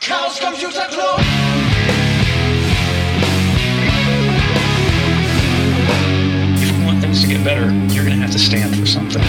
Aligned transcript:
Chaos 0.00 0.40
Computer 0.40 0.88
Club. 0.88 1.20
If 6.56 6.70
you 6.70 6.86
want 6.86 7.02
things 7.02 7.20
to 7.20 7.28
get 7.28 7.44
better, 7.44 7.70
you're 7.92 8.06
to 8.06 8.22
have 8.22 8.32
to 8.32 8.38
stand 8.38 8.74
for 8.76 8.86
something. 8.86 9.22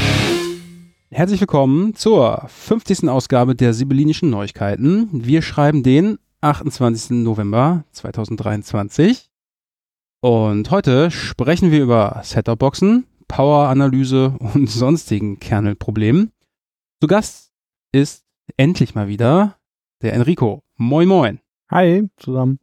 Herzlich 1.11 1.41
willkommen 1.41 1.93
zur 1.95 2.45
50. 2.47 3.09
Ausgabe 3.09 3.53
der 3.53 3.73
Sibyllinischen 3.73 4.29
Neuigkeiten. 4.29 5.09
Wir 5.11 5.41
schreiben 5.41 5.83
den 5.83 6.19
28. 6.39 7.17
November 7.17 7.83
2023. 7.91 9.29
Und 10.21 10.71
heute 10.71 11.11
sprechen 11.11 11.71
wir 11.71 11.83
über 11.83 12.21
Setup-Boxen, 12.23 13.07
Power-Analyse 13.27 14.37
und 14.39 14.69
sonstigen 14.69 15.37
Kernelproblemen. 15.37 16.31
Zu 17.01 17.07
Gast 17.07 17.51
ist 17.91 18.23
endlich 18.55 18.95
mal 18.95 19.09
wieder 19.09 19.57
der 20.01 20.13
Enrico. 20.13 20.63
Moin, 20.77 21.07
moin. 21.07 21.39
Hi 21.69 22.09
zusammen. 22.17 22.59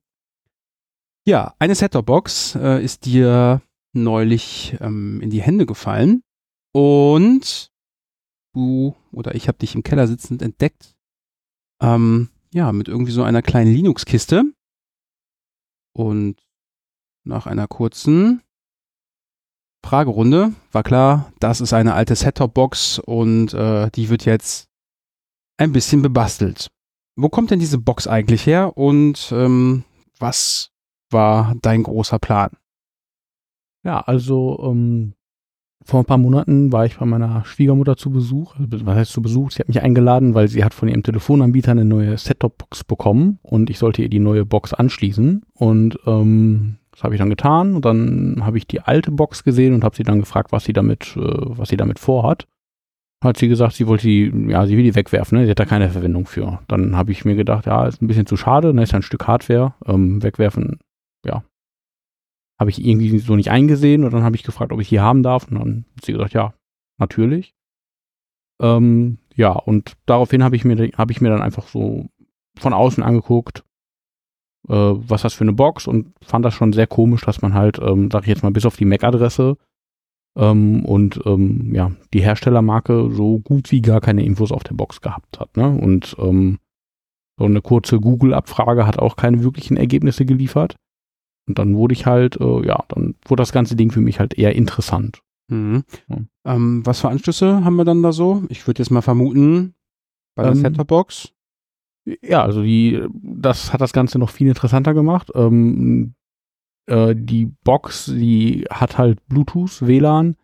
Ja, 1.26 1.54
eine 1.58 1.74
Set-Top-Box 1.74 2.56
äh, 2.56 2.82
ist 2.82 3.04
dir 3.04 3.62
neulich 3.92 4.76
ähm, 4.80 5.20
in 5.20 5.30
die 5.30 5.42
Hände 5.42 5.66
gefallen 5.66 6.22
und 6.72 7.70
du 8.54 8.94
oder 9.12 9.34
ich 9.34 9.48
habe 9.48 9.58
dich 9.58 9.74
im 9.74 9.82
Keller 9.82 10.06
sitzend 10.06 10.42
entdeckt. 10.42 10.96
Ähm, 11.80 12.30
ja, 12.52 12.72
mit 12.72 12.88
irgendwie 12.88 13.12
so 13.12 13.22
einer 13.22 13.42
kleinen 13.42 13.72
Linux-Kiste. 13.72 14.44
Und 15.92 16.36
nach 17.24 17.46
einer 17.46 17.66
kurzen 17.66 18.42
Fragerunde 19.84 20.54
war 20.72 20.82
klar, 20.82 21.32
das 21.40 21.60
ist 21.60 21.72
eine 21.72 21.94
alte 21.94 22.16
Set-Top-Box 22.16 22.98
und 23.00 23.54
äh, 23.54 23.90
die 23.90 24.08
wird 24.08 24.24
jetzt 24.24 24.68
ein 25.56 25.72
bisschen 25.72 26.02
bebastelt. 26.02 26.70
Wo 27.20 27.28
kommt 27.28 27.50
denn 27.50 27.58
diese 27.58 27.78
Box 27.78 28.06
eigentlich 28.06 28.46
her 28.46 28.76
und 28.76 29.32
ähm, 29.34 29.82
was 30.20 30.70
war 31.10 31.56
dein 31.62 31.82
großer 31.82 32.20
Plan? 32.20 32.50
Ja, 33.82 34.02
also 34.02 34.60
ähm, 34.62 35.14
vor 35.82 36.00
ein 36.00 36.06
paar 36.06 36.18
Monaten 36.18 36.70
war 36.70 36.86
ich 36.86 36.96
bei 36.96 37.06
meiner 37.06 37.44
Schwiegermutter 37.44 37.96
zu 37.96 38.10
Besuch. 38.10 38.54
Also, 38.54 38.86
was 38.86 38.96
heißt 38.96 39.10
zu 39.10 39.20
Besuch? 39.20 39.50
Sie 39.50 39.58
hat 39.58 39.66
mich 39.66 39.82
eingeladen, 39.82 40.34
weil 40.34 40.46
sie 40.46 40.62
hat 40.62 40.74
von 40.74 40.86
ihrem 40.86 41.02
Telefonanbieter 41.02 41.72
eine 41.72 41.84
neue 41.84 42.16
Set-Top-Box 42.16 42.84
bekommen 42.84 43.40
und 43.42 43.68
ich 43.68 43.80
sollte 43.80 44.02
ihr 44.02 44.08
die 44.08 44.20
neue 44.20 44.44
Box 44.44 44.72
anschließen. 44.72 45.42
Und 45.54 45.98
ähm, 46.06 46.76
das 46.92 47.02
habe 47.02 47.16
ich 47.16 47.18
dann 47.18 47.30
getan 47.30 47.74
und 47.74 47.84
dann 47.84 48.44
habe 48.44 48.58
ich 48.58 48.68
die 48.68 48.80
alte 48.80 49.10
Box 49.10 49.42
gesehen 49.42 49.74
und 49.74 49.82
habe 49.82 49.96
sie 49.96 50.04
dann 50.04 50.20
gefragt, 50.20 50.52
was 50.52 50.62
sie 50.62 50.72
damit, 50.72 51.16
äh, 51.16 51.20
was 51.20 51.68
sie 51.70 51.76
damit 51.76 51.98
vorhat. 51.98 52.46
Hat 53.22 53.36
sie 53.36 53.48
gesagt, 53.48 53.74
sie 53.74 53.88
wollte 53.88 54.06
die, 54.06 54.32
ja, 54.48 54.64
sie 54.66 54.76
will 54.76 54.84
die 54.84 54.94
wegwerfen, 54.94 55.38
ne? 55.38 55.44
Sie 55.44 55.50
hat 55.50 55.58
da 55.58 55.64
keine 55.64 55.90
Verwendung 55.90 56.26
für. 56.26 56.60
Dann 56.68 56.96
habe 56.96 57.10
ich 57.10 57.24
mir 57.24 57.34
gedacht, 57.34 57.66
ja, 57.66 57.86
ist 57.86 58.00
ein 58.00 58.06
bisschen 58.06 58.26
zu 58.26 58.36
schade, 58.36 58.72
ne, 58.72 58.84
ist 58.84 58.92
ja 58.92 58.98
ein 59.00 59.02
Stück 59.02 59.26
Hardware, 59.26 59.74
ähm, 59.86 60.22
wegwerfen, 60.22 60.78
ja. 61.26 61.42
Habe 62.60 62.70
ich 62.70 62.84
irgendwie 62.84 63.18
so 63.18 63.34
nicht 63.34 63.50
eingesehen 63.50 64.04
und 64.04 64.12
dann 64.12 64.22
habe 64.22 64.36
ich 64.36 64.44
gefragt, 64.44 64.72
ob 64.72 64.80
ich 64.80 64.88
die 64.88 65.00
haben 65.00 65.24
darf 65.24 65.48
und 65.48 65.58
dann 65.58 65.84
hat 65.96 66.04
sie 66.04 66.12
gesagt, 66.12 66.32
ja, 66.32 66.54
natürlich. 66.98 67.54
Ähm, 68.60 69.18
ja, 69.34 69.50
und 69.52 69.96
daraufhin 70.06 70.44
habe 70.44 70.56
ich 70.56 70.64
mir, 70.64 70.76
habe 70.96 71.12
ich 71.12 71.20
mir 71.20 71.30
dann 71.30 71.42
einfach 71.42 71.66
so 71.66 72.08
von 72.58 72.72
außen 72.72 73.02
angeguckt, 73.02 73.64
äh, 74.68 74.74
was 74.74 75.22
das 75.22 75.34
für 75.34 75.44
eine 75.44 75.52
Box 75.52 75.86
und 75.86 76.12
fand 76.22 76.44
das 76.44 76.54
schon 76.54 76.72
sehr 76.72 76.86
komisch, 76.86 77.22
dass 77.22 77.42
man 77.42 77.54
halt, 77.54 77.78
ähm, 77.78 78.10
sag 78.12 78.22
ich 78.22 78.28
jetzt 78.28 78.42
mal, 78.42 78.50
bis 78.50 78.66
auf 78.66 78.76
die 78.76 78.84
MAC-Adresse 78.84 79.56
ähm, 80.38 80.84
und 80.84 81.20
ähm, 81.26 81.74
ja, 81.74 81.92
die 82.14 82.22
Herstellermarke 82.22 83.10
so 83.12 83.40
gut 83.40 83.70
wie 83.72 83.82
gar 83.82 84.00
keine 84.00 84.24
Infos 84.24 84.52
auf 84.52 84.62
der 84.62 84.74
Box 84.74 85.00
gehabt 85.00 85.40
hat. 85.40 85.56
Ne? 85.56 85.68
Und 85.68 86.16
ähm, 86.18 86.58
so 87.38 87.44
eine 87.44 87.60
kurze 87.60 88.00
Google-Abfrage 88.00 88.86
hat 88.86 88.98
auch 88.98 89.16
keine 89.16 89.42
wirklichen 89.42 89.76
Ergebnisse 89.76 90.24
geliefert. 90.24 90.76
Und 91.46 91.58
dann 91.58 91.76
wurde 91.76 91.94
ich 91.94 92.06
halt, 92.06 92.40
äh, 92.40 92.66
ja, 92.66 92.84
dann 92.88 93.14
wurde 93.26 93.42
das 93.42 93.52
ganze 93.52 93.74
Ding 93.74 93.90
für 93.90 94.00
mich 94.00 94.20
halt 94.20 94.34
eher 94.34 94.54
interessant. 94.54 95.22
Mhm. 95.48 95.82
Ja. 96.08 96.16
Ähm, 96.44 96.84
was 96.84 97.00
für 97.00 97.08
Anschlüsse 97.08 97.64
haben 97.64 97.76
wir 97.76 97.84
dann 97.84 98.02
da 98.02 98.12
so? 98.12 98.44
Ich 98.48 98.66
würde 98.66 98.82
jetzt 98.82 98.90
mal 98.90 99.02
vermuten, 99.02 99.74
bei 100.36 100.44
der 100.44 100.52
Ähm, 100.52 100.58
Set-Top-Box. 100.58 101.32
Ja, 102.22 102.42
also 102.42 102.62
die, 102.62 103.02
das 103.12 103.72
hat 103.72 103.80
das 103.80 103.92
Ganze 103.92 104.18
noch 104.18 104.30
viel 104.30 104.48
interessanter 104.48 104.94
gemacht. 104.94 105.30
Ähm, 105.34 106.14
äh, 106.88 107.14
die 107.16 107.46
Box, 107.64 108.06
die 108.06 108.64
hat 108.70 108.98
halt 108.98 109.26
Bluetooth, 109.28 109.86
WLAN 109.86 110.36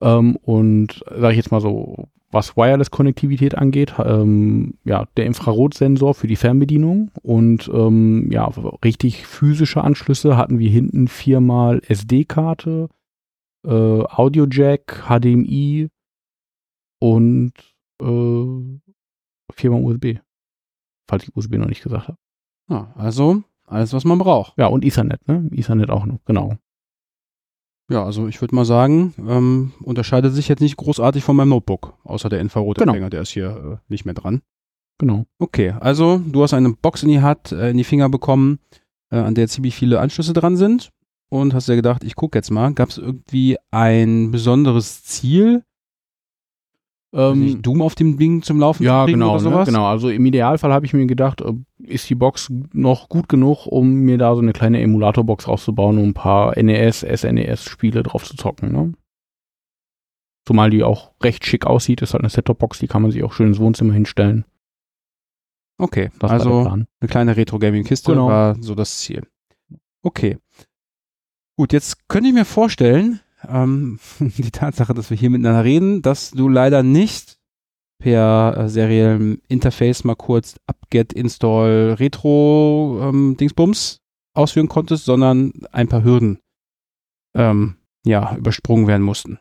ähm, 0.00 0.36
und 0.36 1.02
sage 1.08 1.32
ich 1.32 1.36
jetzt 1.36 1.50
mal 1.50 1.60
so, 1.60 2.08
was 2.30 2.56
Wireless-Konnektivität 2.56 3.56
angeht, 3.56 3.94
ähm, 3.98 4.74
ja, 4.84 5.06
der 5.16 5.26
Infrarotsensor 5.26 6.14
für 6.14 6.26
die 6.26 6.36
Fernbedienung 6.36 7.10
und 7.22 7.70
ähm, 7.72 8.30
ja, 8.30 8.44
richtig 8.84 9.26
physische 9.26 9.82
Anschlüsse 9.82 10.36
hatten 10.36 10.58
wir 10.58 10.70
hinten 10.70 11.08
viermal 11.08 11.80
SD-Karte, 11.86 12.88
äh, 13.66 13.70
Audio-Jack, 13.70 15.04
HDMI 15.08 15.88
und 17.00 17.52
äh, 18.02 18.80
viermal 19.54 19.82
USB 19.82 20.18
falls 21.08 21.24
ich 21.24 21.34
USB 21.34 21.54
noch 21.54 21.68
nicht 21.68 21.82
gesagt 21.82 22.08
habe. 22.08 22.18
Ja, 22.70 22.92
also 22.96 23.42
alles, 23.68 23.92
was 23.92 24.04
man 24.04 24.18
braucht. 24.18 24.54
Ja, 24.56 24.66
und 24.66 24.84
Ethernet, 24.84 25.26
ne? 25.28 25.48
Ethernet 25.52 25.90
auch 25.90 26.04
noch, 26.06 26.18
genau. 26.24 26.56
Ja, 27.90 28.04
also 28.04 28.28
ich 28.28 28.40
würde 28.42 28.54
mal 28.54 28.66
sagen, 28.66 29.14
ähm, 29.26 29.72
unterscheidet 29.82 30.34
sich 30.34 30.48
jetzt 30.48 30.60
nicht 30.60 30.76
großartig 30.76 31.24
von 31.24 31.36
meinem 31.36 31.48
Notebook, 31.50 31.94
außer 32.04 32.28
der 32.28 32.40
Infrarotempfänger, 32.40 32.98
Genau. 32.98 33.08
der 33.08 33.22
ist 33.22 33.30
hier 33.30 33.80
äh, 33.80 33.92
nicht 33.92 34.04
mehr 34.04 34.14
dran. 34.14 34.42
Genau. 34.98 35.24
Okay, 35.38 35.70
also 35.80 36.18
du 36.18 36.42
hast 36.42 36.52
eine 36.52 36.70
Box 36.72 37.02
in 37.02 37.08
die 37.08 37.20
Hand, 37.20 37.52
äh, 37.52 37.70
in 37.70 37.76
die 37.78 37.84
Finger 37.84 38.10
bekommen, 38.10 38.58
äh, 39.10 39.16
an 39.16 39.34
der 39.34 39.48
ziemlich 39.48 39.74
viele 39.74 40.00
Anschlüsse 40.00 40.34
dran 40.34 40.56
sind 40.58 40.90
und 41.30 41.54
hast 41.54 41.68
dir 41.68 41.76
gedacht, 41.76 42.04
ich 42.04 42.14
gucke 42.14 42.36
jetzt 42.36 42.50
mal, 42.50 42.74
gab 42.74 42.90
es 42.90 42.98
irgendwie 42.98 43.56
ein 43.70 44.30
besonderes 44.32 45.04
Ziel, 45.04 45.62
Ähm, 47.12 47.40
nicht, 47.40 47.66
Doom 47.66 47.80
auf 47.80 47.94
dem 47.94 48.18
Ding 48.18 48.42
zum 48.42 48.60
Laufen 48.60 48.82
ja, 48.82 49.06
zu 49.06 49.12
genau, 49.12 49.34
oder 49.34 49.42
ne? 49.42 49.50
sowas? 49.50 49.68
genau. 49.68 49.86
Also 49.86 50.10
im 50.10 50.26
Idealfall 50.26 50.72
habe 50.72 50.84
ich 50.84 50.92
mir 50.92 51.06
gedacht, 51.06 51.40
äh, 51.40 51.54
ist 51.78 52.08
die 52.10 52.14
Box 52.14 52.52
noch 52.72 53.08
gut 53.08 53.28
genug, 53.30 53.66
um 53.66 53.90
mir 54.00 54.18
da 54.18 54.34
so 54.34 54.42
eine 54.42 54.52
kleine 54.52 54.80
Emulatorbox 54.82 55.48
rauszubauen, 55.48 55.96
um 55.98 56.08
ein 56.10 56.14
paar 56.14 56.60
NES, 56.62 57.00
SNES-Spiele 57.00 58.02
drauf 58.02 58.24
zu 58.24 58.36
zocken, 58.36 58.72
ne? 58.72 58.92
Zumal 60.46 60.70
die 60.70 60.82
auch 60.82 61.12
recht 61.22 61.44
schick 61.46 61.66
aussieht, 61.66 62.00
ist 62.02 62.12
halt 62.12 62.22
eine 62.22 62.30
Set-Top-Box, 62.30 62.78
die 62.78 62.86
kann 62.88 63.02
man 63.02 63.10
sich 63.10 63.22
auch 63.22 63.32
schön 63.32 63.48
ins 63.48 63.58
Wohnzimmer 63.58 63.92
hinstellen. 63.94 64.44
Okay, 65.78 66.10
Das 66.18 66.30
also 66.30 66.66
eine 66.68 66.86
kleine 67.06 67.36
Retro-Gaming-Kiste 67.36 68.12
Genau. 68.12 68.28
war 68.28 68.56
so 68.60 68.74
das 68.74 68.98
Ziel. 68.98 69.26
Okay. 70.02 70.38
Gut, 71.56 71.72
jetzt 71.72 72.08
könnte 72.08 72.28
ich 72.28 72.34
mir 72.34 72.44
vorstellen, 72.44 73.20
ähm, 73.46 73.98
die 74.20 74.50
Tatsache, 74.50 74.94
dass 74.94 75.10
wir 75.10 75.16
hier 75.16 75.30
miteinander 75.30 75.64
reden, 75.64 76.02
dass 76.02 76.30
du 76.30 76.48
leider 76.48 76.82
nicht 76.82 77.38
per 77.98 78.54
äh, 78.56 78.68
seriellem 78.68 79.40
Interface 79.48 80.04
mal 80.04 80.14
kurz 80.14 80.56
apt-get 80.66 81.12
install 81.12 81.96
retro 81.98 83.00
ähm, 83.02 83.36
Dingsbums 83.36 84.00
ausführen 84.34 84.68
konntest, 84.68 85.04
sondern 85.04 85.52
ein 85.72 85.88
paar 85.88 86.04
Hürden 86.04 86.38
ähm, 87.34 87.76
ja, 88.04 88.36
übersprungen 88.36 88.86
werden 88.86 89.02
mussten. 89.02 89.38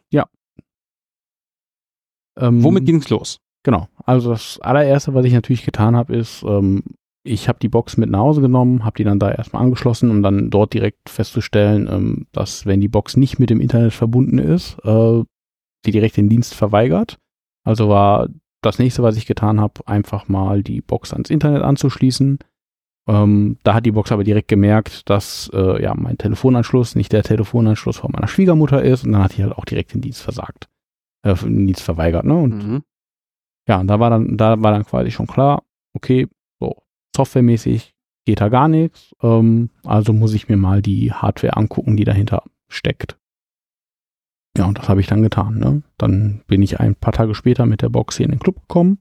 Ähm, 2.37 2.63
Womit 2.63 2.85
ging's 2.85 3.09
los? 3.09 3.39
Genau. 3.63 3.87
Also 4.05 4.31
das 4.31 4.59
allererste, 4.61 5.13
was 5.13 5.25
ich 5.25 5.33
natürlich 5.33 5.65
getan 5.65 5.95
habe, 5.95 6.15
ist, 6.15 6.43
ähm, 6.43 6.83
ich 7.27 7.47
habe 7.47 7.59
die 7.59 7.69
Box 7.69 7.97
mit 7.97 8.09
nach 8.09 8.19
Hause 8.19 8.41
genommen, 8.41 8.83
habe 8.85 8.97
die 8.97 9.03
dann 9.03 9.19
da 9.19 9.31
erstmal 9.31 9.63
angeschlossen, 9.63 10.09
um 10.09 10.23
dann 10.23 10.49
dort 10.49 10.73
direkt 10.73 11.09
festzustellen, 11.09 11.87
ähm, 11.91 12.27
dass 12.31 12.65
wenn 12.65 12.81
die 12.81 12.87
Box 12.87 13.17
nicht 13.17 13.39
mit 13.39 13.49
dem 13.49 13.61
Internet 13.61 13.93
verbunden 13.93 14.39
ist, 14.39 14.77
äh, 14.83 15.23
die 15.85 15.91
direkt 15.91 16.17
den 16.17 16.29
Dienst 16.29 16.55
verweigert. 16.55 17.17
Also 17.63 17.89
war 17.89 18.29
das 18.61 18.79
nächste, 18.79 19.03
was 19.03 19.17
ich 19.17 19.25
getan 19.25 19.59
habe, 19.59 19.87
einfach 19.87 20.27
mal 20.27 20.63
die 20.63 20.81
Box 20.81 21.13
ans 21.13 21.29
Internet 21.29 21.61
anzuschließen. 21.61 22.39
Ähm, 23.09 23.57
da 23.63 23.73
hat 23.73 23.85
die 23.85 23.91
Box 23.91 24.11
aber 24.11 24.23
direkt 24.23 24.47
gemerkt, 24.47 25.09
dass 25.09 25.49
äh, 25.53 25.81
ja 25.81 25.93
mein 25.95 26.17
Telefonanschluss 26.17 26.95
nicht 26.95 27.13
der 27.13 27.23
Telefonanschluss 27.23 27.97
von 27.97 28.11
meiner 28.11 28.27
Schwiegermutter 28.27 28.83
ist 28.83 29.05
und 29.05 29.13
dann 29.13 29.23
hat 29.23 29.37
die 29.37 29.43
halt 29.43 29.53
auch 29.53 29.65
direkt 29.65 29.93
den 29.93 30.01
Dienst 30.01 30.21
versagt, 30.21 30.67
äh, 31.23 31.35
den 31.35 31.67
Dienst 31.67 31.83
verweigert. 31.83 32.25
Ne? 32.25 32.35
Und 32.35 32.67
Mhm. 32.67 32.83
ja, 33.67 33.79
und 33.79 33.87
da 33.87 33.99
war 33.99 34.09
dann, 34.09 34.37
da 34.37 34.61
war 34.61 34.71
dann 34.71 34.85
quasi 34.85 35.11
schon 35.11 35.27
klar, 35.27 35.63
okay, 35.93 36.27
softwaremäßig 37.17 37.93
geht 38.25 38.41
da 38.41 38.49
gar 38.49 38.67
nichts, 38.67 39.15
ähm, 39.21 39.69
also 39.83 40.13
muss 40.13 40.33
ich 40.33 40.49
mir 40.49 40.57
mal 40.57 40.81
die 40.81 41.13
Hardware 41.13 41.55
angucken, 41.55 41.97
die 41.97 42.03
dahinter 42.03 42.43
steckt. 42.67 43.17
Ja, 44.57 44.65
und 44.65 44.77
das 44.77 44.89
habe 44.89 45.01
ich 45.01 45.07
dann 45.07 45.21
getan. 45.21 45.59
Ne? 45.59 45.83
Dann 45.97 46.41
bin 46.47 46.61
ich 46.61 46.79
ein 46.79 46.95
paar 46.95 47.13
Tage 47.13 47.35
später 47.35 47.65
mit 47.65 47.81
der 47.81 47.89
Box 47.89 48.17
hier 48.17 48.25
in 48.25 48.31
den 48.31 48.39
Club 48.39 48.59
gekommen, 48.61 48.99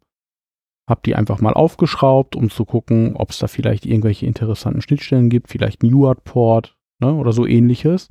habe 0.89 1.01
die 1.05 1.15
einfach 1.15 1.41
mal 1.41 1.55
aufgeschraubt, 1.55 2.37
um 2.37 2.51
zu 2.51 2.65
gucken, 2.65 3.17
ob 3.17 3.31
es 3.31 3.39
da 3.39 3.49
vielleicht 3.49 3.87
irgendwelche 3.87 4.27
interessanten 4.27 4.83
Schnittstellen 4.83 5.31
gibt, 5.31 5.49
vielleicht 5.49 5.83
ein 5.83 5.93
UART-Port 5.93 6.77
ne, 7.01 7.13
oder 7.15 7.33
so 7.33 7.47
ähnliches. 7.47 8.09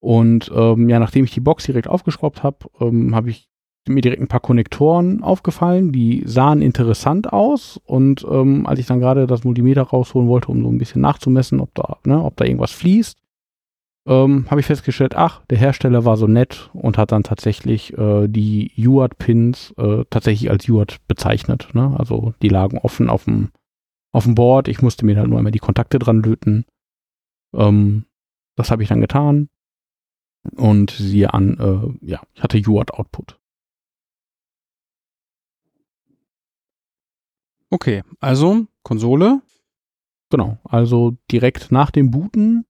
Und 0.00 0.50
ähm, 0.54 0.88
ja, 0.88 0.98
nachdem 0.98 1.24
ich 1.24 1.32
die 1.32 1.40
Box 1.40 1.64
direkt 1.64 1.88
aufgeschraubt 1.88 2.42
habe, 2.42 2.58
ähm, 2.80 3.14
habe 3.14 3.30
ich 3.30 3.48
mir 3.86 4.00
direkt 4.00 4.22
ein 4.22 4.28
paar 4.28 4.40
Konnektoren 4.40 5.22
aufgefallen, 5.22 5.92
die 5.92 6.22
sahen 6.26 6.62
interessant 6.62 7.32
aus 7.32 7.80
und 7.84 8.26
ähm, 8.30 8.66
als 8.66 8.78
ich 8.78 8.86
dann 8.86 9.00
gerade 9.00 9.26
das 9.26 9.44
Multimeter 9.44 9.82
rausholen 9.82 10.28
wollte, 10.28 10.48
um 10.48 10.62
so 10.62 10.70
ein 10.70 10.78
bisschen 10.78 11.02
nachzumessen, 11.02 11.60
ob 11.60 11.74
da, 11.74 11.98
ne, 12.04 12.22
ob 12.22 12.36
da 12.36 12.44
irgendwas 12.44 12.72
fließt, 12.72 13.18
ähm, 14.06 14.46
habe 14.50 14.60
ich 14.60 14.66
festgestellt, 14.66 15.14
ach, 15.16 15.44
der 15.46 15.58
Hersteller 15.58 16.04
war 16.04 16.16
so 16.16 16.26
nett 16.26 16.70
und 16.74 16.98
hat 16.98 17.12
dann 17.12 17.22
tatsächlich 17.22 17.96
äh, 17.96 18.28
die 18.28 18.70
UART-Pins 18.76 19.74
äh, 19.78 20.04
tatsächlich 20.10 20.50
als 20.50 20.68
UART 20.68 20.98
bezeichnet. 21.08 21.68
Ne? 21.72 21.94
Also 21.98 22.34
die 22.42 22.48
lagen 22.48 22.78
offen 22.78 23.08
auf 23.08 23.24
dem 23.24 23.50
auf 24.12 24.24
dem 24.24 24.34
Board. 24.34 24.68
Ich 24.68 24.82
musste 24.82 25.04
mir 25.04 25.16
halt 25.16 25.28
nur 25.28 25.38
einmal 25.38 25.52
die 25.52 25.58
Kontakte 25.58 25.98
dran 25.98 26.22
löten. 26.22 26.66
Ähm, 27.54 28.04
das 28.56 28.70
habe 28.70 28.82
ich 28.82 28.88
dann 28.88 29.00
getan. 29.00 29.48
Und 30.56 30.90
siehe 30.90 31.32
an, 31.32 31.58
äh, 31.58 32.06
ja, 32.06 32.20
ich 32.34 32.42
hatte 32.42 32.60
UART-Output. 32.60 33.38
Okay, 37.74 38.04
also 38.20 38.68
Konsole. 38.84 39.42
Genau, 40.30 40.58
also 40.62 41.16
direkt 41.32 41.72
nach 41.72 41.90
dem 41.90 42.12
Booten 42.12 42.66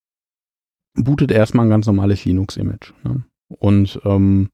bootet 0.94 1.30
erstmal 1.30 1.66
ein 1.66 1.70
ganz 1.70 1.86
normales 1.86 2.24
Linux-Image. 2.24 2.94
Ne? 3.04 3.22
Und 3.48 4.00
ähm, 4.06 4.48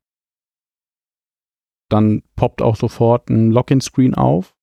dann 1.88 2.24
poppt 2.34 2.62
auch 2.62 2.74
sofort 2.74 3.30
ein 3.30 3.52
Login-Screen 3.52 4.16
auf, 4.16 4.56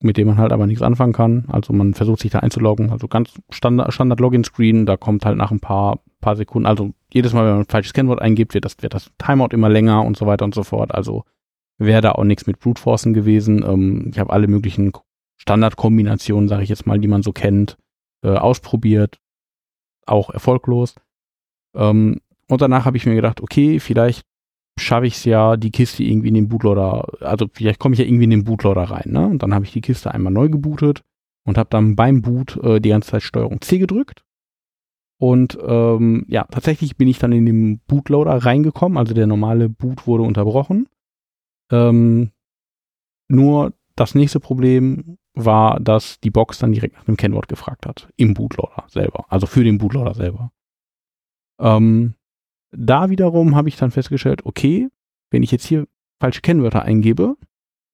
mit 0.00 0.16
dem 0.16 0.28
man 0.28 0.38
halt 0.38 0.50
aber 0.50 0.66
nichts 0.66 0.80
anfangen 0.80 1.12
kann. 1.12 1.44
Also 1.48 1.74
man 1.74 1.92
versucht 1.92 2.20
sich 2.20 2.30
da 2.30 2.38
einzuloggen, 2.38 2.88
also 2.88 3.06
ganz 3.06 3.34
Standard, 3.50 3.92
Standard 3.92 4.20
Login-Screen, 4.20 4.86
da 4.86 4.96
kommt 4.96 5.26
halt 5.26 5.36
nach 5.36 5.50
ein 5.50 5.60
paar, 5.60 6.00
paar 6.22 6.36
Sekunden, 6.36 6.64
also 6.64 6.94
jedes 7.12 7.34
Mal, 7.34 7.44
wenn 7.44 7.52
man 7.52 7.60
ein 7.64 7.68
falsches 7.68 7.92
Kennwort 7.92 8.22
eingibt, 8.22 8.54
wird 8.54 8.64
das, 8.64 8.76
wird 8.80 8.94
das 8.94 9.10
Timeout 9.18 9.52
immer 9.52 9.68
länger 9.68 10.06
und 10.06 10.16
so 10.16 10.24
weiter 10.24 10.46
und 10.46 10.54
so 10.54 10.62
fort. 10.62 10.94
Also 10.94 11.24
wäre 11.76 12.00
da 12.00 12.12
auch 12.12 12.24
nichts 12.24 12.46
mit 12.46 12.60
Brute 12.60 12.80
Forcen 12.80 13.12
gewesen. 13.12 13.62
Ähm, 13.62 14.08
ich 14.10 14.18
habe 14.18 14.32
alle 14.32 14.48
möglichen 14.48 14.90
Standardkombinationen, 15.38 16.48
sage 16.48 16.62
ich 16.62 16.68
jetzt 16.68 16.86
mal, 16.86 16.98
die 16.98 17.08
man 17.08 17.22
so 17.22 17.32
kennt, 17.32 17.78
äh, 18.22 18.30
ausprobiert. 18.30 19.18
Auch 20.06 20.30
erfolglos. 20.30 20.94
Ähm, 21.74 22.20
und 22.48 22.60
danach 22.62 22.84
habe 22.84 22.96
ich 22.96 23.06
mir 23.06 23.14
gedacht, 23.14 23.40
okay, 23.40 23.78
vielleicht 23.78 24.22
schaffe 24.78 25.06
ich 25.06 25.14
es 25.14 25.24
ja, 25.24 25.56
die 25.56 25.70
Kiste 25.70 26.02
irgendwie 26.02 26.28
in 26.28 26.34
den 26.34 26.48
Bootloader, 26.48 27.06
also 27.20 27.46
vielleicht 27.52 27.78
komme 27.78 27.94
ich 27.94 27.98
ja 27.98 28.06
irgendwie 28.06 28.24
in 28.24 28.30
den 28.30 28.44
Bootloader 28.44 28.84
rein. 28.84 29.10
Ne? 29.12 29.26
Und 29.26 29.42
dann 29.42 29.54
habe 29.54 29.64
ich 29.64 29.72
die 29.72 29.80
Kiste 29.80 30.12
einmal 30.12 30.32
neu 30.32 30.48
gebootet 30.48 31.02
und 31.44 31.58
habe 31.58 31.68
dann 31.70 31.96
beim 31.96 32.22
Boot 32.22 32.56
äh, 32.62 32.80
die 32.80 32.90
ganze 32.90 33.10
Zeit 33.10 33.22
Steuerung 33.22 33.60
C 33.60 33.78
gedrückt. 33.78 34.24
Und 35.20 35.58
ähm, 35.60 36.24
ja, 36.28 36.44
tatsächlich 36.44 36.96
bin 36.96 37.08
ich 37.08 37.18
dann 37.18 37.32
in 37.32 37.44
den 37.44 37.80
Bootloader 37.80 38.36
reingekommen, 38.44 38.96
also 38.96 39.14
der 39.14 39.26
normale 39.26 39.68
Boot 39.68 40.06
wurde 40.06 40.22
unterbrochen. 40.22 40.88
Ähm, 41.72 42.30
nur 43.28 43.72
das 43.96 44.14
nächste 44.14 44.38
Problem 44.38 45.18
war, 45.44 45.80
dass 45.80 46.20
die 46.20 46.30
Box 46.30 46.58
dann 46.58 46.72
direkt 46.72 46.96
nach 46.96 47.04
dem 47.04 47.16
Kennwort 47.16 47.48
gefragt 47.48 47.86
hat, 47.86 48.08
im 48.16 48.34
Bootloader 48.34 48.84
selber, 48.88 49.24
also 49.28 49.46
für 49.46 49.64
den 49.64 49.78
Bootloader 49.78 50.14
selber. 50.14 50.52
Ähm, 51.60 52.14
da 52.70 53.10
wiederum 53.10 53.56
habe 53.56 53.68
ich 53.68 53.76
dann 53.76 53.90
festgestellt, 53.90 54.44
okay, 54.44 54.88
wenn 55.30 55.42
ich 55.42 55.50
jetzt 55.50 55.66
hier 55.66 55.86
falsche 56.20 56.40
Kennwörter 56.40 56.82
eingebe, 56.82 57.36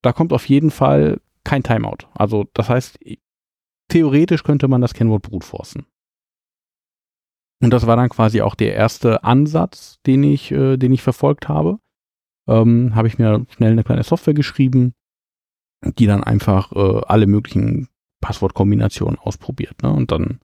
da 0.03 0.13
kommt 0.13 0.33
auf 0.33 0.49
jeden 0.49 0.71
Fall 0.71 1.21
kein 1.45 1.63
Timeout. 1.63 2.09
Also 2.15 2.47
das 2.55 2.69
heißt, 2.69 2.99
theoretisch 3.89 4.43
könnte 4.43 4.69
man 4.69 4.81
das 4.81 4.95
Kennwort 4.95 5.23
brute. 5.23 5.85
Und 7.63 7.71
das 7.71 7.87
war 7.87 7.97
dann 7.97 8.09
quasi 8.09 8.43
auch 8.43 8.55
der 8.55 8.75
erste 8.75 9.25
Ansatz, 9.25 10.01
den 10.07 10.23
ich, 10.23 10.51
äh, 10.53 10.77
den 10.77 10.93
ich 10.93 11.03
verfolgt 11.03 11.49
habe. 11.49 11.79
Ähm, 12.47 12.95
habe 12.95 13.09
ich 13.09 13.19
mir 13.19 13.47
schnell 13.49 13.73
eine 13.73 13.85
kleine 13.85 14.03
Software 14.03 14.35
geschrieben, 14.35 14.95
die 15.99 16.07
dann 16.07 16.25
einfach 16.25 16.73
äh, 16.73 17.01
alle 17.07 17.27
möglichen 17.27 17.89
Passwortkombinationen 18.21 19.19
ausprobiert. 19.19 19.83
Ne? 19.83 19.93
Und 19.93 20.11
dann 20.11 20.41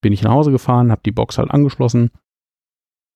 bin 0.00 0.12
ich 0.12 0.22
nach 0.22 0.32
Hause 0.32 0.50
gefahren, 0.50 0.90
habe 0.90 1.02
die 1.04 1.12
Box 1.12 1.38
halt 1.38 1.50
angeschlossen 1.50 2.10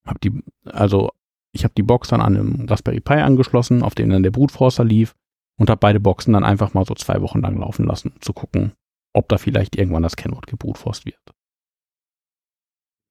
hab 0.06 0.20
die, 0.20 0.42
also 0.64 1.10
ich 1.52 1.64
habe 1.64 1.74
die 1.74 1.82
Box 1.82 2.08
dann 2.08 2.20
an 2.20 2.36
einem 2.36 2.66
Raspberry 2.68 3.00
Pi 3.00 3.14
angeschlossen, 3.14 3.82
auf 3.82 3.94
dem 3.94 4.10
dann 4.10 4.22
der 4.22 4.30
Brute 4.30 4.54
Forcer 4.54 4.84
lief 4.84 5.14
und 5.58 5.68
habe 5.68 5.80
beide 5.80 6.00
Boxen 6.00 6.32
dann 6.32 6.44
einfach 6.44 6.74
mal 6.74 6.84
so 6.84 6.94
zwei 6.94 7.20
Wochen 7.22 7.40
lang 7.40 7.58
laufen 7.58 7.86
lassen, 7.86 8.12
um 8.12 8.20
zu 8.20 8.32
gucken, 8.32 8.72
ob 9.12 9.28
da 9.28 9.38
vielleicht 9.38 9.76
irgendwann 9.76 10.02
das 10.02 10.16
Kennwort 10.16 10.46
gebrutforst 10.46 11.06
wird. 11.06 11.20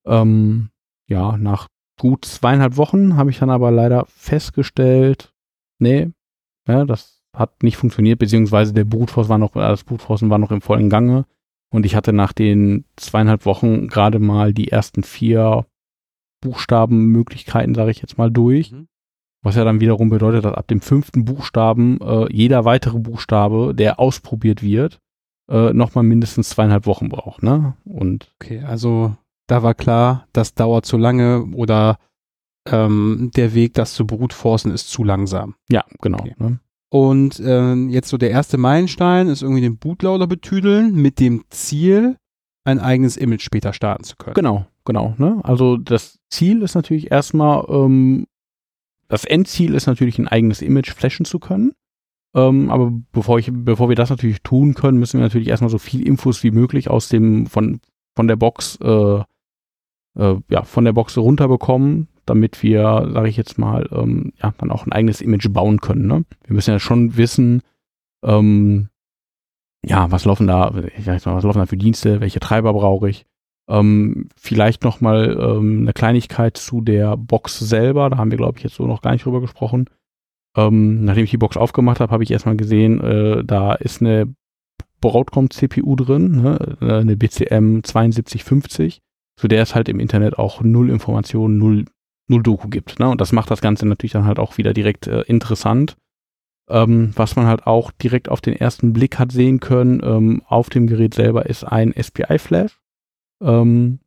Ähm, 0.06 0.70
ja, 1.08 1.38
nach 1.38 1.68
gut 2.00 2.26
zweieinhalb 2.26 2.78
Wochen 2.78 3.18
habe 3.18 3.32
ich 3.32 3.40
dann 3.40 3.50
aber 3.50 3.72
leider 3.72 4.06
festgestellt, 4.06 5.34
nee, 5.80 6.12
ja, 6.68 6.86
das 6.86 7.15
hat 7.36 7.64
nicht 7.64 7.78
funktioniert, 7.78 8.20
beziehungsweise 8.20 8.74
der 8.74 8.86
Brutforce 8.86 9.30
war 9.30 9.38
noch, 9.38 9.54
das 9.54 9.84
Brutforcen 9.84 10.30
war 10.30 10.38
noch 10.38 10.52
im 10.52 10.62
vollen 10.62 10.90
Gange 10.90 11.26
und 11.70 11.86
ich 11.86 11.96
hatte 11.96 12.14
nach 12.14 12.34
den 12.34 12.86
zweieinhalb 12.96 13.46
Wochen 13.46 13.88
gerade 13.88 14.20
mal 14.20 14.54
die 14.54 14.70
ersten 14.70 15.04
vier 15.04 15.66
Buchstabenmöglichkeiten, 16.42 17.76
sage 17.76 17.92
ich 17.92 18.02
jetzt 18.02 18.18
mal, 18.18 18.32
durch. 18.32 18.72
Mhm. 18.72 18.88
Was 19.42 19.56
ja 19.56 19.64
dann 19.64 19.80
wiederum 19.80 20.10
bedeutet, 20.10 20.46
dass 20.46 20.54
ab 20.56 20.68
dem 20.68 20.82
fünften 20.82 21.26
Buchstaben 21.26 22.00
äh, 22.02 22.32
jeder 22.34 22.66
weitere 22.66 22.98
Buchstabe, 22.98 23.76
der 23.76 24.00
ausprobiert 24.00 24.64
wird, 24.64 25.00
äh, 25.50 25.72
nochmal 25.74 26.04
mindestens 26.04 26.50
zweieinhalb 26.50 26.88
Wochen 26.88 27.10
braucht. 27.10 27.44
Ne? 27.44 27.76
Und 27.84 28.34
okay, 28.42 28.62
also 28.62 29.16
da 29.48 29.62
war 29.62 29.76
klar, 29.76 30.28
das 30.34 30.56
dauert 30.56 30.86
zu 30.86 30.98
lange 30.98 31.46
oder 31.54 32.00
ähm, 32.68 33.32
der 33.36 33.54
Weg, 33.54 33.76
das 33.76 33.94
zu 33.94 34.08
brutforcen, 34.08 34.72
ist 34.72 34.90
zu 34.90 35.04
langsam. 35.04 35.56
Ja, 35.70 35.86
genau. 36.02 36.20
Okay. 36.20 36.34
Ne? 36.40 36.60
Und 36.90 37.40
äh, 37.40 37.74
jetzt 37.74 38.10
so 38.10 38.18
der 38.18 38.32
erste 38.32 38.58
Meilenstein 38.58 39.28
ist 39.28 39.42
irgendwie 39.42 39.62
den 39.62 39.78
Bootloader 39.78 40.28
betüdeln 40.28 40.96
mit 40.96 41.20
dem 41.20 41.44
Ziel, 41.50 42.18
ein 42.64 42.80
eigenes 42.80 43.18
Image 43.18 43.44
später 43.44 43.74
starten 43.74 44.04
zu 44.04 44.16
können. 44.16 44.34
Genau, 44.34 44.66
genau. 44.86 45.14
Ne? 45.18 45.40
Also 45.44 45.78
das 45.78 46.20
Ziel 46.30 46.62
ist 46.62 46.76
natürlich 46.76 47.12
erstmal, 47.12 47.66
ähm, 47.70 48.28
das 49.08 49.26
Endziel 49.26 49.76
ist 49.76 49.88
natürlich 49.88 50.18
ein 50.20 50.28
eigenes 50.28 50.62
Image 50.62 50.92
flashen 50.92 51.26
zu 51.26 51.40
können. 51.40 51.74
Ähm, 52.36 52.70
aber 52.70 52.92
bevor 53.12 53.40
ich, 53.40 53.50
bevor 53.52 53.88
wir 53.88 53.96
das 53.96 54.10
natürlich 54.10 54.42
tun 54.42 54.74
können, 54.74 55.00
müssen 55.00 55.20
wir 55.20 55.24
natürlich 55.24 55.48
erstmal 55.48 55.70
so 55.70 55.78
viel 55.78 56.06
Infos 56.06 56.44
wie 56.44 56.52
möglich 56.52 56.90
aus 56.90 57.08
dem, 57.08 57.46
von, 57.48 57.80
von 58.16 58.28
der 58.28 58.36
Box, 58.36 58.78
äh, 58.82 59.22
äh, 60.20 60.36
ja, 60.50 60.64
von 60.64 60.86
der 60.86 60.94
Box 60.94 61.18
runterbekommen, 61.18 62.10
damit 62.26 62.64
wir, 62.64 63.10
sage 63.14 63.30
ich 63.30 63.38
jetzt 63.38 63.58
mal, 63.58 63.88
ähm, 63.92 64.34
ja, 64.42 64.54
dann 64.58 64.72
auch 64.72 64.86
ein 64.86 64.92
eigenes 64.92 65.22
Image 65.22 65.50
bauen 65.50 65.82
können. 65.82 66.08
Ne? 66.08 66.26
Wir 66.46 66.56
müssen 66.56 66.72
ja 66.72 66.80
schon 66.80 67.18
wissen, 67.18 67.62
ähm, 68.24 68.90
ja, 69.86 70.12
was 70.12 70.26
laufen 70.26 70.48
da, 70.48 70.74
ich 70.98 71.06
weiß 71.06 71.26
mal, 71.26 71.36
was 71.36 71.44
laufen 71.44 71.60
da 71.60 71.66
für 71.66 71.78
Dienste, 71.78 72.20
welche 72.20 72.40
Treiber 72.40 72.74
brauche 72.74 73.10
ich? 73.10 73.26
Ähm, 73.68 74.30
vielleicht 74.36 74.84
noch 74.84 75.02
mal 75.02 75.38
ähm, 75.40 75.82
eine 75.82 75.94
Kleinigkeit 75.94 76.58
zu 76.58 76.82
der 76.82 77.18
Box 77.18 77.60
selber. 77.60 78.10
Da 78.10 78.18
haben 78.18 78.32
wir, 78.32 78.38
glaube 78.38 78.58
ich, 78.58 78.64
jetzt 78.64 78.76
so 78.76 78.86
noch 78.86 79.02
gar 79.02 79.12
nicht 79.12 79.26
drüber 79.26 79.42
gesprochen. 79.42 79.90
Ähm, 80.56 81.04
nachdem 81.04 81.26
ich 81.26 81.32
die 81.32 81.38
Box 81.38 81.58
aufgemacht 81.58 82.00
habe, 82.00 82.12
habe 82.12 82.24
ich 82.24 82.32
erstmal 82.32 82.56
gesehen, 82.56 83.02
äh, 83.02 83.44
da 83.44 83.74
ist 83.74 84.02
eine 84.02 84.34
Broadcom-CPU 85.02 85.96
drin, 85.96 86.42
ne? 86.42 86.78
Äh, 86.82 86.94
eine 86.94 87.18
BCM 87.18 87.82
7250, 87.84 89.02
zu 89.36 89.48
der 89.48 89.64
es 89.64 89.76
halt 89.76 89.90
im 89.90 90.00
Internet 90.00 90.38
auch 90.38 90.62
null 90.62 90.90
Informationen, 90.90 91.58
null, 91.58 91.86
null 92.28 92.44
Doku 92.44 92.68
gibt. 92.70 93.00
Ne? 93.00 93.10
Und 93.10 93.22
das 93.22 93.32
macht 93.32 93.52
das 93.52 93.62
Ganze 93.62 93.86
natürlich 93.88 94.14
dann 94.14 94.26
halt 94.26 94.40
auch 94.40 94.58
wieder 94.58 94.74
direkt 94.74 95.08
äh, 95.08 95.22
interessant. 95.22 95.98
Ähm, 96.68 97.12
was 97.16 97.36
man 97.36 97.46
halt 97.46 97.68
auch 97.68 97.92
direkt 97.92 98.28
auf 98.28 98.42
den 98.42 98.56
ersten 98.56 98.92
Blick 98.92 99.20
hat 99.20 99.32
sehen 99.32 99.60
können, 99.60 100.02
ähm, 100.04 100.42
auf 100.48 100.70
dem 100.70 100.88
Gerät 100.88 101.14
selber 101.14 101.46
ist 101.46 101.64
ein 101.64 101.94
SPI-Flash 101.94 102.80
ähm, 103.42 104.00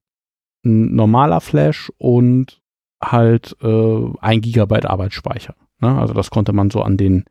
ein 0.64 0.94
normaler 0.94 1.40
Flash 1.40 1.92
und 1.98 2.60
halt 3.02 3.56
äh, 3.62 4.10
ein 4.20 4.40
Gigabyte 4.40 4.86
Arbeitsspeicher. 4.86 5.54
Ne? 5.80 5.98
Also 5.98 6.14
das 6.14 6.30
konnte 6.30 6.52
man 6.52 6.70
so 6.70 6.82
an 6.82 6.96
den 6.96 7.24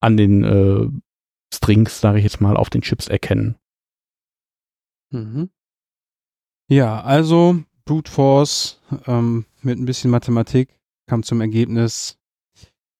an 0.00 0.16
den 0.16 0.44
äh, 0.44 0.88
Strings, 1.52 2.00
sage 2.00 2.18
ich 2.18 2.24
jetzt 2.24 2.40
mal, 2.40 2.56
auf 2.56 2.70
den 2.70 2.82
Chips 2.82 3.08
erkennen. 3.08 3.56
Mhm. 5.10 5.50
Ja, 6.70 7.00
also 7.02 7.62
Brute 7.88 8.10
Force 8.10 8.80
ähm, 9.06 9.46
mit 9.62 9.78
ein 9.78 9.86
bisschen 9.86 10.10
Mathematik 10.10 10.78
kam 11.08 11.22
zum 11.22 11.40
Ergebnis, 11.40 12.18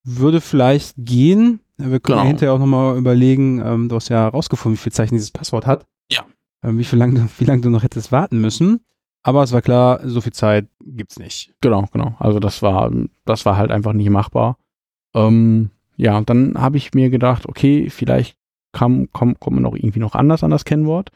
würde 0.03 0.41
vielleicht 0.41 0.95
gehen. 0.97 1.61
Wir 1.77 2.01
können 2.01 2.21
genau. 2.21 2.25
hinterher 2.25 2.55
auch 2.55 2.59
nochmal 2.59 2.97
überlegen, 2.97 3.61
ähm, 3.61 3.91
du 3.91 3.97
hast 3.97 4.09
ja 4.09 4.25
herausgefunden, 4.25 4.79
wie 4.79 4.83
viel 4.83 4.93
Zeichen 4.93 5.15
dieses 5.15 5.31
Passwort 5.31 5.67
hat. 5.67 5.87
Ja. 6.11 6.25
Äh, 6.63 6.73
wie 6.73 6.85
viel 6.85 6.99
lang, 6.99 7.29
wie 7.39 7.45
lange 7.45 7.61
du 7.61 7.69
noch 7.69 7.83
hättest 7.83 8.11
warten 8.13 8.41
müssen. 8.41 8.81
Aber 9.23 9.43
es 9.43 9.53
war 9.53 9.61
klar, 9.61 10.01
so 10.05 10.23
viel 10.23 10.33
Zeit 10.33 10.69
gibt's 10.81 11.19
nicht. 11.19 11.55
Genau, 11.61 11.85
genau. 11.93 12.17
Also 12.19 12.41
das 12.41 12.63
war, 12.63 12.91
das 13.27 13.45
war 13.45 13.59
halt 13.59 13.71
einfach 13.71 13.93
nicht 13.93 14.09
machbar. 14.09 14.57
Ähm, 15.15 15.71
ja, 15.97 16.19
dann 16.23 16.59
habe 16.59 16.79
ich 16.79 16.95
mir 16.95 17.11
gedacht, 17.11 17.47
okay, 17.47 17.91
vielleicht 17.91 18.39
kam, 18.73 19.09
komm, 19.13 19.39
kommt 19.39 19.57
man 19.57 19.65
noch 19.65 19.75
irgendwie 19.75 20.01
noch 20.01 20.15
anders 20.15 20.43
an 20.43 20.51
das 20.51 20.65
Kennwort. 20.65 21.11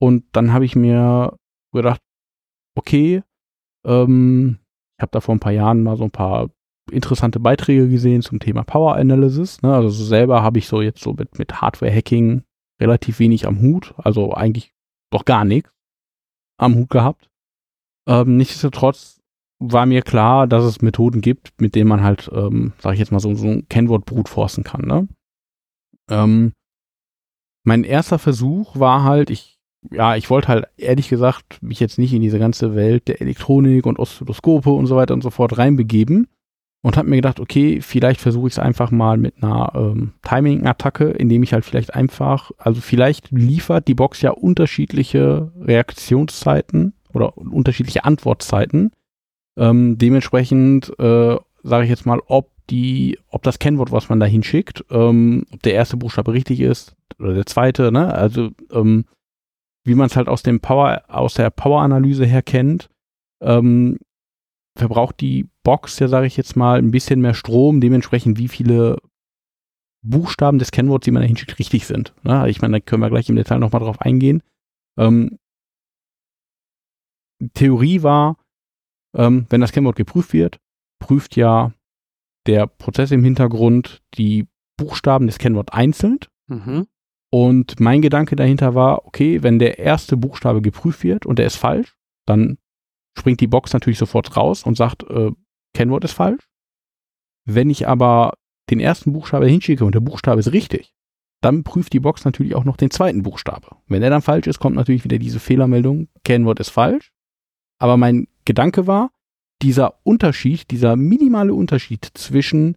Und 0.00 0.24
dann 0.32 0.52
habe 0.52 0.64
ich 0.64 0.74
mir 0.74 1.36
gedacht, 1.72 2.00
okay, 2.74 3.22
ähm, 3.86 4.58
ich 4.98 5.02
habe 5.02 5.12
da 5.12 5.20
vor 5.20 5.34
ein 5.34 5.40
paar 5.40 5.52
Jahren 5.52 5.82
mal 5.82 5.96
so 5.96 6.04
ein 6.04 6.10
paar 6.10 6.50
interessante 6.90 7.40
Beiträge 7.40 7.88
gesehen 7.88 8.22
zum 8.22 8.40
Thema 8.40 8.64
Power 8.64 8.96
Analysis. 8.96 9.62
Ne? 9.62 9.74
Also 9.74 9.88
so 9.88 10.04
selber 10.04 10.42
habe 10.42 10.58
ich 10.58 10.66
so 10.66 10.82
jetzt 10.82 11.02
so 11.02 11.12
mit, 11.12 11.38
mit 11.38 11.60
Hardware-Hacking 11.60 12.42
relativ 12.80 13.18
wenig 13.18 13.46
am 13.46 13.60
Hut, 13.60 13.94
also 13.98 14.32
eigentlich 14.32 14.74
doch 15.10 15.24
gar 15.24 15.44
nichts 15.44 15.70
am 16.58 16.74
Hut 16.74 16.90
gehabt. 16.90 17.28
Ähm, 18.08 18.36
nichtsdestotrotz 18.36 19.20
war 19.60 19.86
mir 19.86 20.02
klar, 20.02 20.46
dass 20.46 20.64
es 20.64 20.82
Methoden 20.82 21.20
gibt, 21.20 21.52
mit 21.60 21.74
denen 21.74 21.88
man 21.88 22.02
halt, 22.02 22.30
ähm, 22.32 22.72
sage 22.78 22.94
ich 22.94 23.00
jetzt 23.00 23.12
mal, 23.12 23.20
so, 23.20 23.34
so 23.34 23.46
ein 23.46 23.68
Kennwort 23.68 24.04
brutforcen 24.04 24.64
kann. 24.64 24.82
Ne? 24.82 25.08
Ähm, 26.10 26.52
mein 27.64 27.84
erster 27.84 28.18
Versuch 28.18 28.78
war 28.78 29.04
halt, 29.04 29.30
ich, 29.30 29.51
ja, 29.90 30.16
ich 30.16 30.30
wollte 30.30 30.48
halt 30.48 30.66
ehrlich 30.76 31.08
gesagt 31.08 31.62
mich 31.62 31.80
jetzt 31.80 31.98
nicht 31.98 32.12
in 32.12 32.22
diese 32.22 32.38
ganze 32.38 32.74
Welt 32.74 33.08
der 33.08 33.20
Elektronik 33.20 33.86
und 33.86 33.98
Oszilloskope 33.98 34.70
und 34.70 34.86
so 34.86 34.96
weiter 34.96 35.14
und 35.14 35.22
so 35.22 35.30
fort 35.30 35.58
reinbegeben 35.58 36.28
und 36.82 36.96
habe 36.96 37.08
mir 37.08 37.16
gedacht, 37.16 37.40
okay, 37.40 37.80
vielleicht 37.80 38.20
versuche 38.20 38.48
ich 38.48 38.54
es 38.54 38.58
einfach 38.58 38.90
mal 38.90 39.16
mit 39.16 39.42
einer 39.42 39.72
ähm, 39.74 40.12
Timing-Attacke, 40.22 41.10
indem 41.10 41.42
ich 41.42 41.52
halt 41.52 41.64
vielleicht 41.64 41.94
einfach, 41.94 42.50
also 42.58 42.80
vielleicht 42.80 43.30
liefert 43.30 43.88
die 43.88 43.94
Box 43.94 44.20
ja 44.20 44.30
unterschiedliche 44.30 45.52
Reaktionszeiten 45.60 46.94
oder 47.12 47.36
unterschiedliche 47.36 48.04
Antwortzeiten. 48.04 48.92
Ähm, 49.56 49.98
dementsprechend 49.98 50.92
äh, 50.98 51.36
sage 51.62 51.84
ich 51.84 51.90
jetzt 51.90 52.06
mal, 52.06 52.20
ob 52.26 52.50
die, 52.70 53.18
ob 53.28 53.42
das 53.42 53.58
Kennwort, 53.58 53.92
was 53.92 54.08
man 54.08 54.18
da 54.18 54.26
hinschickt, 54.26 54.84
ähm, 54.90 55.44
ob 55.52 55.62
der 55.62 55.74
erste 55.74 55.96
Buchstabe 55.96 56.32
richtig 56.32 56.60
ist 56.60 56.96
oder 57.18 57.34
der 57.34 57.46
zweite, 57.46 57.92
ne? 57.92 58.12
Also 58.12 58.50
ähm, 58.72 59.04
wie 59.84 59.94
man 59.94 60.06
es 60.06 60.16
halt 60.16 60.28
aus 60.28 60.42
dem 60.42 60.60
Power, 60.60 61.02
aus 61.08 61.34
der 61.34 61.50
Power-Analyse 61.50 62.24
her 62.24 62.42
kennt, 62.42 62.88
ähm, 63.42 63.98
verbraucht 64.78 65.20
die 65.20 65.48
Box 65.64 65.98
ja, 65.98 66.08
sage 66.08 66.26
ich 66.26 66.36
jetzt 66.36 66.56
mal, 66.56 66.78
ein 66.78 66.90
bisschen 66.90 67.20
mehr 67.20 67.34
Strom, 67.34 67.80
dementsprechend 67.80 68.38
wie 68.38 68.48
viele 68.48 68.98
Buchstaben 70.04 70.58
des 70.58 70.72
Kennworts, 70.72 71.04
die 71.04 71.10
man 71.10 71.22
da 71.22 71.28
hinschickt, 71.28 71.58
richtig 71.58 71.86
sind. 71.86 72.14
Ne? 72.22 72.48
Ich 72.48 72.60
meine, 72.60 72.78
da 72.78 72.80
können 72.80 73.02
wir 73.02 73.10
gleich 73.10 73.28
im 73.28 73.36
Detail 73.36 73.58
nochmal 73.58 73.82
drauf 73.82 74.00
eingehen. 74.00 74.42
Ähm, 74.98 75.38
Theorie 77.54 78.02
war, 78.02 78.36
ähm, 79.16 79.46
wenn 79.50 79.60
das 79.60 79.72
Kennwort 79.72 79.96
geprüft 79.96 80.32
wird, 80.32 80.58
prüft 81.00 81.36
ja 81.36 81.72
der 82.46 82.66
Prozess 82.66 83.10
im 83.10 83.24
Hintergrund 83.24 84.02
die 84.14 84.46
Buchstaben 84.76 85.26
des 85.26 85.38
Kennworts 85.38 85.72
einzeln. 85.72 86.18
Mhm. 86.48 86.86
Und 87.34 87.80
mein 87.80 88.02
Gedanke 88.02 88.36
dahinter 88.36 88.74
war, 88.74 89.06
okay, 89.06 89.42
wenn 89.42 89.58
der 89.58 89.78
erste 89.78 90.18
Buchstabe 90.18 90.60
geprüft 90.60 91.02
wird 91.02 91.24
und 91.24 91.38
der 91.38 91.46
ist 91.46 91.56
falsch, 91.56 91.96
dann 92.26 92.58
springt 93.16 93.40
die 93.40 93.46
Box 93.46 93.72
natürlich 93.72 93.98
sofort 93.98 94.36
raus 94.36 94.64
und 94.64 94.76
sagt, 94.76 95.04
äh, 95.04 95.30
Kennwort 95.74 96.04
ist 96.04 96.12
falsch. 96.12 96.46
Wenn 97.46 97.70
ich 97.70 97.88
aber 97.88 98.34
den 98.70 98.80
ersten 98.80 99.12
Buchstabe 99.14 99.46
hinschicke 99.46 99.84
und 99.84 99.94
der 99.94 100.00
Buchstabe 100.00 100.40
ist 100.40 100.52
richtig, 100.52 100.94
dann 101.40 101.64
prüft 101.64 101.94
die 101.94 102.00
Box 102.00 102.24
natürlich 102.24 102.54
auch 102.54 102.64
noch 102.64 102.76
den 102.76 102.90
zweiten 102.90 103.22
Buchstabe. 103.22 103.76
Wenn 103.86 104.02
der 104.02 104.10
dann 104.10 104.22
falsch 104.22 104.46
ist, 104.46 104.60
kommt 104.60 104.76
natürlich 104.76 105.04
wieder 105.04 105.18
diese 105.18 105.40
Fehlermeldung, 105.40 106.08
Kennwort 106.24 106.60
ist 106.60 106.70
falsch. 106.70 107.12
Aber 107.78 107.96
mein 107.96 108.28
Gedanke 108.44 108.86
war, 108.86 109.10
dieser 109.62 109.98
Unterschied, 110.04 110.70
dieser 110.70 110.96
minimale 110.96 111.54
Unterschied 111.54 112.10
zwischen 112.14 112.76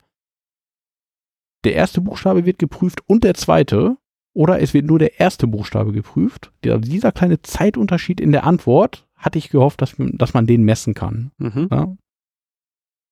der 1.66 1.76
erste 1.76 2.00
Buchstabe 2.00 2.46
wird 2.46 2.58
geprüft 2.58 3.02
und 3.08 3.24
der 3.24 3.34
zweite, 3.34 3.98
oder 4.36 4.62
es 4.62 4.74
wird 4.74 4.86
nur 4.86 5.00
der 5.00 5.20
erste 5.20 5.48
Buchstabe 5.48 5.94
geprüft. 5.94 6.52
Dieser 6.64 7.12
kleine 7.12 7.42
Zeitunterschied 7.42 8.20
in 8.20 8.32
der 8.32 8.44
Antwort 8.44 9.08
hatte 9.16 9.40
ich 9.40 9.50
gehofft, 9.50 9.82
dass, 9.82 9.96
dass 9.98 10.34
man 10.34 10.46
den 10.46 10.64
messen 10.64 10.94
kann. 10.94 11.32
Mhm. 11.38 11.70
Ja? 11.72 11.96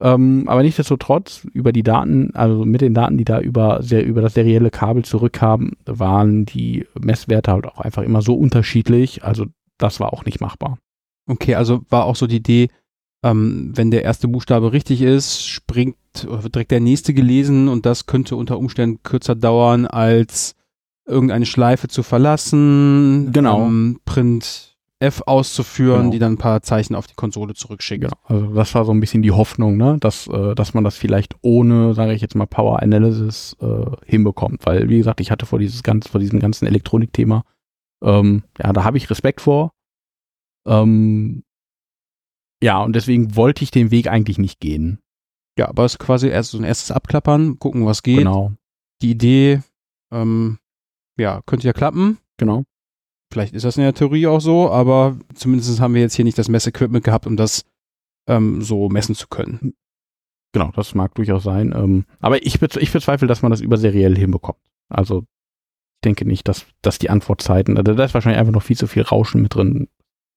Ähm, 0.02 0.44
aber 0.48 0.64
nichtsdestotrotz, 0.64 1.48
über 1.54 1.72
die 1.72 1.82
Daten, 1.82 2.36
also 2.36 2.66
mit 2.66 2.82
den 2.82 2.94
Daten, 2.94 3.18
die 3.18 3.24
da 3.24 3.40
über, 3.40 3.82
sehr, 3.82 4.06
über 4.06 4.22
das 4.22 4.34
serielle 4.34 4.70
Kabel 4.70 5.06
zurückkamen, 5.06 5.78
waren 5.86 6.46
die 6.46 6.86
Messwerte 7.00 7.54
halt 7.54 7.68
auch 7.68 7.80
einfach 7.80 8.04
immer 8.04 8.22
so 8.22 8.36
unterschiedlich. 8.36 9.24
Also 9.24 9.46
das 9.78 10.02
war 10.02 10.12
auch 10.12 10.26
nicht 10.26 10.42
machbar. 10.42 10.78
Okay, 11.26 11.56
also 11.56 11.82
war 11.90 12.04
auch 12.04 12.18
so 12.18 12.28
die 12.28 12.38
Idee, 12.38 12.68
ähm, 13.24 13.72
wenn 13.74 13.92
der 13.92 14.04
erste 14.04 14.28
Buchstabe 14.28 14.74
richtig 14.74 15.02
ist, 15.02 15.48
springt 15.48 15.96
oder 16.28 16.44
wird 16.44 16.56
direkt 16.56 16.72
der 16.72 16.82
nächste 16.82 17.14
gelesen 17.14 17.70
und 17.70 17.86
das 17.86 18.08
könnte 18.08 18.36
unter 18.36 18.60
Umständen 18.60 19.02
kürzer 19.04 19.36
dauern, 19.36 19.88
als 19.88 20.56
irgendeine 21.06 21.46
Schleife 21.46 21.88
zu 21.88 22.04
verlassen. 22.04 23.32
Genau. 23.32 23.66
Ähm, 23.66 24.00
Print 24.06 24.74
F 25.04 25.22
auszuführen, 25.26 26.02
genau. 26.02 26.12
die 26.12 26.20
dann 26.20 26.34
ein 26.34 26.38
paar 26.38 26.62
Zeichen 26.62 26.96
auf 26.96 27.08
die 27.08 27.16
Konsole 27.16 27.54
zurückschicken. 27.54 28.10
Genau. 28.10 28.22
Also 28.24 28.54
das 28.54 28.74
war 28.74 28.86
so 28.86 28.94
ein 28.94 29.02
bisschen 29.02 29.22
die 29.22 29.32
Hoffnung, 29.32 29.76
ne? 29.76 29.98
dass, 30.00 30.28
äh, 30.28 30.56
dass 30.56 30.74
man 30.74 30.86
das 30.86 30.96
vielleicht 30.96 31.36
ohne, 31.42 31.94
sage 31.94 32.14
ich 32.14 32.22
jetzt 32.22 32.36
mal, 32.36 32.46
Power 32.46 32.82
Analysis 32.82 33.58
äh, 33.60 33.86
hinbekommt. 34.06 34.66
Weil, 34.66 34.88
wie 34.88 34.98
gesagt, 34.98 35.20
ich 35.20 35.30
hatte 35.30 35.46
vor 35.46 35.60
dieses 35.60 35.84
ganz, 35.84 36.08
vor 36.08 36.22
diesem 36.22 36.40
ganzen 36.40 36.68
Elektronikthema, 36.68 37.44
ähm, 38.02 38.44
ja, 38.62 38.72
da 38.72 38.86
habe 38.86 38.98
ich 38.98 39.10
Respekt 39.10 39.42
vor. 39.42 39.74
Ähm, 40.66 41.44
ja, 42.62 42.82
und 42.82 42.96
deswegen 42.96 43.36
wollte 43.36 43.64
ich 43.66 43.72
den 43.72 43.92
Weg 43.92 44.08
eigentlich 44.08 44.38
nicht 44.38 44.62
gehen. 44.62 45.00
Ja, 45.60 45.68
aber 45.68 45.84
es 45.84 45.94
ist 45.94 46.00
quasi 46.00 46.30
erst 46.30 46.52
so 46.52 46.58
ein 46.58 46.64
erstes 46.64 46.92
Abklappern, 46.92 47.60
gucken, 47.60 47.86
was 47.86 48.04
geht. 48.04 48.20
Genau. 48.20 48.54
Die 49.02 49.12
Idee, 49.12 49.62
ähm, 50.14 50.60
ja, 51.18 51.42
könnte 51.46 51.68
ja 51.68 51.74
klappen. 51.74 52.18
Genau. 52.38 52.64
Vielleicht 53.32 53.54
ist 53.54 53.66
das 53.66 53.78
in 53.78 53.84
der 53.84 53.94
Theorie 53.94 54.28
auch 54.28 54.42
so, 54.42 54.70
aber 54.70 55.18
zumindest 55.34 55.80
haben 55.80 55.96
wir 55.96 56.02
jetzt 56.02 56.16
hier 56.16 56.26
nicht 56.26 56.38
das 56.38 56.50
Messequipment 56.50 57.04
gehabt, 57.04 57.26
um 57.26 57.36
das 57.36 57.66
ähm, 58.28 58.62
so 58.62 58.90
messen 58.90 59.16
zu 59.16 59.28
können. 59.28 59.74
Genau, 60.54 60.72
das 60.76 60.94
mag 60.94 61.16
durchaus 61.16 61.44
sein. 61.44 61.74
Ähm, 61.76 62.06
aber 62.20 62.46
ich, 62.46 62.62
ich 62.62 62.92
bezweifle, 62.92 63.28
dass 63.28 63.42
man 63.42 63.52
das 63.52 63.62
überseriell 63.62 64.16
hinbekommt. 64.16 64.60
Also 64.88 65.22
ich 65.22 66.06
denke 66.06 66.26
nicht, 66.26 66.48
dass, 66.48 66.66
dass 66.82 67.00
die 67.00 67.10
Antwortzeiten, 67.10 67.78
also 67.78 67.96
da 67.96 68.04
ist 68.04 68.14
wahrscheinlich 68.14 68.40
einfach 68.40 68.54
noch 68.54 68.62
viel 68.62 68.78
zu 68.78 68.88
viel 68.88 69.02
Rauschen 69.02 69.42
mit 69.42 69.56
drin. 69.56 69.88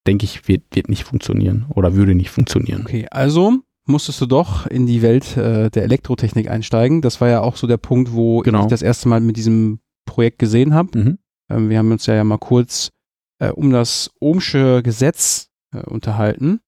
Denke 0.06 0.24
ich, 0.24 0.48
wird, 0.48 0.62
wird 0.72 0.88
nicht 0.88 1.04
funktionieren 1.04 1.66
oder 1.74 1.94
würde 1.94 2.14
nicht 2.14 2.30
funktionieren. 2.30 2.82
Okay, 2.82 3.06
also 3.10 3.58
musstest 3.86 4.20
du 4.20 4.26
doch 4.26 4.66
in 4.66 4.86
die 4.86 5.02
Welt 5.02 5.36
äh, 5.36 5.68
der 5.70 5.82
Elektrotechnik 5.82 6.48
einsteigen. 6.48 7.02
Das 7.02 7.20
war 7.20 7.28
ja 7.28 7.40
auch 7.40 7.56
so 7.56 7.66
der 7.66 7.76
Punkt, 7.76 8.12
wo 8.12 8.40
genau. 8.40 8.62
ich 8.62 8.66
das 8.68 8.82
erste 8.82 9.08
Mal 9.08 9.20
mit 9.20 9.36
diesem 9.36 9.80
Projekt 10.06 10.38
gesehen 10.38 10.72
habe. 10.74 10.98
Mhm. 10.98 11.18
Ähm, 11.50 11.68
wir 11.68 11.78
haben 11.78 11.92
uns 11.92 12.06
ja, 12.06 12.14
ja 12.14 12.24
mal 12.24 12.38
kurz 12.38 12.90
äh, 13.38 13.50
um 13.50 13.70
das 13.70 14.10
Ohmsche 14.20 14.82
Gesetz 14.82 15.50
äh, 15.74 15.80
unterhalten. 15.80 16.60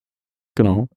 Genau. 0.55 0.89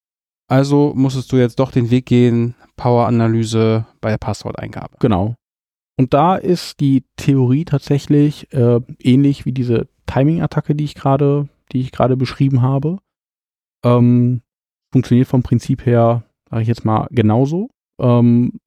Also 0.47 0.93
musstest 0.95 1.31
du 1.31 1.37
jetzt 1.37 1.59
doch 1.59 1.71
den 1.71 1.91
Weg 1.91 2.07
gehen, 2.07 2.55
Power-Analyse 2.75 3.85
bei 4.01 4.09
der 4.09 4.17
Passworteingabe. 4.17 4.97
Genau. 4.99 5.35
Und 5.97 6.13
da 6.13 6.35
ist 6.35 6.79
die 6.79 7.05
Theorie 7.15 7.63
tatsächlich 7.63 8.51
äh, 8.53 8.81
ähnlich 8.99 9.45
wie 9.45 9.51
diese 9.51 9.87
Timing-Attacke, 10.07 10.75
die 10.75 10.83
ich 10.83 10.95
gerade, 10.95 11.47
die 11.71 11.81
ich 11.81 11.91
gerade 11.91 12.17
beschrieben 12.17 12.61
habe. 12.61 12.97
Ähm, 13.85 14.41
funktioniert 14.91 15.27
vom 15.27 15.43
Prinzip 15.43 15.85
her, 15.85 16.23
sage 16.49 16.63
ich 16.63 16.67
jetzt 16.67 16.85
mal, 16.85 17.07
genauso. 17.11 17.69
Ähm, 17.99 18.59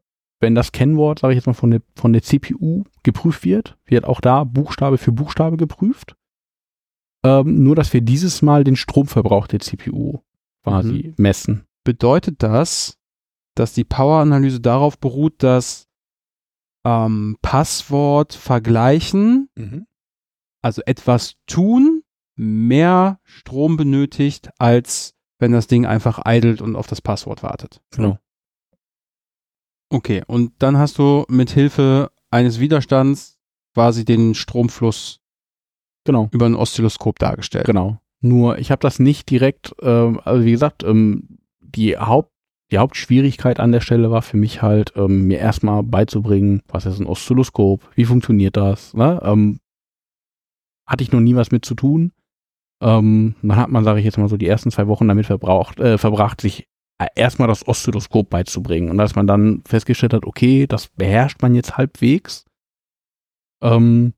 wenn 0.44 0.54
das 0.54 0.72
Kennwort, 0.72 1.20
sage 1.20 1.32
ich 1.32 1.38
jetzt 1.38 1.46
mal, 1.46 1.54
von 1.54 1.70
der, 1.70 1.80
von 1.96 2.12
der 2.12 2.22
CPU 2.22 2.84
geprüft 3.02 3.46
wird, 3.46 3.78
wird 3.86 4.04
auch 4.04 4.20
da 4.20 4.44
Buchstabe 4.44 4.98
für 4.98 5.10
Buchstabe 5.10 5.56
geprüft. 5.56 6.16
Ähm, 7.24 7.62
nur, 7.62 7.74
dass 7.74 7.94
wir 7.94 8.02
dieses 8.02 8.42
Mal 8.42 8.62
den 8.62 8.76
Stromverbrauch 8.76 9.46
der 9.46 9.60
CPU 9.60 10.18
quasi 10.62 11.08
mhm. 11.08 11.14
messen. 11.16 11.64
Bedeutet 11.82 12.42
das, 12.42 12.98
dass 13.54 13.72
die 13.72 13.84
Power-Analyse 13.84 14.60
darauf 14.60 14.98
beruht, 14.98 15.42
dass 15.42 15.88
ähm, 16.84 17.38
Passwort 17.40 18.34
vergleichen, 18.34 19.48
mhm. 19.54 19.86
also 20.60 20.82
etwas 20.84 21.36
tun, 21.46 22.02
mehr 22.36 23.18
Strom 23.22 23.78
benötigt, 23.78 24.50
als 24.58 25.14
wenn 25.38 25.52
das 25.52 25.68
Ding 25.68 25.86
einfach 25.86 26.20
idelt 26.26 26.60
und 26.60 26.76
auf 26.76 26.86
das 26.86 27.00
Passwort 27.00 27.42
wartet. 27.42 27.80
Genau. 27.92 28.18
Okay, 29.90 30.22
und 30.26 30.52
dann 30.58 30.78
hast 30.78 30.98
du 30.98 31.24
mit 31.28 31.50
Hilfe 31.50 32.10
eines 32.30 32.58
Widerstands 32.60 33.38
quasi 33.74 34.04
den 34.04 34.34
Stromfluss 34.34 35.20
genau. 36.04 36.28
über 36.32 36.46
ein 36.46 36.56
Oszilloskop 36.56 37.18
dargestellt. 37.18 37.66
Genau. 37.66 37.98
Nur 38.20 38.58
ich 38.58 38.70
habe 38.70 38.80
das 38.80 38.98
nicht 38.98 39.30
direkt, 39.30 39.74
ähm, 39.82 40.20
also 40.24 40.44
wie 40.44 40.52
gesagt, 40.52 40.82
ähm, 40.82 41.38
die 41.60 41.96
Haupt 41.98 42.30
die 42.70 42.78
Hauptschwierigkeit 42.78 43.60
an 43.60 43.72
der 43.72 43.80
Stelle 43.80 44.10
war 44.10 44.22
für 44.22 44.36
mich 44.36 44.62
halt, 44.62 44.94
ähm, 44.96 45.26
mir 45.26 45.38
erstmal 45.38 45.82
beizubringen, 45.82 46.62
was 46.66 46.86
ist 46.86 46.98
ein 46.98 47.06
Oszilloskop, 47.06 47.88
wie 47.94 48.04
funktioniert 48.04 48.56
das, 48.56 48.94
ne? 48.94 49.20
Ähm, 49.22 49.60
hatte 50.86 51.04
ich 51.04 51.12
noch 51.12 51.20
nie 51.20 51.36
was 51.36 51.50
mit 51.50 51.64
zu 51.64 51.74
tun. 51.74 52.12
Ähm, 52.82 53.36
dann 53.42 53.56
hat 53.56 53.70
man, 53.70 53.84
sage 53.84 54.00
ich 54.00 54.04
jetzt 54.04 54.18
mal 54.18 54.28
so, 54.28 54.36
die 54.36 54.48
ersten 54.48 54.70
zwei 54.70 54.88
Wochen 54.88 55.06
damit 55.06 55.26
verbraucht, 55.26 55.78
äh, 55.78 55.98
verbracht, 55.98 56.40
sich 56.40 56.66
erstmal 57.14 57.48
das 57.48 57.66
Oszilloskop 57.66 58.30
beizubringen. 58.30 58.90
Und 58.90 59.00
als 59.00 59.14
man 59.14 59.26
dann 59.26 59.62
festgestellt 59.66 60.14
hat, 60.14 60.24
okay, 60.24 60.66
das 60.66 60.88
beherrscht 60.88 61.42
man 61.42 61.54
jetzt 61.54 61.76
halbwegs, 61.76 62.44
ähm, 63.62 64.14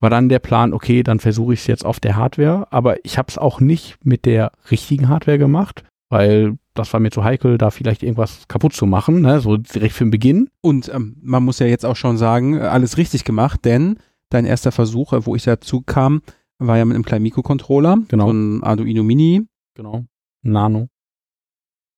war 0.00 0.10
dann 0.10 0.28
der 0.28 0.40
Plan, 0.40 0.72
okay, 0.72 1.02
dann 1.02 1.20
versuche 1.20 1.54
ich 1.54 1.60
es 1.60 1.66
jetzt 1.66 1.84
auf 1.84 2.00
der 2.00 2.16
Hardware, 2.16 2.66
aber 2.70 3.04
ich 3.04 3.16
habe 3.16 3.28
es 3.28 3.38
auch 3.38 3.60
nicht 3.60 3.96
mit 4.04 4.26
der 4.26 4.52
richtigen 4.70 5.08
Hardware 5.08 5.38
gemacht, 5.38 5.84
weil 6.10 6.58
das 6.74 6.92
war 6.92 7.00
mir 7.00 7.10
zu 7.10 7.24
heikel, 7.24 7.56
da 7.56 7.70
vielleicht 7.70 8.02
irgendwas 8.02 8.46
kaputt 8.48 8.74
zu 8.74 8.84
machen, 8.84 9.22
ne? 9.22 9.40
so 9.40 9.56
direkt 9.56 9.94
für 9.94 10.04
den 10.04 10.10
Beginn. 10.10 10.50
Und 10.60 10.92
ähm, 10.94 11.16
man 11.22 11.42
muss 11.42 11.58
ja 11.58 11.66
jetzt 11.66 11.86
auch 11.86 11.96
schon 11.96 12.18
sagen, 12.18 12.58
äh, 12.58 12.60
alles 12.60 12.98
richtig 12.98 13.24
gemacht, 13.24 13.64
denn 13.64 13.98
dein 14.28 14.44
erster 14.44 14.72
Versuch, 14.72 15.14
äh, 15.14 15.24
wo 15.24 15.34
ich 15.34 15.44
dazu 15.44 15.80
kam, 15.80 16.20
war 16.58 16.76
ja 16.76 16.84
mit 16.84 16.94
einem 16.94 17.04
kleinen 17.04 17.22
Mikrocontroller 17.22 17.98
Genau. 18.08 18.26
von 18.26 18.62
Arduino 18.62 19.02
Mini. 19.02 19.46
Genau. 19.74 20.04
Nano. 20.42 20.88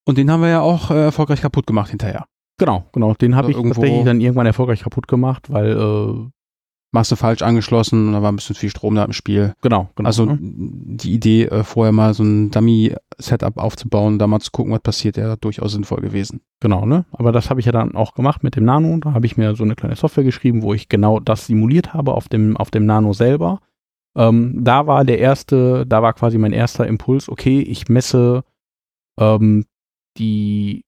Und 0.08 0.16
den 0.16 0.30
haben 0.30 0.40
wir 0.40 0.48
ja 0.48 0.60
auch 0.62 0.90
äh, 0.90 1.04
erfolgreich 1.04 1.42
kaputt 1.42 1.66
gemacht 1.66 1.90
hinterher. 1.90 2.24
Genau, 2.56 2.86
genau. 2.92 3.12
Den 3.12 3.36
habe 3.36 3.50
ich 3.50 3.58
tatsächlich 3.58 4.06
dann 4.06 4.22
irgendwann 4.22 4.46
erfolgreich 4.46 4.80
kaputt 4.80 5.06
gemacht, 5.06 5.52
weil, 5.52 5.72
äh, 5.72 7.00
du 7.02 7.16
falsch 7.16 7.42
angeschlossen, 7.42 8.14
da 8.14 8.22
war 8.22 8.32
ein 8.32 8.36
bisschen 8.36 8.56
viel 8.56 8.70
Strom 8.70 8.94
da 8.94 9.04
im 9.04 9.12
Spiel. 9.12 9.52
genau, 9.60 9.90
genau. 9.96 10.06
Also 10.06 10.24
ne? 10.24 10.38
die 10.40 11.12
Idee, 11.12 11.44
äh, 11.44 11.62
vorher 11.62 11.92
mal 11.92 12.14
so 12.14 12.22
ein 12.22 12.50
Dummy-Setup 12.50 13.58
aufzubauen, 13.58 14.18
da 14.18 14.26
mal 14.26 14.40
zu 14.40 14.50
gucken, 14.50 14.72
was 14.72 14.80
passiert, 14.80 15.18
wäre 15.18 15.36
durchaus 15.36 15.72
sinnvoll 15.72 16.00
gewesen. 16.00 16.40
Genau, 16.60 16.86
ne? 16.86 17.04
Aber 17.12 17.30
das 17.30 17.50
habe 17.50 17.60
ich 17.60 17.66
ja 17.66 17.72
dann 17.72 17.94
auch 17.94 18.14
gemacht 18.14 18.42
mit 18.42 18.56
dem 18.56 18.64
Nano. 18.64 18.96
Da 18.96 19.12
habe 19.12 19.26
ich 19.26 19.36
mir 19.36 19.56
so 19.56 19.64
eine 19.64 19.74
kleine 19.74 19.96
Software 19.96 20.24
geschrieben, 20.24 20.62
wo 20.62 20.72
ich 20.72 20.88
genau 20.88 21.20
das 21.20 21.44
simuliert 21.44 21.92
habe 21.92 22.14
auf 22.14 22.28
dem, 22.28 22.56
auf 22.56 22.70
dem 22.70 22.86
Nano 22.86 23.12
selber. 23.12 23.60
Ähm, 24.16 24.64
da 24.64 24.86
war 24.86 25.04
der 25.04 25.18
erste, 25.18 25.84
da 25.86 26.00
war 26.00 26.14
quasi 26.14 26.38
mein 26.38 26.54
erster 26.54 26.86
Impuls, 26.86 27.28
okay, 27.28 27.60
ich 27.60 27.90
messe 27.90 28.42
ähm, 29.20 29.66
die 30.18 30.84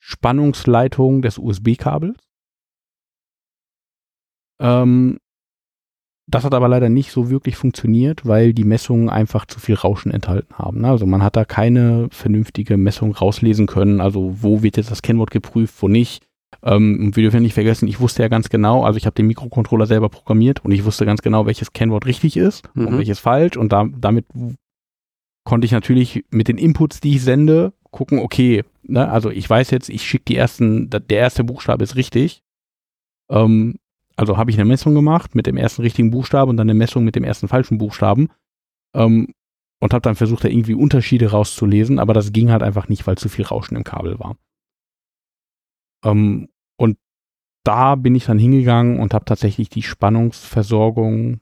Spannungsleitung 0.00 1.22
des 1.22 1.38
USB-Kabels. 1.38 2.16
Ähm, 4.60 5.18
das 6.28 6.44
hat 6.44 6.54
aber 6.54 6.68
leider 6.68 6.88
nicht 6.88 7.12
so 7.12 7.30
wirklich 7.30 7.56
funktioniert, 7.56 8.26
weil 8.26 8.52
die 8.52 8.64
Messungen 8.64 9.08
einfach 9.08 9.46
zu 9.46 9.60
viel 9.60 9.76
Rauschen 9.76 10.10
enthalten 10.10 10.54
haben. 10.58 10.80
ne? 10.80 10.88
Also 10.88 11.06
man 11.06 11.22
hat 11.22 11.36
da 11.36 11.44
keine 11.44 12.08
vernünftige 12.10 12.76
Messung 12.76 13.12
rauslesen 13.12 13.66
können. 13.66 14.00
Also 14.00 14.42
wo 14.42 14.62
wird 14.62 14.76
jetzt 14.76 14.90
das 14.90 15.02
Kennwort 15.02 15.30
geprüft, 15.30 15.74
wo 15.80 15.88
nicht. 15.88 16.24
Ähm, 16.64 16.98
und 17.00 17.16
wir 17.16 17.22
dürfen 17.22 17.36
ja 17.36 17.42
nicht 17.42 17.54
vergessen, 17.54 17.86
ich 17.86 18.00
wusste 18.00 18.22
ja 18.22 18.28
ganz 18.28 18.48
genau, 18.48 18.82
also 18.84 18.96
ich 18.96 19.06
habe 19.06 19.14
den 19.14 19.26
Mikrocontroller 19.26 19.86
selber 19.86 20.08
programmiert 20.08 20.64
und 20.64 20.72
ich 20.72 20.84
wusste 20.84 21.06
ganz 21.06 21.22
genau, 21.22 21.46
welches 21.46 21.72
Kennwort 21.72 22.06
richtig 22.06 22.36
ist 22.36 22.68
und 22.74 22.90
Mhm. 22.92 22.98
welches 22.98 23.18
falsch. 23.20 23.56
Und 23.56 23.72
da, 23.72 23.86
damit 23.96 24.26
konnte 25.44 25.64
ich 25.64 25.72
natürlich 25.72 26.24
mit 26.30 26.48
den 26.48 26.58
Inputs, 26.58 27.00
die 27.00 27.16
ich 27.16 27.22
sende, 27.22 27.72
gucken, 27.96 28.18
okay, 28.18 28.62
ne, 28.82 29.08
also 29.08 29.30
ich 29.30 29.48
weiß 29.48 29.70
jetzt, 29.70 29.88
ich 29.88 30.02
schicke 30.02 30.26
die 30.26 30.36
ersten, 30.36 30.90
der 30.90 31.18
erste 31.18 31.44
Buchstabe 31.44 31.82
ist 31.82 31.96
richtig. 31.96 32.42
Ähm, 33.30 33.76
also 34.16 34.36
habe 34.36 34.50
ich 34.50 34.56
eine 34.56 34.66
Messung 34.66 34.94
gemacht 34.94 35.34
mit 35.34 35.46
dem 35.46 35.56
ersten 35.56 35.82
richtigen 35.82 36.10
Buchstaben 36.10 36.50
und 36.50 36.56
dann 36.58 36.68
eine 36.68 36.78
Messung 36.78 37.04
mit 37.04 37.16
dem 37.16 37.24
ersten 37.24 37.48
falschen 37.48 37.78
Buchstaben. 37.78 38.28
Ähm, 38.94 39.32
und 39.80 39.92
habe 39.92 40.02
dann 40.02 40.14
versucht, 40.14 40.44
da 40.44 40.48
irgendwie 40.48 40.74
Unterschiede 40.74 41.30
rauszulesen, 41.30 41.98
aber 41.98 42.14
das 42.14 42.32
ging 42.32 42.50
halt 42.50 42.62
einfach 42.62 42.88
nicht, 42.88 43.06
weil 43.06 43.18
zu 43.18 43.28
viel 43.28 43.44
Rauschen 43.44 43.76
im 43.76 43.84
Kabel 43.84 44.18
war. 44.18 44.36
Ähm, 46.04 46.48
und 46.78 46.98
da 47.64 47.94
bin 47.94 48.14
ich 48.14 48.26
dann 48.26 48.38
hingegangen 48.38 49.00
und 49.00 49.12
habe 49.12 49.24
tatsächlich 49.24 49.68
die 49.68 49.82
Spannungsversorgung 49.82 51.40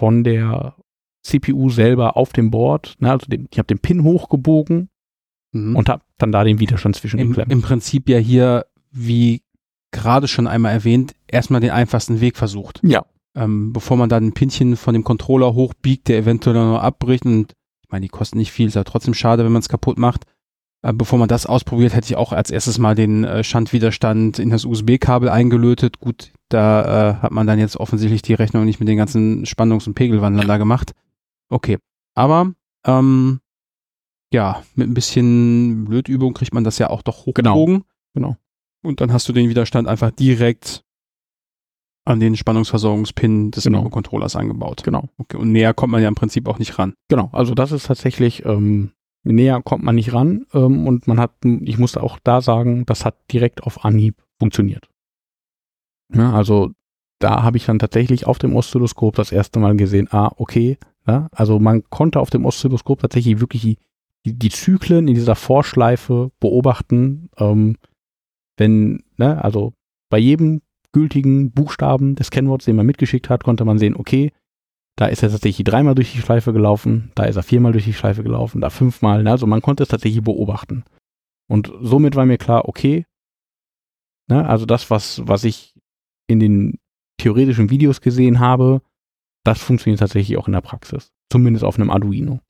von 0.00 0.24
der 0.24 0.76
CPU 1.24 1.70
selber 1.70 2.16
auf 2.16 2.32
dem 2.32 2.50
Board, 2.50 2.96
ne, 3.00 3.10
also 3.10 3.26
den, 3.26 3.48
ich 3.50 3.58
habe 3.58 3.66
den 3.66 3.80
Pin 3.80 4.02
hochgebogen 4.04 4.88
Mhm. 5.52 5.76
und 5.76 5.88
habe 5.88 6.02
dann 6.18 6.32
da 6.32 6.44
den 6.44 6.60
Widerstand 6.60 6.96
zwischen 6.96 7.18
Im. 7.18 7.34
Im 7.34 7.62
Prinzip 7.62 8.08
ja 8.08 8.18
hier, 8.18 8.66
wie 8.90 9.42
gerade 9.90 10.28
schon 10.28 10.46
einmal 10.46 10.72
erwähnt, 10.72 11.14
erstmal 11.26 11.60
den 11.60 11.70
einfachsten 11.70 12.20
Weg 12.20 12.36
versucht. 12.36 12.80
Ja. 12.82 13.06
Ähm, 13.34 13.72
bevor 13.72 13.96
man 13.96 14.08
dann 14.08 14.26
ein 14.26 14.32
Pinchen 14.32 14.76
von 14.76 14.94
dem 14.94 15.04
Controller 15.04 15.54
hochbiegt, 15.54 16.08
der 16.08 16.18
eventuell 16.18 16.56
noch 16.56 16.80
abbricht 16.80 17.24
und 17.24 17.54
ich 17.82 17.90
meine, 17.90 18.02
die 18.02 18.10
kosten 18.10 18.38
nicht 18.38 18.52
viel, 18.52 18.66
ist 18.66 18.74
ja 18.74 18.84
trotzdem 18.84 19.14
schade, 19.14 19.44
wenn 19.44 19.52
man 19.52 19.60
es 19.60 19.68
kaputt 19.68 19.98
macht. 19.98 20.24
Äh, 20.82 20.92
bevor 20.92 21.18
man 21.18 21.28
das 21.28 21.46
ausprobiert, 21.46 21.94
hätte 21.94 22.06
ich 22.06 22.16
auch 22.16 22.32
als 22.32 22.50
erstes 22.50 22.78
mal 22.78 22.94
den 22.94 23.24
äh, 23.24 23.42
Schandwiderstand 23.42 24.38
in 24.38 24.50
das 24.50 24.64
USB-Kabel 24.64 25.28
eingelötet. 25.28 25.98
Gut, 25.98 26.32
da 26.50 26.82
äh, 27.10 27.14
hat 27.16 27.32
man 27.32 27.46
dann 27.46 27.58
jetzt 27.58 27.76
offensichtlich 27.76 28.22
die 28.22 28.34
Rechnung 28.34 28.64
nicht 28.64 28.78
mit 28.78 28.88
den 28.88 28.96
ganzen 28.96 29.44
Spannungs- 29.46 29.86
und 29.86 29.94
Pegelwandlern 29.94 30.46
da 30.46 30.58
gemacht. 30.58 30.92
Okay, 31.48 31.78
aber 32.14 32.52
ähm, 32.86 33.40
ja, 34.32 34.62
mit 34.74 34.88
ein 34.88 34.94
bisschen 34.94 35.84
Blödübung 35.86 36.34
kriegt 36.34 36.52
man 36.54 36.64
das 36.64 36.78
ja 36.78 36.90
auch 36.90 37.02
doch 37.02 37.24
Genau. 37.32 37.54
hochgebogen. 37.54 37.84
Genau. 38.14 38.36
Und 38.82 39.00
dann 39.00 39.12
hast 39.12 39.28
du 39.28 39.32
den 39.32 39.48
Widerstand 39.48 39.88
einfach 39.88 40.10
direkt 40.10 40.84
an 42.04 42.20
den 42.20 42.36
Spannungsversorgungspin 42.36 43.50
des 43.50 43.64
Genau. 43.64 43.78
Mikrocontrollers 43.78 44.36
angebaut. 44.36 44.82
Genau. 44.82 45.08
Okay, 45.18 45.36
und 45.36 45.52
näher 45.52 45.74
kommt 45.74 45.92
man 45.92 46.02
ja 46.02 46.08
im 46.08 46.14
Prinzip 46.14 46.48
auch 46.48 46.58
nicht 46.58 46.78
ran. 46.78 46.94
Genau, 47.08 47.28
also 47.32 47.54
das 47.54 47.72
ist 47.72 47.86
tatsächlich, 47.86 48.44
ähm, 48.46 48.92
näher 49.24 49.60
kommt 49.62 49.84
man 49.84 49.94
nicht 49.94 50.12
ran 50.14 50.46
ähm, 50.54 50.86
und 50.86 51.06
man 51.06 51.20
hat, 51.20 51.32
ich 51.44 51.78
musste 51.78 52.02
auch 52.02 52.18
da 52.22 52.40
sagen, 52.40 52.86
das 52.86 53.04
hat 53.04 53.16
direkt 53.30 53.62
auf 53.64 53.84
Anhieb 53.84 54.22
funktioniert. 54.38 54.88
Ja, 56.14 56.32
also 56.32 56.70
da 57.18 57.42
habe 57.42 57.56
ich 57.58 57.66
dann 57.66 57.78
tatsächlich 57.78 58.26
auf 58.26 58.38
dem 58.38 58.56
Oszilloskop 58.56 59.16
das 59.16 59.32
erste 59.32 59.58
Mal 59.58 59.76
gesehen, 59.76 60.08
ah, 60.10 60.30
okay, 60.36 60.78
ja, 61.06 61.28
also 61.32 61.58
man 61.58 61.82
konnte 61.90 62.20
auf 62.20 62.30
dem 62.30 62.46
Oszilloskop 62.46 63.00
tatsächlich 63.00 63.40
wirklich 63.40 63.76
die, 64.34 64.50
Zyklen 64.50 65.08
in 65.08 65.14
dieser 65.14 65.34
Vorschleife 65.34 66.30
beobachten, 66.40 67.28
ähm, 67.38 67.76
wenn, 68.56 69.04
ne, 69.16 69.42
also 69.42 69.72
bei 70.10 70.18
jedem 70.18 70.62
gültigen 70.92 71.52
Buchstaben 71.52 72.14
des 72.14 72.30
Kennworts, 72.30 72.64
den 72.64 72.76
man 72.76 72.86
mitgeschickt 72.86 73.28
hat, 73.30 73.44
konnte 73.44 73.64
man 73.64 73.78
sehen, 73.78 73.94
okay, 73.94 74.32
da 74.96 75.06
ist 75.06 75.22
er 75.22 75.30
tatsächlich 75.30 75.64
dreimal 75.64 75.94
durch 75.94 76.12
die 76.12 76.18
Schleife 76.18 76.52
gelaufen, 76.52 77.12
da 77.14 77.24
ist 77.24 77.36
er 77.36 77.42
viermal 77.42 77.72
durch 77.72 77.84
die 77.84 77.92
Schleife 77.92 78.22
gelaufen, 78.24 78.60
da 78.60 78.70
fünfmal. 78.70 79.22
Ne? 79.22 79.30
Also 79.30 79.46
man 79.46 79.62
konnte 79.62 79.84
es 79.84 79.88
tatsächlich 79.88 80.24
beobachten. 80.24 80.84
Und 81.48 81.72
somit 81.80 82.16
war 82.16 82.26
mir 82.26 82.38
klar, 82.38 82.68
okay, 82.68 83.06
ne? 84.28 84.46
also 84.48 84.66
das, 84.66 84.90
was, 84.90 85.22
was 85.26 85.44
ich 85.44 85.74
in 86.26 86.40
den 86.40 86.78
theoretischen 87.18 87.70
Videos 87.70 88.00
gesehen 88.00 88.40
habe, 88.40 88.82
das 89.44 89.62
funktioniert 89.62 90.00
tatsächlich 90.00 90.36
auch 90.36 90.48
in 90.48 90.52
der 90.52 90.60
Praxis. 90.60 91.12
Zumindest 91.30 91.64
auf 91.64 91.76
einem 91.76 91.90
Arduino. 91.90 92.40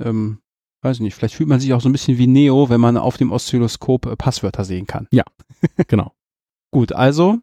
Ähm, 0.00 0.40
weiß 0.82 0.96
ich 0.96 1.02
nicht, 1.02 1.14
vielleicht 1.14 1.34
fühlt 1.34 1.48
man 1.48 1.60
sich 1.60 1.72
auch 1.74 1.80
so 1.80 1.88
ein 1.88 1.92
bisschen 1.92 2.18
wie 2.18 2.26
Neo, 2.26 2.68
wenn 2.70 2.80
man 2.80 2.96
auf 2.96 3.16
dem 3.16 3.32
Oszilloskop 3.32 4.06
äh, 4.06 4.16
Passwörter 4.16 4.64
sehen 4.64 4.86
kann. 4.86 5.08
genau. 5.88 6.12
Gut, 6.72 6.92
also 6.92 7.38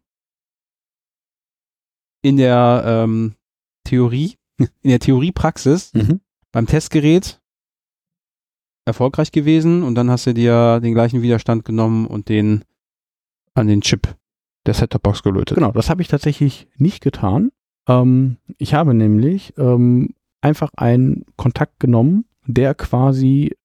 in 2.22 2.38
der 2.38 2.84
ähm, 2.86 3.36
Theorie, 3.84 4.36
in 4.58 4.89
der 4.89 5.00
Theoriepraxis 5.00 5.93
Mhm. 5.93 6.22
beim 6.52 6.65
Testgerät 6.65 7.39
erfolgreich 8.86 9.32
gewesen 9.32 9.84
und 9.84 9.96
dann 9.96 10.10
hast 10.10 10.26
du 10.28 10.34
dir 10.34 10.80
den 10.80 10.93
gleichen 10.93 11.22
Widerstand 11.22 11.65
genommen 11.65 12.08
und 12.08 12.30
den 12.30 12.63
an 13.54 13.67
den 13.67 13.82
Chip 13.82 14.15
der 14.65 14.74
Set-Top-Box 14.74 15.24
gelötet. 15.24 15.56
Genau, 15.56 15.72
das 15.72 15.89
habe 15.89 16.02
ich 16.02 16.08
tatsächlich 16.08 16.67
nicht 16.78 17.02
getan. 17.04 17.52
Ähm, 17.88 18.38
ich 18.58 18.74
habe 18.74 18.93
nämlich 18.93 19.54
ähm, 19.58 20.13
einfach 20.41 20.72
einen 20.78 21.26
Kontakt 21.36 21.80
genommen, 21.80 22.26
der 22.47 22.73
quasi 22.75 23.55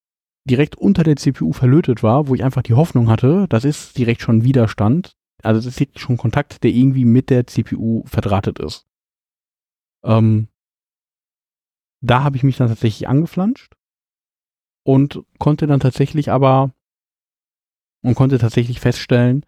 direkt 0.48 0.76
unter 0.76 1.04
der 1.04 1.16
CPU 1.16 1.52
verlötet 1.52 2.02
war, 2.02 2.26
wo 2.28 2.34
ich 2.34 2.44
einfach 2.44 2.62
die 2.62 2.74
Hoffnung 2.74 3.08
hatte, 3.08 3.46
das 3.48 3.64
ist 3.64 3.96
direkt 3.96 4.22
schon 4.22 4.44
Widerstand. 4.44 5.16
Also 5.42 5.60
das 5.66 5.80
ist 5.80 5.98
schon 5.98 6.16
Kontakt, 6.16 6.62
der 6.64 6.70
irgendwie 6.70 7.04
mit 7.04 7.30
der 7.30 7.46
CPU 7.46 8.02
verdrahtet 8.06 8.58
ist. 8.58 8.86
Ähm, 10.04 10.48
da 12.00 12.24
habe 12.24 12.36
ich 12.36 12.42
mich 12.42 12.56
dann 12.56 12.68
tatsächlich 12.68 13.08
angeflanscht 13.08 13.74
und 14.84 15.22
konnte 15.38 15.66
dann 15.68 15.80
tatsächlich 15.80 16.30
aber 16.30 16.72
und 18.02 18.14
konnte 18.16 18.38
tatsächlich 18.38 18.80
feststellen, 18.80 19.46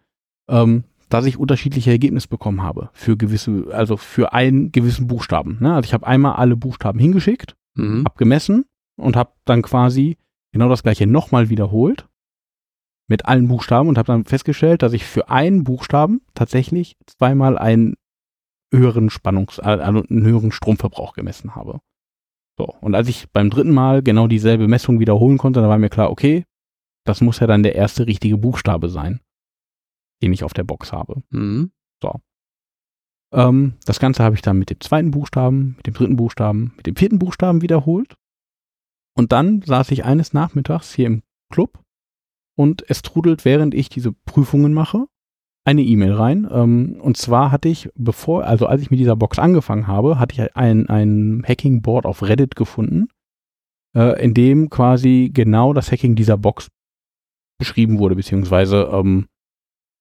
ähm, 0.49 0.85
dass 1.09 1.25
ich 1.25 1.37
unterschiedliche 1.37 1.91
Ergebnisse 1.91 2.29
bekommen 2.29 2.63
habe 2.63 2.89
für 2.93 3.17
gewisse, 3.17 3.67
also 3.71 3.97
für 3.97 4.31
einen 4.33 4.71
gewissen 4.71 5.07
Buchstaben. 5.07 5.57
Ne? 5.59 5.75
Also 5.75 5.87
ich 5.87 5.93
habe 5.93 6.07
einmal 6.07 6.35
alle 6.35 6.55
Buchstaben 6.55 6.99
hingeschickt, 6.99 7.55
Mhm. 7.75 8.05
habe 8.05 8.17
gemessen 8.17 8.65
und 8.97 9.15
habe 9.15 9.33
dann 9.45 9.61
quasi 9.61 10.17
genau 10.51 10.69
das 10.69 10.83
gleiche 10.83 11.07
nochmal 11.07 11.49
wiederholt 11.49 12.07
mit 13.07 13.25
allen 13.25 13.47
Buchstaben 13.47 13.89
und 13.89 13.97
habe 13.97 14.07
dann 14.07 14.25
festgestellt, 14.25 14.81
dass 14.81 14.93
ich 14.93 15.05
für 15.05 15.29
einen 15.29 15.63
Buchstaben 15.63 16.21
tatsächlich 16.33 16.97
zweimal 17.05 17.57
einen 17.57 17.95
höheren 18.73 19.09
Spannungs-, 19.09 19.59
also 19.59 20.03
einen 20.03 20.25
höheren 20.25 20.51
Stromverbrauch 20.51 21.13
gemessen 21.13 21.55
habe. 21.55 21.81
So, 22.57 22.65
und 22.81 22.95
als 22.95 23.07
ich 23.07 23.29
beim 23.31 23.49
dritten 23.49 23.73
Mal 23.73 24.01
genau 24.01 24.27
dieselbe 24.27 24.67
Messung 24.67 24.99
wiederholen 24.99 25.37
konnte, 25.37 25.59
dann 25.59 25.69
war 25.69 25.77
mir 25.77 25.89
klar, 25.89 26.09
okay, 26.09 26.45
das 27.05 27.21
muss 27.21 27.39
ja 27.39 27.47
dann 27.47 27.63
der 27.63 27.75
erste 27.75 28.07
richtige 28.07 28.37
Buchstabe 28.37 28.89
sein, 28.89 29.19
den 30.23 30.33
ich 30.33 30.43
auf 30.43 30.53
der 30.53 30.63
Box 30.63 30.91
habe. 30.91 31.21
Mhm. 31.29 31.71
Ähm, 33.35 33.73
das 33.85 33.99
Ganze 33.99 34.23
habe 34.23 34.35
ich 34.35 34.41
dann 34.41 34.57
mit 34.57 34.69
dem 34.69 34.79
zweiten 34.79 35.11
Buchstaben, 35.11 35.75
mit 35.77 35.87
dem 35.87 35.93
dritten 35.93 36.15
Buchstaben, 36.15 36.73
mit 36.77 36.87
dem 36.87 36.95
vierten 36.95 37.19
Buchstaben 37.19 37.61
wiederholt. 37.61 38.15
Und 39.17 39.31
dann 39.31 39.61
saß 39.61 39.91
ich 39.91 40.03
eines 40.03 40.33
Nachmittags 40.33 40.93
hier 40.93 41.07
im 41.07 41.23
Club 41.51 41.79
und 42.57 42.83
es 42.89 43.01
trudelt, 43.01 43.45
während 43.45 43.73
ich 43.73 43.89
diese 43.89 44.11
Prüfungen 44.11 44.73
mache, 44.73 45.05
eine 45.65 45.81
E-Mail 45.81 46.13
rein. 46.13 46.47
Ähm, 46.51 46.97
und 47.01 47.17
zwar 47.17 47.51
hatte 47.51 47.69
ich, 47.69 47.89
bevor, 47.95 48.45
also 48.45 48.67
als 48.67 48.81
ich 48.81 48.91
mit 48.91 48.99
dieser 48.99 49.15
Box 49.15 49.39
angefangen 49.39 49.87
habe, 49.87 50.19
hatte 50.19 50.33
ich 50.33 50.55
ein, 50.55 50.87
ein 50.89 51.43
Hacking-Board 51.47 52.05
auf 52.05 52.23
Reddit 52.23 52.55
gefunden, 52.55 53.07
äh, 53.95 54.21
in 54.23 54.33
dem 54.33 54.69
quasi 54.69 55.31
genau 55.33 55.73
das 55.73 55.91
Hacking 55.91 56.15
dieser 56.15 56.37
Box 56.37 56.69
beschrieben 57.57 57.99
wurde, 57.99 58.15
beziehungsweise 58.15 58.89
ähm, 58.91 59.27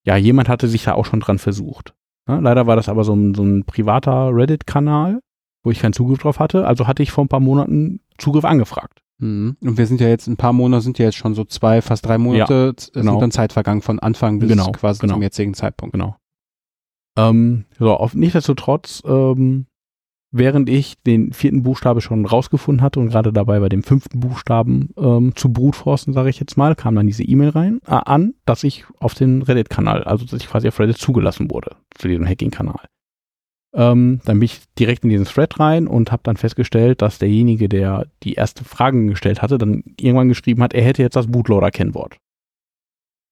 ja, 0.06 0.16
jemand 0.16 0.48
hatte 0.48 0.68
sich 0.68 0.84
da 0.84 0.94
auch 0.94 1.06
schon 1.06 1.20
dran 1.20 1.38
versucht. 1.38 1.94
Ja, 2.28 2.38
leider 2.38 2.66
war 2.66 2.76
das 2.76 2.88
aber 2.88 3.04
so 3.04 3.14
ein, 3.14 3.34
so 3.34 3.42
ein 3.42 3.64
privater 3.64 4.34
Reddit-Kanal, 4.34 5.20
wo 5.62 5.70
ich 5.70 5.78
keinen 5.78 5.92
Zugriff 5.92 6.18
drauf 6.18 6.40
hatte. 6.40 6.66
Also 6.66 6.86
hatte 6.86 7.02
ich 7.02 7.10
vor 7.10 7.24
ein 7.24 7.28
paar 7.28 7.40
Monaten 7.40 8.00
Zugriff 8.18 8.44
angefragt. 8.44 9.00
Mhm. 9.24 9.56
Und 9.62 9.78
wir 9.78 9.86
sind 9.86 10.02
ja 10.02 10.08
jetzt, 10.08 10.26
ein 10.26 10.36
paar 10.36 10.52
Monate 10.52 10.82
sind 10.82 10.98
ja 10.98 11.06
jetzt 11.06 11.16
schon 11.16 11.34
so 11.34 11.44
zwei, 11.44 11.80
fast 11.80 12.06
drei 12.06 12.18
Monate, 12.18 12.74
ja, 12.76 12.90
genau. 12.92 13.12
sind 13.12 13.22
dann 13.22 13.30
Zeit 13.30 13.54
vergangen 13.54 13.80
von 13.80 13.98
Anfang 13.98 14.38
bis 14.38 14.50
genau, 14.50 14.70
quasi 14.72 15.00
genau. 15.00 15.14
zum 15.14 15.22
jetzigen 15.22 15.54
Zeitpunkt. 15.54 15.94
Genau. 15.94 16.16
Ähm, 17.16 17.64
so, 17.78 17.94
auf, 17.94 18.14
nichtsdestotrotz, 18.14 19.02
ähm, 19.06 19.66
während 20.30 20.68
ich 20.68 21.00
den 21.04 21.32
vierten 21.32 21.62
Buchstabe 21.62 22.02
schon 22.02 22.26
rausgefunden 22.26 22.82
hatte 22.82 23.00
und 23.00 23.08
gerade 23.08 23.32
dabei 23.32 23.60
bei 23.60 23.70
dem 23.70 23.82
fünften 23.82 24.20
Buchstaben 24.20 24.90
ähm, 24.98 25.34
zu 25.34 25.50
brutforsten, 25.50 26.12
sage 26.12 26.28
ich 26.28 26.38
jetzt 26.38 26.58
mal, 26.58 26.74
kam 26.74 26.94
dann 26.94 27.06
diese 27.06 27.22
E-Mail 27.22 27.50
rein 27.50 27.80
äh, 27.86 27.92
an, 27.92 28.34
dass 28.44 28.62
ich 28.62 28.84
auf 28.98 29.14
den 29.14 29.40
Reddit-Kanal, 29.40 30.04
also 30.04 30.26
dass 30.26 30.40
ich 30.40 30.48
quasi 30.48 30.68
auf 30.68 30.78
Reddit 30.78 30.98
zugelassen 30.98 31.50
wurde 31.50 31.76
zu 31.96 32.08
diesem 32.08 32.26
Hacking-Kanal. 32.26 32.88
Ähm, 33.74 34.20
dann 34.24 34.38
bin 34.38 34.46
ich 34.46 34.62
direkt 34.78 35.02
in 35.02 35.10
diesen 35.10 35.26
Thread 35.26 35.58
rein 35.58 35.88
und 35.88 36.12
habe 36.12 36.22
dann 36.22 36.36
festgestellt, 36.36 37.02
dass 37.02 37.18
derjenige, 37.18 37.68
der 37.68 38.06
die 38.22 38.34
erste 38.34 38.64
Frage 38.64 39.04
gestellt 39.06 39.42
hatte, 39.42 39.58
dann 39.58 39.82
irgendwann 39.98 40.28
geschrieben 40.28 40.62
hat, 40.62 40.74
er 40.74 40.82
hätte 40.82 41.02
jetzt 41.02 41.16
das 41.16 41.26
Bootloader-Kennwort. 41.26 42.16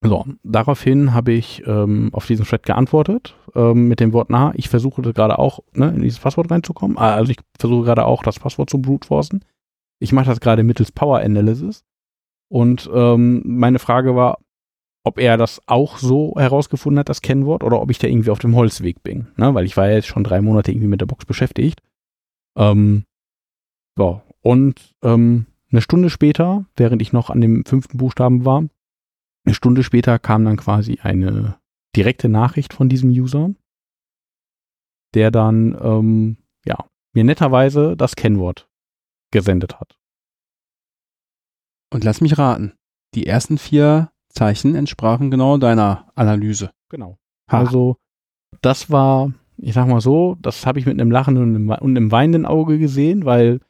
So, 0.05 0.27
daraufhin 0.43 1.15
habe 1.15 1.31
ich 1.31 1.63
ähm, 1.65 2.11
auf 2.13 2.27
diesen 2.27 2.45
Thread 2.45 2.65
geantwortet 2.65 3.37
ähm, 3.55 3.87
mit 3.87 4.01
dem 4.01 4.13
Wort, 4.13 4.31
na, 4.31 4.53
ich 4.57 4.69
versuche 4.69 5.01
gerade 5.01 5.39
auch 5.39 5.61
ne, 5.75 5.91
in 5.95 6.03
dieses 6.03 6.19
Passwort 6.19 6.51
reinzukommen. 6.51 6.99
Ah, 6.99 7.15
also 7.15 7.31
ich 7.31 7.39
versuche 7.57 7.85
gerade 7.85 8.05
auch 8.05 8.25
das 8.25 8.41
Passwort 8.41 8.69
zu 8.69 8.83
bruteforcen. 8.83 9.45
Ich 10.01 10.11
mache 10.11 10.27
das 10.27 10.41
gerade 10.41 10.65
mittels 10.65 10.91
Power 10.91 11.21
Analysis. 11.21 11.85
Und 12.49 12.91
ähm, 12.93 13.43
meine 13.45 13.79
Frage 13.79 14.17
war, 14.17 14.39
ob 15.05 15.19
er 15.19 15.37
das 15.37 15.61
auch 15.67 15.99
so 15.99 16.35
herausgefunden 16.37 17.01
hat, 17.01 17.09
das 17.09 17.23
Kennwort, 17.23 17.65
oder 17.65 17.81
ob 17.81 17.91
ich 17.91 17.99
da 17.99 18.07
irgendwie 18.07 18.31
auf 18.31 18.39
dem 18.39 18.55
Holzweg 18.55 19.03
bin. 19.03 19.29
Ne? 19.37 19.55
Weil 19.55 19.65
ich 19.65 19.77
war 19.77 19.89
ja 19.89 19.95
jetzt 19.95 20.07
schon 20.07 20.25
drei 20.25 20.41
Monate 20.41 20.71
irgendwie 20.71 20.87
mit 20.87 21.01
der 21.01 21.07
Box 21.07 21.25
beschäftigt. 21.25 21.83
Ähm, 22.57 23.05
so, 23.97 24.23
und 24.41 24.95
ähm, 25.03 25.47
eine 25.71 25.81
Stunde 25.81 26.11
später, 26.11 26.67
während 26.77 27.03
ich 27.03 27.13
noch 27.13 27.31
an 27.31 27.41
dem 27.41 27.65
fünften 27.65 27.99
Buchstaben 27.99 28.45
war, 28.45 28.65
eine 29.45 29.55
Stunde 29.55 29.83
später 29.83 30.19
kam 30.19 30.45
dann 30.45 30.57
quasi 30.57 31.01
eine 31.03 31.59
direkte 31.97 32.29
Nachricht 32.29 32.73
von 32.73 32.89
diesem 32.89 33.11
User, 33.11 33.55
der 35.15 35.31
dann 35.31 35.77
ähm, 35.83 36.37
ja 36.65 36.87
mir 37.13 37.25
netterweise 37.25 37.97
das 37.97 38.17
Kennwort 38.17 38.69
gesendet 39.33 39.81
hat. 39.81 39.99
Und 41.93 42.05
lass 42.05 42.21
mich 42.21 42.39
raten, 42.39 42.73
die 43.15 43.27
ersten 43.27 43.59
vier 43.59 44.11
Zeichen 44.33 44.75
entsprachen 44.75 45.31
genau 45.31 45.59
deiner 45.59 46.11
Analyse. 46.15 46.71
Genau. 46.89 47.19
Ha. 47.51 47.59
Also 47.59 47.97
das 48.61 48.91
war, 48.91 49.33
ich 49.57 49.75
sag 49.75 49.89
mal 49.89 50.01
so, 50.01 50.37
das 50.41 50.67
habe 50.67 50.79
ich 50.79 50.87
mit 50.87 51.01
einem 51.01 51.11
lachenden 51.11 51.45
und 51.45 51.55
einem, 51.55 51.71
und 51.71 51.97
einem 51.97 52.13
weinenden 52.13 52.47
Auge 52.47 52.79
gesehen, 52.79 53.25
weil 53.25 53.61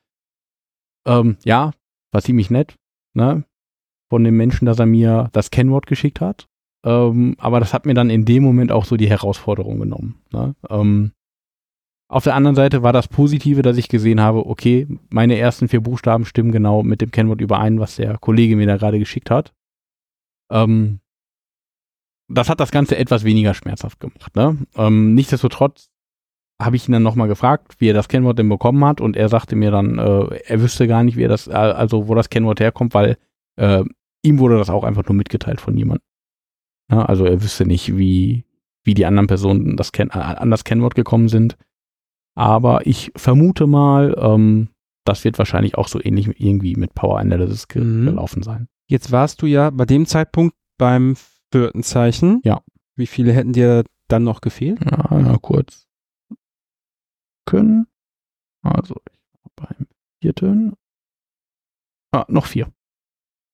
ähm, 1.07 1.37
ja, 1.45 1.73
war 2.13 2.23
ziemlich 2.23 2.51
nett, 2.51 2.77
ne? 3.15 3.45
von 4.09 4.25
dem 4.25 4.37
Menschen, 4.37 4.67
dass 4.67 4.79
er 4.79 4.87
mir 4.87 5.31
das 5.33 5.51
Kennwort 5.51 5.87
geschickt 5.87 6.21
hat. 6.21 6.47
Ähm, 6.85 7.35
aber 7.39 7.61
das 7.61 7.73
hat 7.73 7.87
mir 7.87 7.95
dann 7.95 8.11
in 8.11 8.25
dem 8.25 8.43
Moment 8.43 8.73
auch 8.73 8.85
so 8.85 8.97
die 8.97 9.09
Herausforderung 9.09 9.81
genommen. 9.81 10.21
Ne? 10.33 10.55
Ähm, 10.69 11.13
auf 12.11 12.25
der 12.25 12.35
anderen 12.35 12.55
Seite 12.55 12.83
war 12.83 12.93
das 12.93 13.09
Positive, 13.09 13.63
dass 13.63 13.79
ich 13.79 13.89
gesehen 13.89 14.21
habe, 14.21 14.45
okay, 14.47 14.87
meine 15.09 15.39
ersten 15.39 15.69
vier 15.69 15.81
Buchstaben 15.81 16.27
stimmen 16.27 16.53
genau 16.53 16.83
mit 16.83 17.01
dem 17.01 17.11
Kennwort 17.11 17.41
überein, 17.41 17.81
was 17.81 17.97
der 17.97 18.19
Kollege 18.19 18.55
mir 18.55 18.67
da 18.67 18.77
gerade 18.77 18.99
geschickt 18.99 19.31
hat. 19.31 19.55
Ähm, 20.53 21.01
das 22.29 22.49
hat 22.49 22.61
das 22.61 22.71
Ganze 22.71 22.97
etwas 22.97 23.25
weniger 23.25 23.55
schmerzhaft 23.55 24.01
gemacht. 24.01 24.35
Ne? 24.37 24.59
Ähm, 24.77 25.15
nichtsdestotrotz 25.15 25.91
habe 26.61 26.77
ich 26.77 26.89
ihn 26.89 26.93
dann 26.93 27.03
nochmal 27.03 27.29
gefragt, 27.29 27.75
wie 27.79 27.91
er 27.91 27.95
das 27.95 28.09
Kennwort 28.09 28.39
denn 28.39 28.49
bekommen 28.49 28.85
hat 28.85 29.01
und 29.01 29.17
er 29.17 29.29
sagte 29.29 29.57
mir 29.57 29.71
dann, 29.71 29.99
äh, 29.99 30.37
er 30.47 30.61
wüsste 30.61 30.87
gar 30.87 31.03
nicht, 31.03 31.17
wie 31.17 31.25
er 31.25 31.29
das, 31.29 31.49
also 31.49 32.09
wo 32.09 32.15
das 32.15 32.31
Kennwort 32.31 32.61
herkommt, 32.61 32.95
weil 32.95 33.17
äh, 33.57 33.85
ihm 34.23 34.39
wurde 34.39 34.59
das 34.59 34.71
auch 34.71 34.85
einfach 34.85 35.05
nur 35.07 35.17
mitgeteilt 35.17 35.61
von 35.61 35.77
jemandem. 35.77 36.07
Ja, 36.91 37.05
also 37.05 37.25
er 37.25 37.43
wüsste 37.43 37.67
nicht, 37.67 37.97
wie, 37.97 38.45
wie 38.85 38.95
die 38.95 39.07
anderen 39.07 39.27
Personen 39.27 39.77
das 39.77 39.93
Ken 39.93 40.11
an 40.11 40.51
das 40.51 40.65
Kennwort 40.65 40.95
gekommen 40.95 41.29
sind. 41.29 41.57
Aber 42.35 42.87
ich 42.87 43.13
vermute 43.17 43.67
mal, 43.67 44.15
ähm, 44.19 44.69
das 45.05 45.25
wird 45.25 45.39
wahrscheinlich 45.39 45.77
auch 45.77 45.89
so 45.89 46.01
ähnlich 46.03 46.29
irgendwie 46.41 46.77
mit 46.77 46.95
Power 46.95 47.19
Analysis 47.19 47.67
mhm. 47.75 48.07
gelaufen 48.07 48.43
sein. 48.43 48.69
Jetzt 48.93 49.11
warst 49.11 49.41
du 49.41 49.47
ja 49.47 49.71
bei 49.71 49.87
dem 49.87 50.05
Zeitpunkt 50.05 50.55
beim 50.77 51.17
vierten 51.51 51.83
Zeichen. 51.83 52.43
Ja. 52.45 52.63
Wie 52.95 53.07
viele 53.07 53.33
hätten 53.33 53.55
dir 53.55 53.85
dann 54.09 54.23
noch 54.23 54.43
gefehlt? 54.43 54.85
Ja, 54.85 55.09
na 55.19 55.39
kurz. 55.39 55.89
Können. 57.47 57.87
Also 58.61 58.97
beim 59.57 59.87
vierten. 60.21 60.75
Ah, 62.11 62.27
noch 62.29 62.45
vier. 62.45 62.71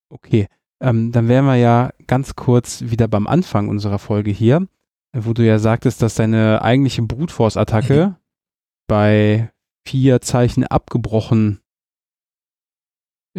Okay. 0.08 0.48
Ähm, 0.80 1.12
dann 1.12 1.28
wären 1.28 1.44
wir 1.44 1.54
ja 1.54 1.92
ganz 2.08 2.34
kurz 2.34 2.82
wieder 2.82 3.06
beim 3.06 3.28
Anfang 3.28 3.68
unserer 3.68 4.00
Folge 4.00 4.32
hier, 4.32 4.66
wo 5.12 5.34
du 5.34 5.46
ja 5.46 5.60
sagtest, 5.60 6.02
dass 6.02 6.16
deine 6.16 6.62
eigentliche 6.62 7.02
Brute 7.02 7.32
Force 7.32 7.56
Attacke 7.56 8.16
bei 8.88 9.52
vier 9.86 10.20
Zeichen 10.20 10.64
abgebrochen 10.64 11.60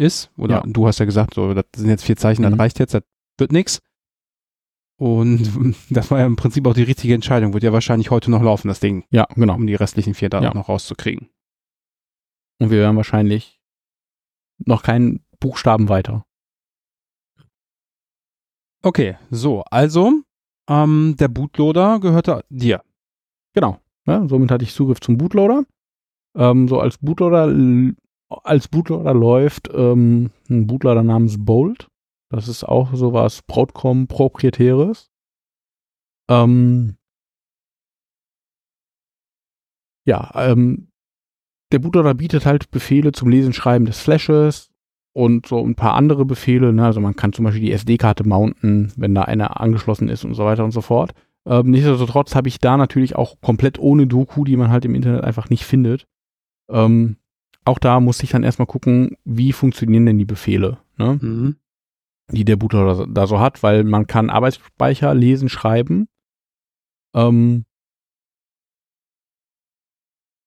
ist. 0.00 0.30
Oder 0.36 0.56
ja. 0.56 0.62
du 0.66 0.86
hast 0.86 0.98
ja 0.98 1.04
gesagt, 1.04 1.34
so, 1.34 1.54
das 1.54 1.64
sind 1.76 1.88
jetzt 1.88 2.04
vier 2.04 2.16
Zeichen, 2.16 2.44
mhm. 2.44 2.50
das 2.50 2.58
reicht 2.58 2.78
jetzt, 2.78 2.94
das 2.94 3.02
wird 3.38 3.52
nichts. 3.52 3.80
Und 4.98 5.76
das 5.90 6.10
war 6.10 6.18
ja 6.18 6.26
im 6.26 6.36
Prinzip 6.36 6.66
auch 6.66 6.74
die 6.74 6.82
richtige 6.82 7.14
Entscheidung. 7.14 7.52
Wird 7.52 7.64
ja 7.64 7.72
wahrscheinlich 7.72 8.10
heute 8.10 8.30
noch 8.30 8.42
laufen, 8.42 8.68
das 8.68 8.80
Ding. 8.80 9.04
Ja, 9.10 9.26
genau. 9.34 9.54
Um 9.54 9.66
die 9.66 9.74
restlichen 9.74 10.14
vier 10.14 10.28
da 10.28 10.42
ja. 10.42 10.52
noch 10.52 10.68
rauszukriegen. 10.68 11.30
Und 12.58 12.70
wir 12.70 12.78
werden 12.78 12.96
wahrscheinlich 12.96 13.60
noch 14.58 14.82
keinen 14.82 15.24
Buchstaben 15.38 15.88
weiter. 15.88 16.26
Okay, 18.82 19.16
so, 19.30 19.62
also 19.70 20.22
ähm, 20.68 21.16
der 21.18 21.28
Bootloader 21.28 22.00
gehörte 22.00 22.44
dir. 22.48 22.82
Genau. 23.54 23.78
Ja, 24.06 24.26
somit 24.28 24.50
hatte 24.50 24.64
ich 24.64 24.74
Zugriff 24.74 25.00
zum 25.00 25.18
Bootloader. 25.18 25.64
Ähm, 26.36 26.68
so 26.68 26.80
als 26.80 26.98
Bootloader 26.98 27.48
als 28.30 28.68
Bootloader 28.68 29.14
läuft 29.14 29.68
ähm, 29.72 30.30
ein 30.48 30.66
Bootloader 30.66 31.02
namens 31.02 31.44
Bolt. 31.44 31.88
Das 32.30 32.48
ist 32.48 32.64
auch 32.64 32.94
sowas 32.94 33.42
Broadcom 33.42 34.06
proprietäres. 34.06 35.10
Ähm, 36.30 36.96
ja, 40.06 40.30
ähm, 40.34 40.88
der 41.72 41.80
Bootloader 41.80 42.14
bietet 42.14 42.46
halt 42.46 42.70
Befehle 42.70 43.12
zum 43.12 43.28
Lesen, 43.28 43.52
Schreiben 43.52 43.84
des 43.84 44.00
Flashes, 44.00 44.70
und 45.12 45.46
so 45.46 45.64
ein 45.64 45.74
paar 45.74 45.94
andere 45.94 46.24
Befehle. 46.24 46.72
Ne? 46.72 46.84
Also 46.84 47.00
man 47.00 47.16
kann 47.16 47.32
zum 47.32 47.44
Beispiel 47.44 47.62
die 47.62 47.72
SD-Karte 47.72 48.26
mounten, 48.26 48.92
wenn 48.96 49.14
da 49.14 49.22
eine 49.22 49.58
angeschlossen 49.58 50.08
ist 50.08 50.24
und 50.24 50.34
so 50.34 50.44
weiter 50.44 50.64
und 50.64 50.70
so 50.70 50.80
fort. 50.80 51.12
Ähm, 51.46 51.70
nichtsdestotrotz 51.70 52.34
habe 52.34 52.48
ich 52.48 52.58
da 52.58 52.76
natürlich 52.76 53.16
auch 53.16 53.40
komplett 53.40 53.78
ohne 53.78 54.06
Doku, 54.06 54.44
die 54.44 54.56
man 54.56 54.70
halt 54.70 54.84
im 54.84 54.94
Internet 54.94 55.24
einfach 55.24 55.50
nicht 55.50 55.64
findet. 55.64 56.06
Ähm, 56.70 57.16
auch 57.70 57.78
da 57.78 58.00
muss 58.00 58.22
ich 58.22 58.30
dann 58.30 58.42
erstmal 58.42 58.66
gucken, 58.66 59.16
wie 59.24 59.52
funktionieren 59.52 60.06
denn 60.06 60.18
die 60.18 60.24
Befehle, 60.24 60.78
ne? 60.98 61.18
mhm. 61.20 61.56
die 62.30 62.44
der 62.44 62.56
Bootloader 62.56 63.06
da 63.06 63.26
so 63.26 63.40
hat, 63.40 63.62
weil 63.62 63.84
man 63.84 64.06
kann 64.06 64.28
Arbeitsspeicher 64.28 65.14
lesen, 65.14 65.48
schreiben. 65.48 66.08
Ähm, 67.14 67.64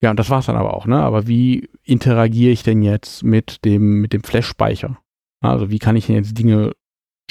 ja, 0.04 0.12
und 0.12 0.20
das 0.20 0.30
war's 0.30 0.48
dann 0.48 0.58
aber 0.58 0.74
auch, 0.74 0.86
ne? 0.86 1.02
Aber 1.02 1.28
wie 1.28 1.70
interagiere 1.82 2.52
ich 2.52 2.62
denn 2.62 2.84
jetzt 2.84 3.24
mit 3.24 3.64
dem, 3.64 4.02
mit 4.02 4.12
dem 4.12 4.22
Flash-Speicher? 4.22 5.00
Also 5.40 5.70
wie 5.70 5.80
kann 5.80 5.96
ich 5.96 6.08
denn 6.08 6.18
jetzt 6.18 6.38
Dinge 6.38 6.74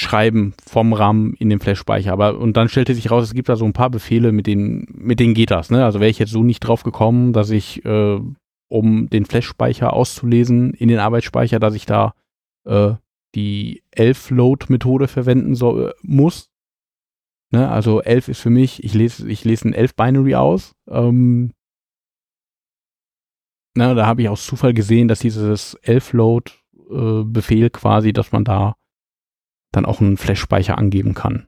schreiben 0.01 0.55
vom 0.67 0.95
RAM 0.95 1.35
in 1.39 1.51
den 1.51 1.61
Flash-Speicher? 1.61 2.13
Aber, 2.13 2.39
und 2.39 2.57
dann 2.57 2.71
stellte 2.71 2.95
sich 2.95 3.11
raus, 3.11 3.25
es 3.25 3.35
gibt 3.35 3.51
da 3.51 3.57
so 3.57 3.67
ein 3.67 3.75
paar 3.75 3.91
Befehle, 3.91 4.33
mit 4.33 4.47
denen, 4.47 4.87
mit 4.89 5.21
denen 5.21 5.35
geht 5.35 5.51
das, 5.51 5.71
ne? 5.71 5.85
Also 5.85 6.01
wäre 6.01 6.09
ich 6.11 6.19
jetzt 6.19 6.33
so 6.33 6.43
nicht 6.43 6.61
drauf 6.61 6.83
gekommen, 6.83 7.35
dass 7.35 7.51
ich, 7.51 7.85
äh, 7.85 8.19
um 8.73 9.11
den 9.11 9.27
Flash-Speicher 9.27 9.93
auszulesen 9.93 10.73
in 10.73 10.89
den 10.89 10.99
Arbeitsspeicher, 10.99 11.61
dass 11.61 11.75
ich 11.75 11.85
da 11.85 12.15
äh, 12.65 12.95
die 13.35 13.83
11-Load-Methode 13.95 15.09
verwenden 15.09 15.55
soll, 15.55 15.91
äh, 15.91 15.93
muss. 16.03 16.51
Ne? 17.51 17.69
Also 17.71 18.01
11 18.01 18.29
ist 18.29 18.41
für 18.41 18.51
mich, 18.51 18.83
ich 18.83 18.95
lese, 18.95 19.29
ich 19.29 19.45
lese 19.45 19.69
ein 19.69 19.75
11-Binary 19.75 20.35
aus. 20.37 20.75
Ähm, 20.89 21.53
na, 23.75 23.95
da 23.95 24.07
habe 24.07 24.23
ich 24.23 24.29
aus 24.29 24.47
Zufall 24.47 24.73
gesehen, 24.75 25.09
dass 25.09 25.21
dieses 25.21 25.75
Elf-Load-Befehl 25.83 27.67
äh, 27.67 27.71
quasi, 27.71 28.13
dass 28.13 28.33
man 28.33 28.45
da 28.45 28.77
dann 29.71 29.85
auch 29.85 30.01
einen 30.01 30.17
Flash-Speicher 30.17 30.79
angeben 30.79 31.15
kann. 31.15 31.47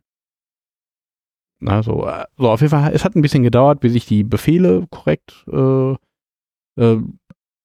Also, 1.64 2.06
äh, 2.06 2.24
so 2.36 2.50
auf 2.50 2.60
jeden 2.60 2.70
Fall, 2.70 2.92
es 2.92 3.04
hat 3.04 3.14
ein 3.14 3.22
bisschen 3.22 3.42
gedauert, 3.42 3.80
bis 3.80 3.94
ich 3.94 4.04
die 4.04 4.24
Befehle 4.24 4.86
korrekt 4.90 5.44
äh, 5.50 5.94
äh, 6.76 6.96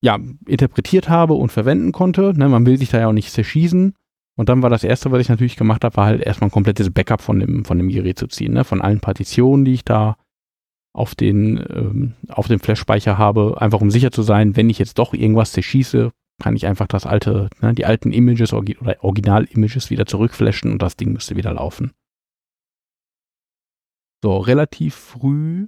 ja, 0.01 0.17
interpretiert 0.47 1.09
habe 1.09 1.33
und 1.33 1.51
verwenden 1.51 1.91
konnte. 1.91 2.33
Ne, 2.37 2.49
man 2.49 2.65
will 2.65 2.77
sich 2.77 2.89
da 2.89 2.99
ja 2.99 3.07
auch 3.07 3.13
nicht 3.13 3.31
zerschießen. 3.31 3.93
Und 4.37 4.47
dann 4.47 4.61
war 4.61 4.69
das 4.69 4.85
erste, 4.85 5.11
was 5.11 5.19
ich 5.19 5.27
natürlich 5.27 5.57
gemacht 5.57 5.83
habe, 5.83 5.97
war 5.97 6.05
halt 6.05 6.21
erstmal 6.21 6.47
ein 6.47 6.53
komplettes 6.53 6.91
Backup 6.91 7.21
von 7.21 7.39
dem, 7.39 7.65
von 7.65 7.77
dem 7.77 7.89
Gerät 7.89 8.17
zu 8.17 8.27
ziehen, 8.27 8.53
ne? 8.53 8.63
von 8.63 8.81
allen 8.81 9.01
Partitionen, 9.01 9.65
die 9.65 9.73
ich 9.73 9.83
da 9.83 10.15
auf 10.93 11.13
den, 11.13 11.57
ähm, 11.69 12.13
auf 12.29 12.47
dem 12.47 12.61
Flash-Speicher 12.61 13.17
habe, 13.17 13.57
einfach 13.59 13.81
um 13.81 13.91
sicher 13.91 14.11
zu 14.11 14.21
sein, 14.21 14.55
wenn 14.55 14.69
ich 14.69 14.79
jetzt 14.79 14.97
doch 14.97 15.13
irgendwas 15.13 15.51
zerschieße, 15.51 16.11
kann 16.41 16.55
ich 16.55 16.65
einfach 16.65 16.87
das 16.87 17.05
alte, 17.05 17.49
ne, 17.61 17.73
die 17.73 17.85
alten 17.85 18.13
Images 18.13 18.53
oder 18.53 18.73
Original-Images 19.03 19.89
wieder 19.89 20.05
zurückflashen 20.05 20.71
und 20.71 20.81
das 20.81 20.95
Ding 20.95 21.11
müsste 21.11 21.35
wieder 21.35 21.53
laufen. 21.53 21.91
So, 24.23 24.37
relativ 24.37 24.95
früh. 24.95 25.65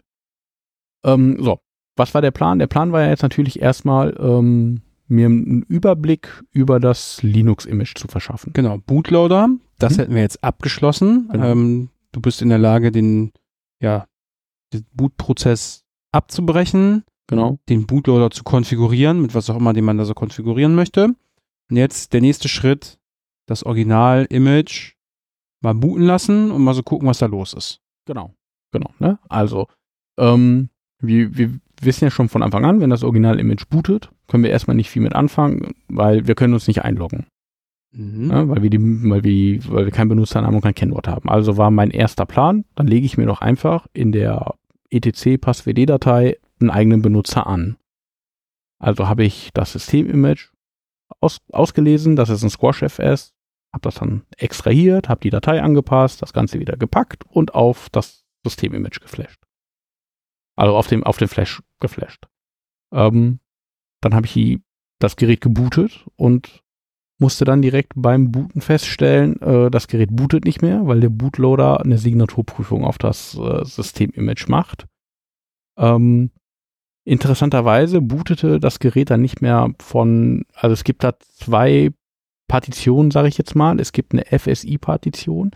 Ähm, 1.06 1.38
so, 1.40 1.60
was 1.96 2.14
war 2.14 2.22
der 2.22 2.32
Plan? 2.32 2.60
Der 2.60 2.68
Plan 2.68 2.92
war 2.92 3.02
ja 3.02 3.10
jetzt 3.10 3.24
natürlich 3.24 3.62
erstmal, 3.62 4.16
ähm, 4.20 4.82
mir 5.08 5.26
einen 5.26 5.64
Überblick 5.64 6.42
über 6.52 6.80
das 6.80 7.22
Linux-Image 7.22 7.96
zu 7.98 8.08
verschaffen. 8.08 8.54
Genau, 8.54 8.78
Bootloader, 8.78 9.50
das 9.78 9.94
Mhm. 9.94 9.98
hätten 10.02 10.16
wir 10.16 10.22
jetzt 10.22 10.42
abgeschlossen. 10.44 11.28
Genau. 11.32 11.46
Ähm, 11.48 11.90
du 12.14 12.22
bist 12.22 12.42
in 12.42 12.48
der 12.50 12.60
Lage, 12.60 12.92
den, 12.94 13.32
ja, 13.82 14.08
den 14.74 14.86
Bootprozess 14.94 15.84
abzubrechen, 16.14 17.04
Genau. 17.28 17.60
den 17.68 17.86
Bootloader 17.88 18.32
zu 18.32 18.44
konfigurieren, 18.44 19.22
mit 19.22 19.36
was 19.36 19.50
auch 19.50 19.58
immer, 19.58 19.74
den 19.74 19.84
man 19.84 19.98
da 19.98 20.06
so 20.06 20.14
konfigurieren 20.14 20.76
möchte. 20.76 21.14
Und 21.70 21.76
jetzt 21.78 22.14
der 22.14 22.22
nächste 22.22 22.48
Schritt, 22.48 22.98
das 23.48 23.64
Original-Image 23.66 24.94
mal 25.62 25.74
booten 25.76 26.04
lassen 26.06 26.52
und 26.52 26.64
mal 26.64 26.74
so 26.74 26.84
gucken, 26.84 27.08
was 27.08 27.20
da 27.20 27.26
los 27.26 27.54
ist. 27.54 27.82
Genau. 28.06 28.34
Genau. 28.72 28.92
Ne? 29.00 29.20
Also, 29.30 29.68
ähm, 30.18 30.70
wir, 31.00 31.38
wir 31.38 31.60
wissen 31.84 32.06
ja 32.06 32.12
schon 32.12 32.30
von 32.30 32.44
Anfang 32.44 32.66
an, 32.66 32.80
wenn 32.80 32.90
das 32.90 33.04
Original-Image 33.04 33.68
bootet, 33.70 34.10
können 34.28 34.44
wir 34.44 34.52
erstmal 34.52 34.76
nicht 34.76 34.90
viel 34.90 35.02
mit 35.02 35.14
anfangen, 35.14 35.74
weil 35.88 36.28
wir 36.28 36.36
können 36.36 36.54
uns 36.54 36.68
nicht 36.68 36.84
einloggen. 36.84 37.26
Mhm. 37.94 38.28
ne? 38.28 38.50
weil, 38.50 38.64
wir 38.64 38.70
die, 38.70 38.80
weil, 39.10 39.24
wir, 39.24 39.60
weil 39.68 39.86
wir 39.86 39.92
keinen 39.92 40.10
Benutzernamen 40.10 40.56
und 40.56 40.62
kein 40.62 40.76
Kennwort 40.76 41.08
haben. 41.08 41.30
Also 41.30 41.58
war 41.58 41.72
mein 41.72 41.92
erster 41.92 42.26
Plan, 42.26 42.66
dann 42.76 42.88
lege 42.88 43.06
ich 43.06 43.18
mir 43.18 43.26
doch 43.26 43.42
einfach 43.42 43.88
in 43.94 44.12
der 44.12 44.56
etc-passwd-Datei 44.90 46.38
einen 46.60 46.70
eigenen 46.70 47.02
Benutzer 47.02 47.48
an. 47.48 47.78
Also 48.80 49.08
habe 49.08 49.24
ich 49.24 49.52
das 49.54 49.74
System-Image 49.74 50.50
aus, 51.20 51.38
ausgelesen, 51.52 52.16
das 52.16 52.30
ist 52.30 52.44
ein 52.44 52.50
Squash-FS, 52.50 53.34
habe 53.74 53.82
das 53.82 53.96
dann 53.96 54.24
extrahiert, 54.38 55.08
habe 55.08 55.22
die 55.22 55.30
Datei 55.30 55.62
angepasst, 55.62 56.22
das 56.22 56.34
Ganze 56.34 56.60
wieder 56.60 56.78
gepackt 56.78 57.24
und 57.30 57.54
auf 57.54 57.90
das 57.92 58.24
System-Image 58.44 59.02
geflasht. 59.02 59.40
Also 60.62 60.76
auf 60.76 60.86
dem, 60.86 61.04
auf 61.04 61.18
den 61.18 61.28
Flash 61.28 61.64
geflasht. 61.80 62.28
Ähm, 62.94 63.40
dann 64.00 64.14
habe 64.14 64.28
ich 64.28 64.34
die, 64.34 64.62
das 65.00 65.16
Gerät 65.16 65.42
gebootet 65.42 66.06
und 66.18 66.62
musste 67.18 67.46
dann 67.46 67.64
direkt 67.64 67.94
beim 67.96 68.32
Booten 68.32 68.62
feststellen, 68.62 69.42
äh, 69.42 69.72
das 69.72 69.88
Gerät 69.88 70.10
bootet 70.12 70.46
nicht 70.46 70.62
mehr, 70.62 70.86
weil 70.86 71.00
der 71.00 71.10
Bootloader 71.10 71.82
eine 71.82 71.98
Signaturprüfung 71.98 72.86
auf 72.86 73.00
das 73.00 73.36
äh, 73.40 73.66
System-Image 73.66 74.50
macht. 74.50 74.86
Ähm, 75.80 76.30
interessanterweise 77.06 78.00
bootete 78.00 78.60
das 78.60 78.78
Gerät 78.78 79.10
dann 79.10 79.24
nicht 79.24 79.42
mehr 79.42 79.74
von, 79.80 80.46
also 80.54 80.74
es 80.74 80.84
gibt 80.84 81.04
da 81.04 81.18
zwei 81.18 81.90
Partitionen, 82.48 83.10
sage 83.10 83.30
ich 83.30 83.38
jetzt 83.40 83.56
mal. 83.56 83.80
Es 83.80 83.94
gibt 83.94 84.14
eine 84.14 84.26
FSI-Partition 84.26 85.56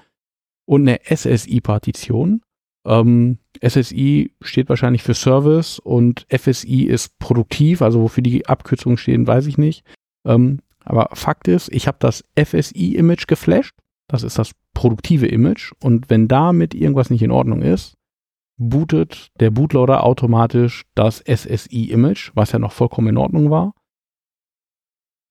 und 0.66 0.82
eine 0.82 1.02
SSI-Partition. 1.06 2.42
Ähm, 2.86 3.40
SSI 3.66 4.32
steht 4.42 4.70
wahrscheinlich 4.70 5.04
für 5.04 5.14
Service 5.14 5.80
und 5.80 6.26
FSI 6.30 6.84
ist 6.84 7.18
produktiv, 7.20 7.82
also 7.82 8.02
wofür 8.02 8.22
die 8.22 8.46
Abkürzungen 8.46 8.98
stehen, 8.98 9.26
weiß 9.26 9.48
ich 9.48 9.58
nicht. 9.58 9.84
Ähm, 10.26 10.60
aber 10.84 11.10
Fakt 11.14 11.48
ist, 11.48 11.70
ich 11.74 11.88
habe 11.88 11.98
das 12.00 12.24
FSI-Image 12.38 13.28
geflasht. 13.28 13.76
Das 14.08 14.22
ist 14.22 14.38
das 14.38 14.52
produktive 14.76 15.26
Image. 15.26 15.72
Und 15.82 16.12
wenn 16.12 16.28
damit 16.28 16.76
irgendwas 16.76 17.10
nicht 17.10 17.24
in 17.24 17.32
Ordnung 17.32 17.64
ist, 17.64 17.96
bootet 18.58 19.32
der 19.40 19.50
Bootloader 19.50 20.04
automatisch 20.04 20.84
das 20.94 21.24
SSI-Image, 21.26 22.32
was 22.36 22.52
ja 22.52 22.60
noch 22.60 22.72
vollkommen 22.72 23.10
in 23.10 23.18
Ordnung 23.18 23.50
war. 23.50 23.74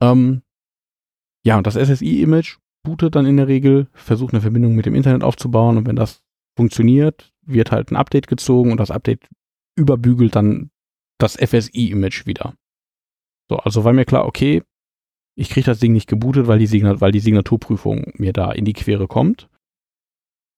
Ähm, 0.03 0.43
ja, 1.45 1.57
und 1.57 1.67
das 1.67 1.75
SSI-Image 1.75 2.59
bootet 2.83 3.14
dann 3.14 3.27
in 3.27 3.37
der 3.37 3.49
Regel, 3.49 3.88
versucht 3.93 4.35
eine 4.35 4.43
Verbindung 4.43 4.75
mit 4.75 4.87
dem 4.87 4.95
Internet 4.95 5.23
aufzubauen 5.23 5.77
und 5.77 5.87
wenn 5.87 5.97
das 5.97 6.23
funktioniert, 6.57 7.33
wird 7.46 7.70
halt 7.70 7.90
ein 7.90 7.96
Update 7.96 8.26
gezogen 8.26 8.72
und 8.72 8.78
das 8.78 8.90
Update 8.90 9.28
überbügelt 9.76 10.37
dann 10.37 10.70
das 11.18 11.37
FSI-Image 11.37 12.26
wieder. 12.26 12.54
So, 13.48 13.57
also 13.57 13.85
war 13.85 13.92
mir 13.92 14.04
klar, 14.04 14.26
okay, 14.26 14.62
ich 15.37 15.50
kriege 15.50 15.66
das 15.66 15.80
Ding 15.80 15.92
nicht 15.92 16.09
gebootet, 16.09 16.46
weil 16.46 16.59
die, 16.59 16.66
Signat 16.66 17.00
weil 17.00 17.12
die 17.12 17.20
Signaturprüfung 17.20 18.12
mir 18.14 18.33
da 18.33 18.52
in 18.52 18.64
die 18.64 18.72
Quere 18.72 19.09
kommt. 19.09 19.48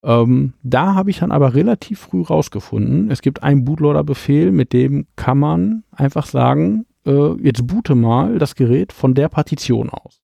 Ähm, 0.03 0.53
da 0.61 0.93
habe 0.93 1.09
ich 1.09 1.19
dann 1.19 1.31
aber 1.31 1.55
relativ 1.55 1.99
früh 1.99 2.21
rausgefunden, 2.21 3.09
es 3.09 3.21
gibt 3.21 3.41
einen 3.41 3.65
Bootloader-Befehl, 3.65 4.51
mit 4.51 4.71
dem 4.71 5.07
kann 5.15 5.39
man 5.39 5.83
einfach 5.91 6.27
sagen, 6.27 6.85
äh, 7.05 7.33
jetzt 7.41 7.65
boote 7.65 7.95
mal 7.95 8.37
das 8.37 8.55
Gerät 8.55 8.93
von 8.93 9.15
der 9.15 9.29
Partition 9.29 9.89
aus. 9.89 10.21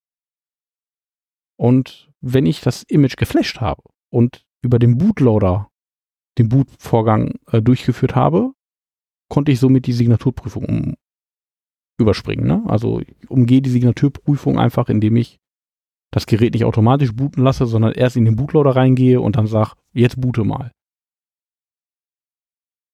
Und 1.56 2.10
wenn 2.20 2.46
ich 2.46 2.60
das 2.60 2.84
Image 2.84 3.16
geflasht 3.16 3.60
habe 3.60 3.82
und 4.10 4.44
über 4.62 4.78
den 4.78 4.96
Bootloader 4.96 5.68
den 6.38 6.48
Bootvorgang 6.48 7.34
äh, 7.52 7.62
durchgeführt 7.62 8.14
habe, 8.14 8.52
konnte 9.28 9.52
ich 9.52 9.60
somit 9.60 9.86
die 9.86 9.92
Signaturprüfung 9.92 10.64
um, 10.64 10.94
überspringen. 11.98 12.46
Ne? 12.46 12.62
Also 12.66 13.00
ich 13.00 13.30
umgehe 13.30 13.62
die 13.62 13.70
Signaturprüfung 13.70 14.58
einfach, 14.58 14.88
indem 14.88 15.16
ich 15.16 15.38
das 16.12 16.26
Gerät 16.26 16.54
nicht 16.54 16.64
automatisch 16.64 17.12
booten 17.12 17.42
lasse, 17.42 17.66
sondern 17.66 17.92
erst 17.92 18.16
in 18.16 18.24
den 18.24 18.36
Bootloader 18.36 18.76
reingehe 18.76 19.20
und 19.20 19.36
dann 19.36 19.46
sage, 19.46 19.72
jetzt 19.92 20.20
boote 20.20 20.44
mal. 20.44 20.70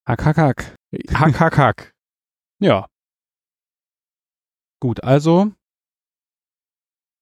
Hack, 0.06 0.24
hack, 0.24 0.38
hack. 0.38 0.74
Hack, 1.12 1.40
hack, 1.40 1.58
hack. 1.58 1.92
Ja. 2.62 2.86
Gut, 4.82 5.02
also 5.02 5.52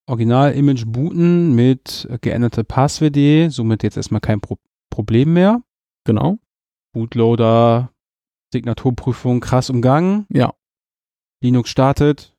Original-Image 0.09 0.87
booten 0.87 1.55
mit 1.55 2.09
geänderter 2.23 2.65
Passwd, 2.65 3.51
somit 3.51 3.83
jetzt 3.83 3.97
erstmal 3.97 4.21
kein 4.21 4.41
Pro 4.41 4.59
Problem 4.91 5.35
mehr. 5.35 5.63
Genau. 6.09 6.39
Bootloader, 6.95 7.91
Signaturprüfung 8.53 9.41
krass 9.41 9.69
umgangen. 9.69 10.25
Ja. 10.31 10.55
Linux 11.43 11.69
startet. 11.69 12.35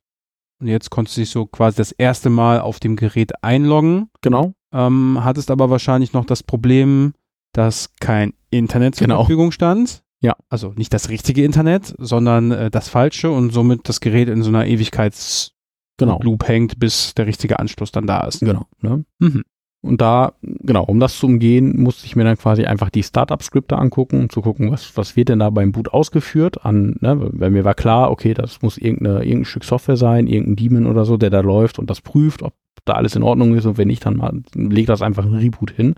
Und 0.60 0.68
jetzt 0.68 0.90
konntest 0.90 1.18
du 1.18 1.22
dich 1.22 1.30
so 1.30 1.46
quasi 1.46 1.78
das 1.78 1.92
erste 1.92 2.32
Mal 2.32 2.60
auf 2.62 2.80
dem 2.80 2.96
Gerät 2.96 3.44
einloggen. 3.44 4.10
Genau. 4.22 4.54
Ähm, 4.74 5.20
hattest 5.24 5.52
aber 5.52 5.70
wahrscheinlich 5.70 6.14
noch 6.14 6.26
das 6.26 6.42
Problem, 6.42 7.14
dass 7.54 7.96
kein 8.00 8.34
Internet 8.50 8.96
zur 8.96 9.06
Genau. 9.08 9.20
Verfügung 9.22 9.52
stand. 9.52 10.04
Ja. 10.22 10.36
Also 10.50 10.74
nicht 10.76 10.92
das 10.94 11.10
richtige 11.10 11.44
Internet, 11.46 11.94
sondern 12.00 12.52
äh, 12.52 12.72
das 12.72 12.90
falsche 12.90 13.30
und 13.32 13.52
somit 13.52 13.88
das 13.88 14.02
Gerät 14.02 14.30
in 14.30 14.42
so 14.42 14.50
einer 14.50 14.66
Ewigkeitsloop 14.66 15.54
Genau. 16.00 16.38
hängt, 16.44 16.80
bis 16.80 17.14
der 17.14 17.28
richtige 17.28 17.60
Anschluss 17.60 17.92
dann 17.92 18.08
da 18.08 18.22
ist. 18.22 18.40
Genau. 18.40 18.66
Ne? 18.82 19.06
Mhm. 19.20 19.44
Und 19.82 20.02
da, 20.02 20.34
genau, 20.42 20.84
um 20.84 21.00
das 21.00 21.18
zu 21.18 21.26
umgehen, 21.26 21.82
musste 21.82 22.06
ich 22.06 22.18
mir 22.18 22.26
dann 22.26 22.38
quasi 22.38 22.66
einfach 22.66 22.90
die 22.90 23.04
Startup-Skripte 23.04 23.78
angucken, 23.78 24.20
um 24.20 24.30
zu 24.30 24.42
gucken, 24.42 24.72
was, 24.72 24.98
was 24.98 25.16
wird 25.16 25.30
denn 25.30 25.40
da 25.40 25.50
beim 25.50 25.72
Boot 25.72 25.94
ausgeführt 25.94 26.66
an, 26.66 26.98
ne, 27.00 27.18
weil 27.18 27.50
mir 27.50 27.64
war 27.64 27.76
klar, 27.76 28.12
okay, 28.12 28.34
das 28.34 28.62
muss 28.62 28.78
irgendeine, 28.78 29.20
irgendein 29.20 29.46
Stück 29.46 29.64
Software 29.64 29.96
sein, 29.96 30.28
irgendein 30.28 30.58
Daemon 30.58 30.86
oder 30.86 31.06
so, 31.06 31.16
der 31.16 31.30
da 31.30 31.40
läuft 31.40 31.80
und 31.80 31.90
das 31.90 32.02
prüft, 32.02 32.44
ob 32.44 32.54
da 32.84 32.94
alles 32.94 33.16
in 33.16 33.24
Ordnung 33.24 33.56
ist 33.56 33.66
und 33.66 33.78
wenn 33.78 33.88
nicht, 33.88 34.06
dann 34.06 34.18
mal, 34.18 34.42
leg 34.54 34.86
das 34.86 35.02
einfach 35.02 35.24
ein 35.24 35.34
Reboot 35.34 35.72
hin. 35.72 35.96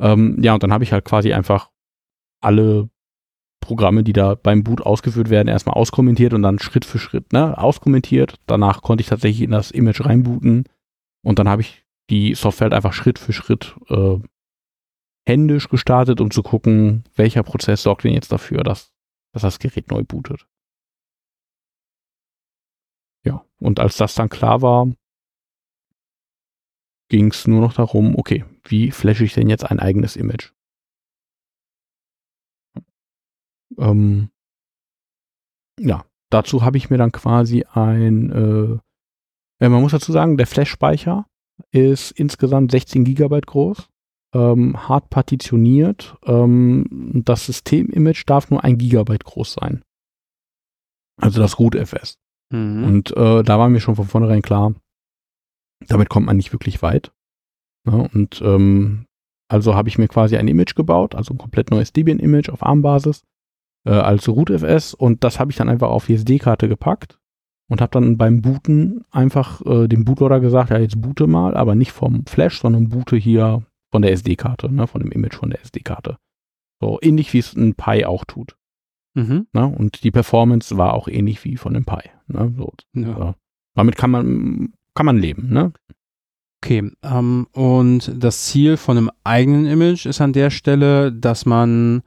Ähm, 0.00 0.38
ja, 0.42 0.54
und 0.54 0.62
dann 0.62 0.72
habe 0.72 0.84
ich 0.84 0.92
halt 0.92 1.04
quasi 1.04 1.34
einfach 1.34 1.70
alle 2.40 2.88
Programme, 3.60 4.04
die 4.04 4.12
da 4.14 4.36
beim 4.36 4.64
Boot 4.64 4.80
ausgeführt 4.80 5.28
werden, 5.28 5.48
erstmal 5.48 5.74
auskommentiert 5.74 6.32
und 6.32 6.42
dann 6.42 6.58
Schritt 6.58 6.86
für 6.86 6.98
Schritt, 6.98 7.34
ne, 7.34 7.58
auskommentiert. 7.58 8.36
Danach 8.46 8.80
konnte 8.80 9.02
ich 9.02 9.08
tatsächlich 9.08 9.42
in 9.42 9.50
das 9.50 9.70
Image 9.70 10.02
reinbooten 10.02 10.64
und 11.22 11.38
dann 11.38 11.48
habe 11.48 11.60
ich 11.62 11.85
die 12.10 12.34
Software 12.34 12.66
halt 12.66 12.74
einfach 12.74 12.92
Schritt 12.92 13.18
für 13.18 13.32
Schritt 13.32 13.76
äh, 13.88 14.18
händisch 15.26 15.68
gestartet, 15.68 16.20
um 16.20 16.30
zu 16.30 16.42
gucken, 16.42 17.04
welcher 17.14 17.42
Prozess 17.42 17.82
sorgt 17.82 18.04
denn 18.04 18.12
jetzt 18.12 18.30
dafür, 18.30 18.62
dass, 18.62 18.92
dass 19.32 19.42
das 19.42 19.58
Gerät 19.58 19.90
neu 19.90 20.04
bootet. 20.04 20.46
Ja, 23.24 23.44
und 23.58 23.80
als 23.80 23.96
das 23.96 24.14
dann 24.14 24.28
klar 24.28 24.62
war, 24.62 24.92
ging 27.08 27.30
es 27.30 27.46
nur 27.46 27.60
noch 27.60 27.74
darum, 27.74 28.16
okay, 28.16 28.44
wie 28.64 28.90
flashe 28.90 29.24
ich 29.24 29.34
denn 29.34 29.48
jetzt 29.48 29.64
ein 29.64 29.80
eigenes 29.80 30.16
Image? 30.16 30.52
Ähm, 33.78 34.30
ja, 35.78 36.06
dazu 36.30 36.62
habe 36.62 36.76
ich 36.76 36.88
mir 36.88 36.98
dann 36.98 37.12
quasi 37.12 37.64
ein, 37.64 38.80
äh, 39.60 39.68
man 39.68 39.82
muss 39.82 39.92
dazu 39.92 40.12
sagen, 40.12 40.36
der 40.36 40.46
Flash-Speicher 40.46 41.26
ist 41.70 42.12
insgesamt 42.12 42.70
16 42.70 43.04
Gigabyte 43.04 43.46
groß, 43.46 43.88
ähm, 44.34 44.88
hart 44.88 45.10
partitioniert. 45.10 46.16
Ähm, 46.24 47.22
das 47.24 47.46
System-Image 47.46 48.24
darf 48.26 48.50
nur 48.50 48.64
ein 48.64 48.78
Gigabyte 48.78 49.24
groß 49.24 49.54
sein. 49.54 49.82
Also 51.20 51.40
das 51.40 51.58
Root-FS. 51.58 52.18
Mhm. 52.52 52.84
Und 52.84 53.16
äh, 53.16 53.42
da 53.42 53.58
war 53.58 53.68
mir 53.68 53.80
schon 53.80 53.96
von 53.96 54.06
vornherein 54.06 54.42
klar, 54.42 54.74
damit 55.88 56.08
kommt 56.08 56.26
man 56.26 56.36
nicht 56.36 56.52
wirklich 56.52 56.82
weit. 56.82 57.12
Ja, 57.86 58.08
und 58.12 58.40
ähm, 58.42 59.06
also 59.48 59.74
habe 59.74 59.88
ich 59.88 59.98
mir 59.98 60.08
quasi 60.08 60.36
ein 60.36 60.48
Image 60.48 60.74
gebaut, 60.74 61.14
also 61.14 61.32
ein 61.32 61.38
komplett 61.38 61.70
neues 61.70 61.92
Debian-Image 61.92 62.50
auf 62.50 62.62
ARM-Basis 62.62 63.22
äh, 63.86 63.92
als 63.92 64.28
rootfs 64.28 64.92
und 64.92 65.22
das 65.22 65.38
habe 65.38 65.52
ich 65.52 65.56
dann 65.56 65.68
einfach 65.68 65.88
auf 65.88 66.06
die 66.06 66.14
SD-Karte 66.14 66.68
gepackt 66.68 67.20
und 67.68 67.80
habe 67.80 67.90
dann 67.90 68.16
beim 68.16 68.42
Booten 68.42 69.04
einfach 69.10 69.60
äh, 69.66 69.88
dem 69.88 70.04
Bootloader 70.04 70.40
gesagt, 70.40 70.70
ja 70.70 70.78
jetzt 70.78 71.00
boote 71.00 71.26
mal, 71.26 71.56
aber 71.56 71.74
nicht 71.74 71.92
vom 71.92 72.24
Flash, 72.26 72.60
sondern 72.60 72.88
boote 72.88 73.16
hier 73.16 73.62
von 73.90 74.02
der 74.02 74.12
SD-Karte, 74.12 74.72
ne, 74.72 74.86
von 74.86 75.00
dem 75.00 75.10
Image 75.10 75.34
von 75.34 75.50
der 75.50 75.60
SD-Karte. 75.62 76.18
So 76.80 76.98
ähnlich 77.02 77.32
wie 77.32 77.38
es 77.38 77.54
ein 77.54 77.74
Pi 77.74 78.04
auch 78.04 78.24
tut. 78.24 78.56
Mhm. 79.14 79.46
Ne? 79.52 79.66
Und 79.66 80.04
die 80.04 80.10
Performance 80.10 80.76
war 80.76 80.92
auch 80.92 81.08
ähnlich 81.08 81.42
wie 81.44 81.56
von 81.56 81.72
dem 81.74 81.84
Pi. 81.84 82.10
Ne? 82.28 82.52
So, 82.56 82.72
Ja. 82.92 83.18
ja. 83.18 83.34
Damit 83.74 83.96
kann 83.96 84.10
man 84.10 84.72
kann 84.94 85.06
man 85.06 85.18
leben. 85.18 85.48
Ne? 85.52 85.72
Okay, 86.62 86.90
ähm, 87.02 87.46
und 87.52 88.12
das 88.22 88.46
Ziel 88.46 88.76
von 88.76 88.96
einem 88.96 89.10
eigenen 89.24 89.66
Image 89.66 90.06
ist 90.06 90.20
an 90.20 90.32
der 90.32 90.50
Stelle, 90.50 91.12
dass 91.12 91.46
man 91.46 92.02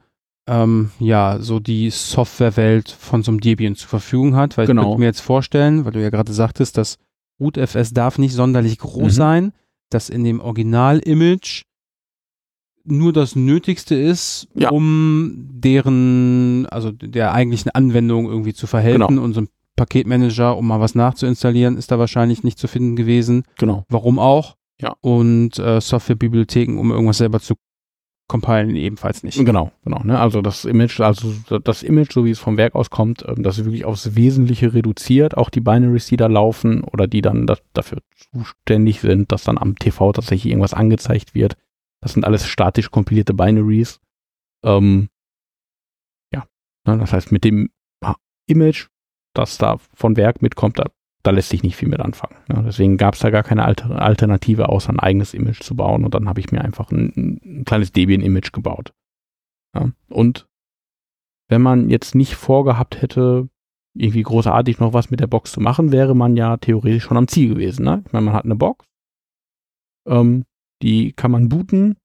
ähm, 0.46 0.90
ja 0.98 1.38
so 1.40 1.60
die 1.60 1.90
Softwarewelt 1.90 2.90
von 2.90 3.22
so 3.22 3.30
einem 3.30 3.40
Debian 3.40 3.76
zur 3.76 3.88
Verfügung 3.88 4.36
hat, 4.36 4.56
weil 4.58 4.66
Genau. 4.66 4.82
ich 4.82 4.86
könnte 4.88 5.00
mir 5.00 5.06
jetzt 5.06 5.20
vorstellen, 5.20 5.84
weil 5.84 5.92
du 5.92 6.02
ja 6.02 6.10
gerade 6.10 6.32
sagtest, 6.32 6.76
das 6.76 6.96
rootfs 7.38 7.92
darf 7.92 8.18
nicht 8.18 8.34
sonderlich 8.34 8.78
groß 8.78 9.12
Mhm. 9.14 9.16
sein, 9.16 9.52
dass 9.90 10.08
in 10.08 10.24
dem 10.24 10.40
Original-Image 10.40 11.62
nur 12.84 13.12
das 13.12 13.36
Nötigste 13.36 13.94
ist, 13.94 14.48
Ja. 14.54 14.70
um 14.70 15.48
deren, 15.52 16.66
also 16.66 16.90
der 16.90 17.32
eigentlichen 17.32 17.70
Anwendung 17.70 18.26
irgendwie 18.26 18.54
zu 18.54 18.66
verhelfen 18.66 19.06
Genau. 19.06 19.22
und 19.22 19.34
so 19.34 19.42
ein 19.42 19.48
Paketmanager, 19.76 20.56
um 20.56 20.66
mal 20.66 20.80
was 20.80 20.94
nachzuinstallieren, 20.94 21.76
ist 21.76 21.90
da 21.90 21.98
wahrscheinlich 21.98 22.42
nicht 22.42 22.58
zu 22.58 22.68
finden 22.68 22.96
gewesen. 22.96 23.44
Genau. 23.58 23.84
Warum 23.88 24.18
auch? 24.18 24.56
Ja. 24.80 24.94
Und 25.00 25.58
äh, 25.58 25.80
Softwarebibliotheken, 25.80 26.78
um 26.78 26.90
irgendwas 26.90 27.18
selber 27.18 27.40
zu 27.40 27.54
compilen, 28.30 28.76
ebenfalls 28.76 29.22
nicht. 29.22 29.44
Genau, 29.44 29.72
genau. 29.84 30.02
Ne? 30.04 30.18
Also 30.18 30.40
das 30.40 30.64
Image, 30.64 31.00
also 31.00 31.34
das 31.58 31.82
Image, 31.82 32.12
so 32.12 32.24
wie 32.24 32.30
es 32.30 32.38
vom 32.38 32.56
Werk 32.56 32.74
aus 32.74 32.88
kommt, 32.88 33.24
ähm, 33.28 33.42
das 33.42 33.58
ist 33.58 33.64
wirklich 33.64 33.84
aufs 33.84 34.14
Wesentliche 34.14 34.72
reduziert. 34.72 35.36
Auch 35.36 35.50
die 35.50 35.60
Binaries, 35.60 36.06
die 36.06 36.16
da 36.16 36.28
laufen 36.28 36.84
oder 36.84 37.06
die 37.06 37.20
dann 37.20 37.46
das, 37.46 37.60
dafür 37.72 37.98
zuständig 38.32 39.00
sind, 39.00 39.32
dass 39.32 39.44
dann 39.44 39.58
am 39.58 39.76
TV 39.76 40.12
tatsächlich 40.12 40.50
irgendwas 40.50 40.74
angezeigt 40.74 41.34
wird. 41.34 41.56
Das 42.00 42.12
sind 42.12 42.24
alles 42.24 42.46
statisch 42.46 42.90
kompilierte 42.90 43.34
Binaries. 43.34 44.00
Ähm, 44.64 45.08
ja, 46.32 46.46
ne? 46.86 46.98
das 46.98 47.12
heißt 47.12 47.32
mit 47.32 47.44
dem 47.44 47.68
Image, 48.46 48.88
das 49.34 49.58
da 49.58 49.78
von 49.94 50.16
Werk 50.16 50.42
mitkommt, 50.42 50.78
da, 50.78 50.86
da 51.22 51.30
lässt 51.32 51.50
sich 51.50 51.62
nicht 51.62 51.76
viel 51.76 51.88
mit 51.88 52.00
anfangen. 52.00 52.36
Ne? 52.48 52.62
Deswegen 52.66 52.96
gab 52.96 53.14
es 53.14 53.20
da 53.20 53.30
gar 53.30 53.42
keine 53.42 53.64
Alter 53.64 54.00
Alternative, 54.00 54.68
außer 54.68 54.90
ein 54.90 54.98
eigenes 55.00 55.34
Image 55.34 55.62
zu 55.62 55.76
bauen. 55.76 56.04
Und 56.04 56.14
dann 56.14 56.28
habe 56.28 56.40
ich 56.40 56.50
mir 56.50 56.62
einfach 56.62 56.90
ein, 56.90 57.40
ein 57.44 57.64
kleines 57.64 57.92
Debian-Image 57.92 58.52
gebaut. 58.52 58.92
Ja. 59.74 59.90
Und 60.08 60.46
wenn 61.48 61.62
man 61.62 61.90
jetzt 61.90 62.14
nicht 62.14 62.34
vorgehabt 62.34 63.02
hätte, 63.02 63.48
irgendwie 63.94 64.22
großartig 64.22 64.78
noch 64.78 64.92
was 64.92 65.10
mit 65.10 65.20
der 65.20 65.26
Box 65.26 65.52
zu 65.52 65.60
machen, 65.60 65.92
wäre 65.92 66.14
man 66.14 66.36
ja 66.36 66.56
theoretisch 66.56 67.04
schon 67.04 67.16
am 67.16 67.28
Ziel 67.28 67.48
gewesen. 67.50 67.84
Ne? 67.84 68.02
Ich 68.06 68.12
meine, 68.12 68.26
man 68.26 68.34
hat 68.34 68.44
eine 68.44 68.56
Box, 68.56 68.86
ähm, 70.06 70.44
die 70.82 71.12
kann 71.12 71.30
man 71.30 71.48
booten, 71.48 71.96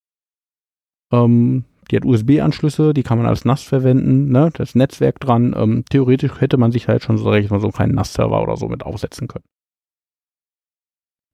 ähm, 1.14 1.64
die 1.92 1.98
hat 1.98 2.06
USB-Anschlüsse, 2.06 2.94
die 2.94 3.04
kann 3.04 3.18
man 3.18 3.28
als 3.28 3.46
NAS 3.46 3.64
verwenden, 3.64 4.32
ne? 4.32 4.50
da 4.54 4.64
ist 4.64 4.76
Netzwerk 4.76 5.20
dran. 5.20 5.54
Ähm, 5.56 5.86
theoretisch 5.90 6.40
hätte 6.40 6.58
man 6.58 6.72
sich 6.72 6.88
halt 6.88 7.04
schon 7.04 7.18
so, 7.18 7.26
mal, 7.26 7.44
so 7.48 7.56
einen 7.56 7.72
kleinen 7.72 7.96
NAS-Server 7.96 8.42
oder 8.42 8.58
so 8.58 8.68
mit 8.68 8.84
aufsetzen 8.84 9.28
können. 9.28 9.46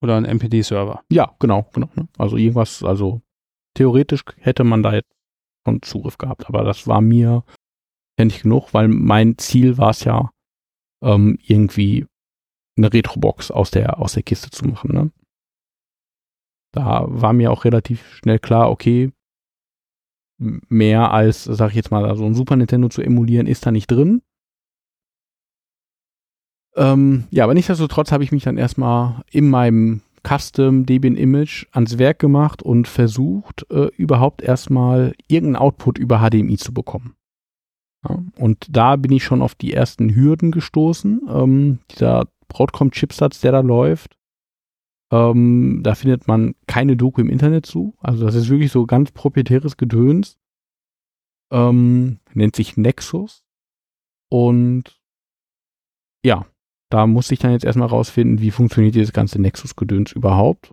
Oder 0.04 0.18
ein 0.18 0.26
MPD-Server. 0.26 1.04
Ja, 1.10 1.36
genau, 1.40 1.70
genau. 1.74 1.90
Ne? 1.96 2.08
Also 2.18 2.38
irgendwas, 2.38 2.84
also 2.84 3.22
theoretisch 3.76 4.24
hätte 4.38 4.64
man 4.64 4.84
da 4.84 4.94
jetzt 4.94 5.12
schon 5.66 5.82
Zugriff 5.82 6.18
gehabt, 6.18 6.48
aber 6.48 6.64
das 6.64 6.88
war 6.88 7.02
mir 7.02 7.44
ja 8.18 8.26
nicht 8.26 8.44
genug, 8.44 8.74
weil 8.74 8.88
mein 8.88 9.38
Ziel 9.38 9.78
war 9.78 9.92
es 9.92 10.04
ja, 10.04 10.32
ähm, 11.04 11.38
irgendwie 11.42 12.06
eine 12.78 12.92
Retrobox 12.92 13.52
aus 13.52 13.72
der, 13.72 14.00
aus 14.00 14.14
der 14.14 14.24
Kiste 14.24 14.50
zu 14.50 14.66
machen. 14.66 14.94
Ne? 14.94 15.12
Da 16.74 17.06
war 17.08 17.34
mir 17.34 17.52
auch 17.52 17.66
relativ 17.66 18.16
schnell 18.16 18.40
klar, 18.40 18.72
okay, 18.72 19.12
mehr 20.42 21.12
als, 21.12 21.44
sag 21.44 21.70
ich 21.70 21.76
jetzt 21.76 21.92
mal, 21.92 22.16
so 22.16 22.26
ein 22.26 22.34
Super 22.34 22.56
Nintendo 22.56 22.90
zu 22.90 23.02
emulieren, 23.02 23.48
ist 23.48 23.66
da 23.66 23.72
nicht 23.72 23.90
drin. 23.90 24.22
Ähm, 26.76 27.26
ja, 27.32 27.44
aber 27.44 27.54
nichtsdestotrotz 27.54 28.12
habe 28.12 28.24
ich 28.24 28.32
mich 28.32 28.44
dann 28.44 28.58
erstmal 28.58 29.24
in 29.30 29.50
meinem 29.50 30.02
Custom 30.28 30.86
Debian 30.86 31.16
Image 31.16 31.66
ans 31.72 31.98
Werk 31.98 32.20
gemacht 32.20 32.62
und 32.64 32.88
versucht, 32.88 33.66
äh, 33.72 33.88
überhaupt 33.98 34.42
erstmal 34.42 35.14
irgendeinen 35.28 35.62
Output 35.62 35.98
über 35.98 36.20
HDMI 36.20 36.58
zu 36.58 36.74
bekommen. 36.74 37.16
Ja, 38.08 38.20
und 38.38 38.66
da 38.70 38.96
bin 38.96 39.12
ich 39.12 39.24
schon 39.24 39.42
auf 39.42 39.56
die 39.56 39.74
ersten 39.74 40.16
Hürden 40.16 40.52
gestoßen. 40.52 41.22
Ähm, 41.28 41.80
dieser 41.92 42.28
Broadcom-Chipsatz, 42.48 43.42
der 43.42 43.52
da 43.52 43.60
läuft, 43.60 44.18
ähm, 45.12 45.82
da 45.84 45.94
findet 45.94 46.28
man 46.28 46.56
keine 46.68 46.96
Doku 46.96 47.22
im 47.22 47.30
Internet 47.30 47.66
zu. 47.66 47.96
Also 48.00 48.26
das 48.26 48.36
ist 48.36 48.50
wirklich 48.50 48.72
so 48.72 48.86
ganz 48.86 49.12
proprietäres 49.12 49.76
Gedöns. 49.78 50.40
Ähm, 51.52 52.20
nennt 52.34 52.56
sich 52.56 52.78
Nexus. 52.78 53.44
Und 54.30 55.02
ja, 56.26 56.46
da 56.90 57.08
muss 57.08 57.32
ich 57.32 57.40
dann 57.40 57.52
jetzt 57.52 57.66
erstmal 57.66 57.90
rausfinden, 57.90 58.40
wie 58.40 58.52
funktioniert 58.52 58.96
dieses 58.96 59.12
ganze 59.12 59.42
Nexus-Gedöns 59.42 60.14
überhaupt, 60.14 60.72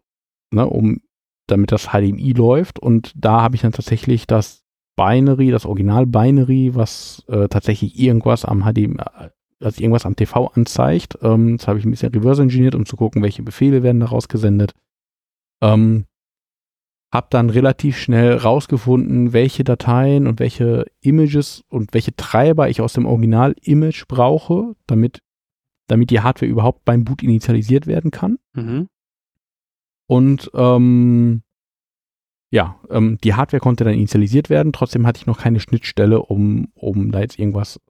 ne, 0.52 0.66
um, 0.66 1.00
damit 1.48 1.72
das 1.72 1.88
HDMI 1.88 2.32
läuft. 2.32 2.78
Und 2.78 3.12
da 3.16 3.40
habe 3.40 3.56
ich 3.56 3.62
dann 3.62 3.72
tatsächlich 3.72 4.28
das 4.28 4.64
Binary, 4.96 5.50
das 5.50 5.66
Original-Binary, 5.66 6.76
was 6.76 7.24
äh, 7.28 7.48
tatsächlich 7.48 7.98
irgendwas 7.98 8.44
am 8.44 8.62
HDMI, 8.62 9.30
also 9.60 9.80
irgendwas 9.80 10.06
am 10.06 10.16
TV 10.16 10.46
anzeigt. 10.48 11.18
Ähm, 11.22 11.56
das 11.56 11.68
habe 11.68 11.78
ich 11.78 11.84
ein 11.84 11.90
bisschen 11.90 12.12
reverse 12.12 12.42
engineert, 12.42 12.74
um 12.74 12.86
zu 12.86 12.96
gucken, 12.96 13.22
welche 13.22 13.42
Befehle 13.42 13.82
werden 13.82 14.00
daraus 14.00 14.28
gesendet. 14.28 14.72
Ähm, 15.60 16.04
hab 17.12 17.30
dann 17.30 17.50
relativ 17.50 17.96
schnell 17.96 18.34
rausgefunden, 18.34 19.32
welche 19.32 19.64
Dateien 19.64 20.26
und 20.26 20.40
welche 20.40 20.86
Images 21.00 21.64
und 21.68 21.94
welche 21.94 22.14
Treiber 22.14 22.68
ich 22.68 22.82
aus 22.82 22.92
dem 22.92 23.06
Original-Image 23.06 24.06
brauche, 24.08 24.74
damit 24.86 25.22
damit 25.88 26.10
die 26.10 26.20
Hardware 26.20 26.50
überhaupt 26.50 26.84
beim 26.84 27.04
Boot 27.04 27.22
initialisiert 27.22 27.86
werden 27.86 28.10
kann. 28.10 28.38
Mhm. 28.54 28.88
Und 30.06 30.50
ähm, 30.54 31.42
ja, 32.50 32.78
ähm, 32.88 33.18
die 33.24 33.34
Hardware 33.34 33.60
konnte 33.60 33.84
dann 33.84 33.94
initialisiert 33.94 34.48
werden. 34.48 34.72
Trotzdem 34.72 35.06
hatte 35.06 35.18
ich 35.18 35.26
noch 35.26 35.38
keine 35.38 35.60
Schnittstelle, 35.60 36.22
um, 36.22 36.68
um 36.74 37.10
da 37.10 37.20
jetzt 37.20 37.38
irgendwas 37.38 37.80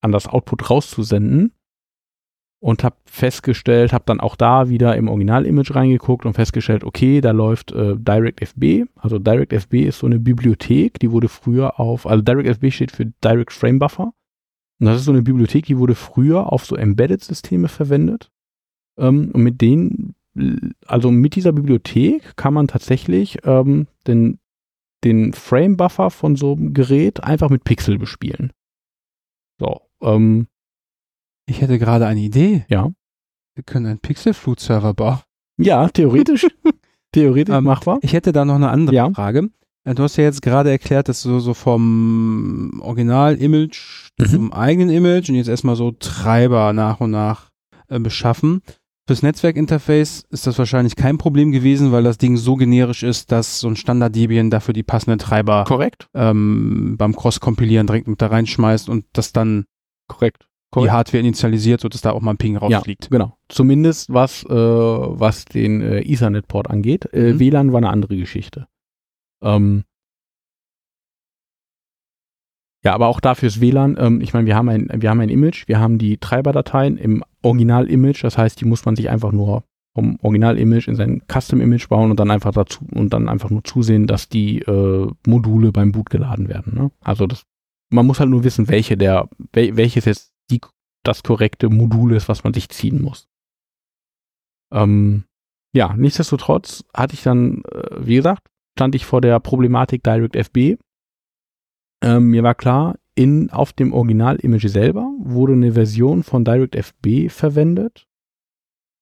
an 0.00 0.12
das 0.12 0.26
Output 0.26 0.70
rauszusenden. 0.70 1.52
Und 2.58 2.84
habe 2.84 2.96
festgestellt, 3.04 3.92
habe 3.92 4.04
dann 4.06 4.18
auch 4.18 4.34
da 4.34 4.70
wieder 4.70 4.96
im 4.96 5.08
Original-Image 5.08 5.74
reingeguckt 5.74 6.24
und 6.24 6.32
festgestellt, 6.32 6.84
okay, 6.84 7.20
da 7.20 7.30
läuft 7.32 7.70
äh, 7.72 7.96
DirectFB. 7.96 8.88
Also 8.96 9.18
DirectFB 9.18 9.74
ist 9.74 9.98
so 9.98 10.06
eine 10.06 10.18
Bibliothek, 10.18 10.98
die 10.98 11.12
wurde 11.12 11.28
früher 11.28 11.78
auf, 11.78 12.06
also 12.06 12.22
DirectFB 12.22 12.72
steht 12.72 12.92
für 12.92 13.06
Direct 13.22 13.52
Frame 13.52 13.78
Buffer. 13.78 14.14
Und 14.78 14.86
das 14.86 14.96
ist 14.96 15.04
so 15.04 15.12
eine 15.12 15.22
Bibliothek, 15.22 15.66
die 15.66 15.78
wurde 15.78 15.94
früher 15.94 16.52
auf 16.52 16.64
so 16.64 16.76
Embedded-Systeme 16.76 17.68
verwendet. 17.68 18.30
Ähm, 18.98 19.30
und 19.32 19.42
mit 19.42 19.60
denen, 19.60 20.14
also 20.86 21.10
mit 21.10 21.34
dieser 21.34 21.52
Bibliothek 21.52 22.36
kann 22.36 22.54
man 22.54 22.68
tatsächlich 22.68 23.38
ähm, 23.44 23.86
den, 24.06 24.38
den 25.04 25.32
Frame-Buffer 25.32 26.10
von 26.10 26.36
so 26.36 26.52
einem 26.52 26.74
Gerät 26.74 27.24
einfach 27.24 27.48
mit 27.50 27.64
Pixel 27.64 27.98
bespielen. 27.98 28.52
So, 29.58 29.80
ähm, 30.02 30.46
Ich 31.48 31.60
hätte 31.60 31.78
gerade 31.78 32.06
eine 32.06 32.20
Idee. 32.20 32.64
Ja. 32.68 32.90
Wir 33.54 33.64
können 33.64 33.86
einen 33.86 33.98
Pixel-Flut-Server 34.00 34.94
bauen. 34.94 35.20
ja, 35.58 35.88
theoretisch, 35.88 36.46
theoretisch 37.12 37.54
Ähm, 37.54 37.64
machbar. 37.64 37.98
Ich 38.02 38.12
hätte 38.12 38.32
da 38.32 38.44
noch 38.44 38.56
eine 38.56 38.68
andere 38.68 38.94
Ja. 38.94 39.10
Frage. 39.10 39.48
Äh, 39.84 39.94
Du 39.94 40.02
hast 40.02 40.16
ja 40.16 40.24
jetzt 40.24 40.42
gerade 40.42 40.70
erklärt, 40.70 41.08
dass 41.08 41.22
du 41.22 41.38
so 41.40 41.54
vom 41.54 42.80
Original-Image 42.82 44.10
Mhm. 44.18 44.26
zum 44.26 44.52
eigenen 44.52 44.90
Image 44.90 45.28
und 45.28 45.34
jetzt 45.36 45.48
erstmal 45.48 45.76
so 45.76 45.92
Treiber 45.92 46.72
nach 46.72 47.00
und 47.00 47.10
nach 47.10 47.50
äh, 47.88 47.98
beschaffen. 48.00 48.62
Fürs 49.06 49.22
Netzwerkinterface 49.22 50.24
ist 50.30 50.46
das 50.48 50.58
wahrscheinlich 50.58 50.96
kein 50.96 51.16
Problem 51.18 51.52
gewesen, 51.52 51.92
weil 51.92 52.02
das 52.02 52.18
Ding 52.18 52.36
so 52.36 52.56
generisch 52.56 53.04
ist, 53.04 53.30
dass 53.30 53.60
so 53.60 53.68
ein 53.68 53.76
Standard-Debian 53.76 54.50
dafür 54.50 54.74
die 54.74 54.82
passenden 54.82 55.18
Treiber 55.20 55.64
Korrekt, 55.64 56.08
ähm, 56.14 56.96
beim 56.98 57.14
Cross-Kompilieren 57.14 57.86
direkt 57.86 58.08
mit 58.08 58.20
da 58.20 58.26
reinschmeißt 58.26 58.88
und 58.88 59.04
das 59.12 59.32
dann 59.32 59.66
korrekt. 60.08 60.42
die 60.42 60.70
Korrekt. 60.72 60.92
Hardware 60.92 61.20
initialisiert, 61.20 61.80
sodass 61.80 62.00
da 62.02 62.10
auch 62.12 62.20
mal 62.20 62.32
ein 62.32 62.36
Ping 62.38 62.54
Ja, 62.54 62.58
rausfliegt. 62.60 63.08
genau. 63.10 63.36
Zumindest 63.48 64.12
was, 64.12 64.44
äh, 64.44 64.48
was 64.50 65.44
den 65.46 65.80
äh, 65.80 66.00
Ethernet-Port 66.00 66.68
angeht. 66.68 67.08
Äh, 67.14 67.34
Mhm. 67.34 67.38
WLAN 67.40 67.72
war 67.72 67.78
eine 67.78 67.90
andere 67.90 68.16
Geschichte. 68.16 68.66
Ähm, 69.42 69.84
Ja, 72.84 72.94
aber 72.94 73.08
auch 73.08 73.18
dafür 73.20 73.48
ist 73.48 73.60
WLAN, 73.60 73.96
ähm, 73.98 74.20
ich 74.20 74.32
meine, 74.32 74.46
wir 74.46 74.54
haben 74.54 74.68
ein, 74.68 74.88
wir 74.94 75.10
haben 75.10 75.18
ein 75.20 75.28
Image, 75.28 75.66
wir 75.66 75.80
haben 75.80 75.98
die 75.98 76.18
Treiberdateien 76.18 76.96
im 76.98 77.24
Original-Image, 77.42 78.22
das 78.22 78.38
heißt, 78.38 78.60
die 78.60 78.64
muss 78.64 78.84
man 78.84 78.94
sich 78.94 79.10
einfach 79.10 79.32
nur 79.32 79.64
vom 79.94 80.18
Original-Image 80.22 80.86
in 80.86 80.94
sein 80.94 81.22
Custom-Image 81.26 81.88
bauen 81.88 82.10
und 82.12 82.20
dann 82.20 82.30
einfach 82.30 82.52
dazu 82.52 82.84
und 82.92 83.12
dann 83.12 83.28
einfach 83.28 83.50
nur 83.50 83.64
zusehen, 83.64 84.06
dass 84.06 84.28
die 84.28 84.60
äh, 84.60 85.10
Module 85.26 85.72
beim 85.72 85.90
Boot 85.90 86.10
geladen 86.10 86.48
werden. 86.48 86.74
Ne? 86.76 86.90
Also 87.02 87.26
das, 87.26 87.42
man 87.90 88.06
muss 88.06 88.20
halt 88.20 88.30
nur 88.30 88.44
wissen, 88.44 88.68
welche 88.68 88.96
der, 88.96 89.28
wel, 89.52 89.76
welches 89.76 90.04
jetzt 90.04 90.32
die, 90.50 90.60
das 91.04 91.22
korrekte 91.22 91.68
Modul 91.68 92.14
ist, 92.14 92.28
was 92.28 92.44
man 92.44 92.54
sich 92.54 92.68
ziehen 92.68 93.00
muss. 93.00 93.28
Ähm, 94.72 95.24
ja, 95.72 95.94
nichtsdestotrotz 95.94 96.84
hatte 96.94 97.14
ich 97.14 97.22
dann, 97.22 97.62
äh, 97.64 98.06
wie 98.06 98.16
gesagt, 98.16 98.48
stand 98.76 98.94
ich 98.94 99.06
vor 99.06 99.20
der 99.20 99.38
Problematik 99.40 100.02
DirectFB. 100.02 100.80
Ähm, 102.02 102.30
mir 102.30 102.42
war 102.42 102.54
klar, 102.54 102.96
in, 103.14 103.50
auf 103.50 103.72
dem 103.72 103.92
Original-Image 103.92 104.68
selber 104.68 105.10
wurde 105.18 105.54
eine 105.54 105.72
Version 105.72 106.22
von 106.22 106.44
DirectFB 106.44 107.30
verwendet, 107.30 108.06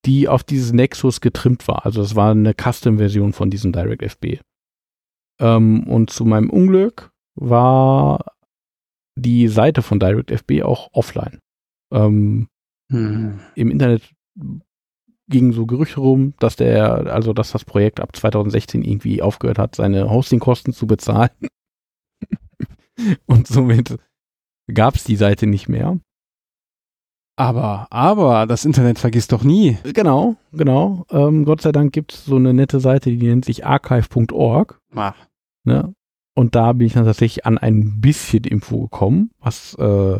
die 0.04 0.28
auf 0.28 0.44
dieses 0.44 0.72
Nexus 0.72 1.20
getrimmt 1.20 1.66
war. 1.66 1.84
Also 1.84 2.02
es 2.02 2.14
war 2.14 2.30
eine 2.30 2.54
Custom-Version 2.54 3.32
von 3.32 3.50
diesem 3.50 3.72
DirectFB. 3.72 4.40
Ähm, 5.40 5.84
und 5.88 6.10
zu 6.10 6.24
meinem 6.24 6.50
Unglück 6.50 7.10
war 7.34 8.33
die 9.16 9.48
Seite 9.48 9.82
von 9.82 10.00
DirectFB 10.00 10.62
auch 10.62 10.88
offline. 10.92 11.38
Ähm, 11.92 12.48
hm. 12.90 13.40
Im 13.54 13.70
Internet 13.70 14.02
gingen 15.28 15.52
so 15.52 15.66
Gerüchte 15.66 16.00
rum, 16.00 16.34
dass 16.38 16.56
der, 16.56 17.12
also 17.12 17.32
dass 17.32 17.52
das 17.52 17.64
Projekt 17.64 18.00
ab 18.00 18.14
2016 18.14 18.82
irgendwie 18.82 19.22
aufgehört 19.22 19.58
hat, 19.58 19.74
seine 19.74 20.10
Hostingkosten 20.10 20.72
zu 20.72 20.86
bezahlen. 20.86 21.30
Und 23.26 23.46
somit 23.46 23.96
gab 24.72 24.94
es 24.94 25.04
die 25.04 25.16
Seite 25.16 25.46
nicht 25.46 25.68
mehr. 25.68 25.98
Aber, 27.36 27.88
aber, 27.90 28.46
das 28.46 28.64
Internet 28.64 29.00
vergisst 29.00 29.32
doch 29.32 29.42
nie. 29.42 29.76
Genau, 29.82 30.36
genau. 30.52 31.04
Ähm, 31.10 31.44
Gott 31.44 31.62
sei 31.62 31.72
Dank 31.72 31.92
gibt 31.92 32.12
es 32.12 32.24
so 32.26 32.36
eine 32.36 32.54
nette 32.54 32.78
Seite, 32.78 33.10
die 33.10 33.26
nennt 33.26 33.44
sich 33.44 33.66
archive.org. 33.66 34.78
Ah. 34.94 35.14
Ne? 35.64 35.94
Und 36.34 36.54
da 36.54 36.72
bin 36.72 36.86
ich 36.86 36.94
dann 36.94 37.04
tatsächlich 37.04 37.46
an 37.46 37.58
ein 37.58 38.00
bisschen 38.00 38.44
Info 38.44 38.82
gekommen, 38.82 39.30
was, 39.38 39.74
äh, 39.74 40.18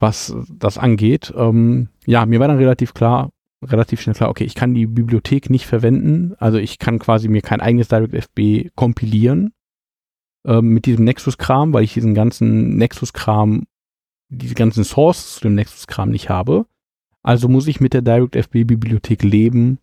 was 0.00 0.34
das 0.48 0.78
angeht. 0.78 1.32
Ähm, 1.36 1.88
ja, 2.06 2.26
mir 2.26 2.40
war 2.40 2.48
dann 2.48 2.58
relativ 2.58 2.92
klar, 2.92 3.30
relativ 3.62 4.00
schnell 4.00 4.16
klar, 4.16 4.30
okay, 4.30 4.44
ich 4.44 4.56
kann 4.56 4.74
die 4.74 4.86
Bibliothek 4.86 5.48
nicht 5.48 5.66
verwenden. 5.66 6.34
Also 6.38 6.58
ich 6.58 6.78
kann 6.78 6.98
quasi 6.98 7.28
mir 7.28 7.42
kein 7.42 7.60
eigenes 7.60 7.88
DirectFB 7.88 8.74
kompilieren 8.74 9.52
ähm, 10.44 10.70
mit 10.70 10.86
diesem 10.86 11.04
Nexus-Kram, 11.04 11.72
weil 11.72 11.84
ich 11.84 11.94
diesen 11.94 12.14
ganzen 12.14 12.76
Nexus-Kram, 12.76 13.66
diese 14.28 14.54
ganzen 14.54 14.82
Sources 14.82 15.36
zu 15.36 15.42
dem 15.42 15.54
Nexus-Kram 15.54 16.10
nicht 16.10 16.30
habe. 16.30 16.66
Also 17.22 17.48
muss 17.48 17.68
ich 17.68 17.80
mit 17.80 17.94
der 17.94 18.02
DirectFB-Bibliothek 18.02 19.22
leben, 19.22 19.78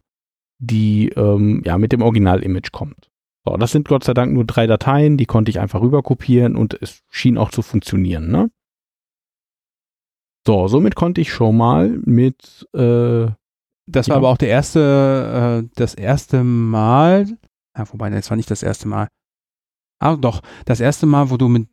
die 0.58 1.10
ähm, 1.10 1.62
ja 1.66 1.78
mit 1.78 1.94
dem 1.94 2.02
Original-Image 2.02 2.74
kommt. 2.74 3.10
So, 3.50 3.58
das 3.58 3.72
sind 3.72 3.88
Gott 3.88 4.04
sei 4.04 4.14
Dank 4.14 4.32
nur 4.32 4.46
drei 4.46 4.68
Dateien, 4.68 5.18
die 5.18 5.26
konnte 5.26 5.50
ich 5.50 5.60
einfach 5.60 5.82
rüber 5.82 6.04
kopieren 6.04 6.56
und 6.56 6.78
es 6.82 7.02
schien 7.10 7.38
auch 7.38 7.50
zu 7.50 7.64
funktionieren. 7.64 8.30
Ne? 8.30 8.52
So, 10.46 10.68
somit 10.68 10.96
konnte 10.96 11.20
ich 11.22 11.34
schon 11.34 11.58
mal 11.58 11.90
mit 12.06 12.68
äh, 12.74 13.28
das 13.88 14.08
war 14.08 14.16
ja. 14.16 14.18
aber 14.18 14.30
auch 14.30 14.38
der 14.38 14.50
erste, 14.50 15.64
äh, 15.66 15.70
das 15.76 15.96
erste 15.96 16.44
Mal, 16.44 17.26
ja, 17.76 17.92
wobei, 17.92 18.12
das 18.12 18.30
war 18.30 18.38
nicht 18.38 18.52
das 18.52 18.62
erste 18.62 18.88
Mal. 18.88 19.08
Ah, 20.00 20.16
doch, 20.16 20.42
das 20.66 20.80
erste 20.80 21.08
Mal, 21.08 21.32
wo 21.32 21.38
du 21.38 21.48
mit 21.48 21.68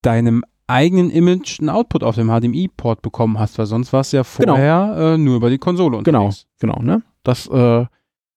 deinem 0.00 0.42
eigenen 0.68 1.10
Image 1.10 1.60
einen 1.60 1.68
Output 1.68 2.02
auf 2.02 2.14
dem 2.14 2.28
HDMI-Port 2.28 3.02
bekommen 3.02 3.38
hast, 3.38 3.58
weil 3.58 3.66
sonst 3.66 3.92
war 3.92 4.00
es 4.00 4.12
ja 4.12 4.22
genau. 4.22 4.54
vorher 4.54 4.94
genau. 4.94 5.14
äh, 5.14 5.18
nur 5.18 5.36
über 5.36 5.50
die 5.50 5.58
Konsole 5.58 6.02
genau, 6.02 6.24
unterwegs. 6.24 6.46
Genau, 6.60 6.76
genau, 6.76 6.94
ne? 6.94 7.02
Das, 7.24 7.46
äh, 7.48 7.84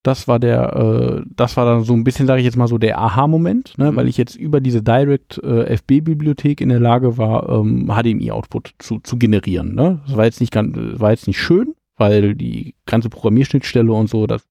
das 0.04 0.28
war 0.28 0.38
der, 0.38 0.76
äh, 0.76 1.22
das 1.34 1.56
war 1.56 1.64
dann 1.64 1.82
so 1.82 1.94
ein 1.94 2.04
bisschen, 2.04 2.26
sage 2.26 2.40
ich 2.40 2.44
jetzt 2.44 2.58
mal 2.58 2.68
so, 2.68 2.76
der 2.76 2.98
Aha-Moment, 2.98 3.76
ne? 3.78 3.90
Mhm. 3.90 3.96
weil 3.96 4.06
ich 4.06 4.18
jetzt 4.18 4.36
über 4.36 4.60
diese 4.60 4.82
Direct 4.82 5.38
äh, 5.38 5.64
FB-Bibliothek 5.76 6.60
in 6.60 6.68
der 6.68 6.78
Lage 6.78 7.16
war, 7.16 7.48
ähm, 7.48 7.86
HDMI-Output 7.88 8.74
zu, 8.78 9.00
zu 9.00 9.16
generieren. 9.16 9.74
Ne? 9.74 10.02
Das 10.06 10.16
war 10.16 10.26
jetzt 10.26 10.40
nicht 10.40 10.52
ganz, 10.52 10.76
war 11.00 11.10
jetzt 11.10 11.26
nicht 11.26 11.40
schön, 11.40 11.74
weil 11.96 12.34
die 12.34 12.74
ganze 12.84 13.08
Programmierschnittstelle 13.08 13.90
und 13.90 14.10
so, 14.10 14.26
das 14.26 14.46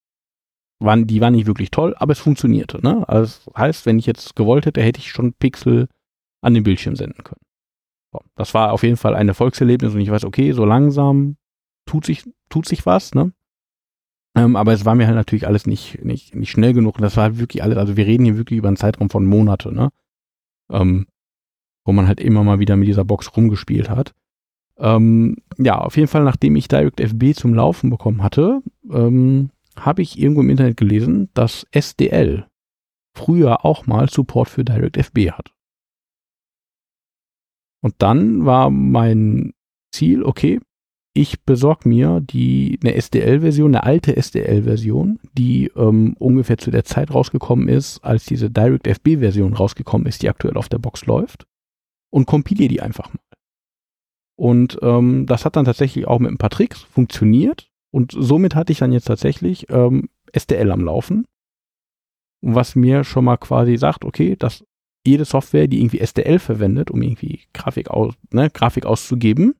waren, 0.80 1.06
die 1.06 1.22
war 1.22 1.30
nicht 1.30 1.45
wirklich 1.45 1.70
toll, 1.70 1.93
aber 1.97 2.14
es 2.14 2.20
funktionierte. 2.20 2.82
Ne? 2.82 3.08
Also 3.08 3.39
das 3.45 3.54
heißt, 3.56 3.86
wenn 3.86 3.99
ich 3.99 4.08
jetzt 4.08 4.36
gewollt 4.36 4.66
hätte, 4.66 4.82
hätte 4.82 4.99
ich 4.99 5.12
schon 5.12 5.34
Pixel 5.34 5.88
an 6.41 6.56
den 6.56 6.64
Bildschirm 6.64 6.95
senden 6.95 7.24
können. 7.24 7.41
So, 8.12 8.22
das 8.36 8.56
war 8.56 8.74
auf 8.74 8.82
jeden 8.82 8.97
Fall 8.97 9.16
ein 9.16 9.28
Erfolgserlebnis 9.28 9.93
und 9.93 10.01
ich 10.01 10.10
weiß, 10.10 10.26
okay, 10.26 10.51
so 10.51 10.66
langsam 10.66 11.38
tut 11.86 12.08
sich, 12.08 12.24
tut 12.49 12.68
sich 12.68 12.88
was, 12.88 13.14
ne? 13.14 13.34
Ähm, 14.36 14.56
aber 14.56 14.74
es 14.74 14.86
war 14.86 14.96
mir 14.96 15.06
halt 15.06 15.16
natürlich 15.16 15.48
alles 15.48 15.68
nicht, 15.68 16.04
nicht, 16.04 16.34
nicht 16.34 16.52
schnell 16.52 16.74
genug 16.74 16.96
und 16.96 17.02
das 17.02 17.18
war 17.18 17.26
halt 17.26 17.40
wirklich 17.40 17.62
alles, 17.62 17.78
also 17.78 17.98
wir 17.98 18.06
reden 18.06 18.26
hier 18.26 18.38
wirklich 18.38 18.58
über 18.58 18.68
einen 18.68 18.78
Zeitraum 18.78 19.10
von 19.10 19.26
Monate, 19.26 19.72
ne? 19.74 19.90
Ähm, 20.72 21.06
wo 21.86 21.92
man 21.92 22.08
halt 22.08 22.20
immer 22.20 22.44
mal 22.44 22.60
wieder 22.60 22.76
mit 22.76 22.88
dieser 22.88 23.06
Box 23.06 23.36
rumgespielt 23.36 23.90
hat. 23.90 24.14
Ähm, 24.78 25.38
ja, 25.58 25.78
auf 25.78 25.98
jeden 25.98 26.08
Fall, 26.08 26.24
nachdem 26.24 26.56
ich 26.56 26.68
DirectFB 26.68 27.36
zum 27.36 27.54
Laufen 27.54 27.90
bekommen 27.90 28.24
hatte, 28.24 28.62
ähm, 28.90 29.52
habe 29.76 30.02
ich 30.02 30.18
irgendwo 30.18 30.42
im 30.42 30.50
Internet 30.50 30.78
gelesen, 30.78 31.30
dass 31.34 31.68
SDL 31.72 32.48
früher 33.16 33.66
auch 33.66 33.86
mal 33.86 34.10
Support 34.10 34.50
für 34.50 34.64
DirectFB 34.64 35.32
hat. 35.32 35.54
Und 37.82 37.96
dann 38.00 38.46
war 38.46 38.70
mein 38.70 39.54
Ziel, 39.92 40.24
okay, 40.24 40.60
ich 41.14 41.43
besorge 41.43 41.88
mir 41.88 42.22
die 42.22 42.80
eine 42.82 42.95
SDL-Version, 42.95 43.76
eine 43.76 43.84
alte 43.84 44.18
SDL-Version, 44.18 45.20
die 45.34 45.72
ähm, 45.76 46.16
ungefähr 46.18 46.57
zu 46.57 46.72
der 46.72 46.86
Zeit 46.86 47.14
rausgekommen 47.14 47.68
ist, 47.70 48.03
als 48.03 48.26
diese 48.26 48.49
DirectFB-Version 48.49 49.53
rausgekommen 49.53 50.07
ist, 50.07 50.24
die 50.24 50.30
aktuell 50.30 50.57
auf 50.57 50.70
der 50.70 50.80
Box 50.80 51.05
läuft, 51.05 51.45
und 52.11 52.26
kompiliere 52.26 52.70
die 52.70 52.82
einfach 52.82 53.14
mal. 53.14 53.20
Und 54.36 54.80
ähm, 54.82 55.28
das 55.28 55.45
hat 55.45 55.55
dann 55.55 55.66
tatsächlich 55.66 56.07
auch 56.07 56.20
mit 56.20 56.32
ein 56.32 56.39
paar 56.39 56.49
Tricks 56.49 56.82
funktioniert. 56.82 57.70
Und 57.91 58.11
somit 58.18 58.55
hatte 58.55 58.72
ich 58.72 58.80
dann 58.80 58.91
jetzt 58.91 59.05
tatsächlich 59.05 59.70
ähm, 59.70 60.09
STL 60.36 60.72
am 60.72 60.82
Laufen. 60.82 61.26
Was 62.41 62.76
mir 62.76 63.03
schon 63.03 63.26
mal 63.26 63.38
quasi 63.38 63.78
sagt, 63.78 64.03
okay, 64.03 64.36
dass 64.36 64.66
jede 65.05 65.26
Software, 65.26 65.68
die 65.68 65.80
irgendwie 65.80 66.03
STL 66.05 66.39
verwendet, 66.39 66.89
um 66.89 67.01
irgendwie 67.03 67.41
Grafik, 67.53 67.91
aus, 67.91 68.16
ne, 68.32 68.49
Grafik 68.49 68.86
auszugeben, 68.88 69.53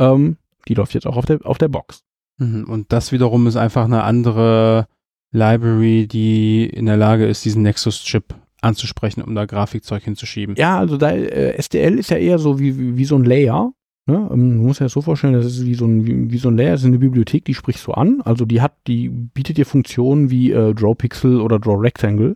ähm, 0.00 0.36
die 0.68 0.74
läuft 0.74 0.94
jetzt 0.94 1.06
auch 1.06 1.16
auf 1.16 1.26
der, 1.26 1.44
auf 1.44 1.58
der 1.58 1.68
Box. 1.68 2.02
Mhm, 2.38 2.64
und 2.64 2.92
das 2.92 3.12
wiederum 3.12 3.46
ist 3.46 3.56
einfach 3.56 3.84
eine 3.84 4.04
andere 4.04 4.86
Library, 5.32 6.06
die 6.06 6.66
in 6.66 6.86
der 6.86 6.96
Lage 6.96 7.26
ist, 7.26 7.44
diesen 7.44 7.62
Nexus-Chip 7.62 8.34
anzusprechen, 8.60 9.22
um 9.22 9.34
da 9.34 9.46
Grafikzeug 9.46 10.02
hinzuschieben. 10.02 10.56
Ja, 10.56 10.78
also 10.78 10.96
da, 10.96 11.10
äh, 11.10 11.60
STL 11.60 11.98
ist 11.98 12.10
ja 12.10 12.16
eher 12.16 12.38
so 12.38 12.58
wie, 12.58 12.78
wie, 12.78 12.96
wie 12.96 13.04
so 13.04 13.16
ein 13.16 13.24
Layer. 13.24 13.72
Ne? 14.06 14.28
Ähm, 14.32 14.56
man 14.56 14.66
muss 14.66 14.78
ja 14.78 14.88
so 14.88 15.00
vorstellen, 15.00 15.34
das 15.34 15.46
ist 15.46 15.64
wie 15.64 15.74
so 15.74 15.86
ein, 15.86 16.06
wie, 16.06 16.32
wie 16.32 16.38
so 16.38 16.48
ein 16.48 16.56
Layer, 16.56 16.72
das 16.72 16.80
ist 16.80 16.86
eine 16.86 16.98
Bibliothek, 16.98 17.44
die 17.44 17.54
sprichst 17.54 17.86
du 17.86 17.92
an. 17.92 18.20
Also 18.22 18.44
die 18.44 18.60
hat, 18.60 18.74
die 18.86 19.08
bietet 19.08 19.58
dir 19.58 19.66
Funktionen 19.66 20.30
wie 20.30 20.50
äh, 20.50 20.74
Draw 20.74 20.94
Pixel 20.94 21.40
oder 21.40 21.58
Draw 21.58 21.76
Rectangle. 21.78 22.34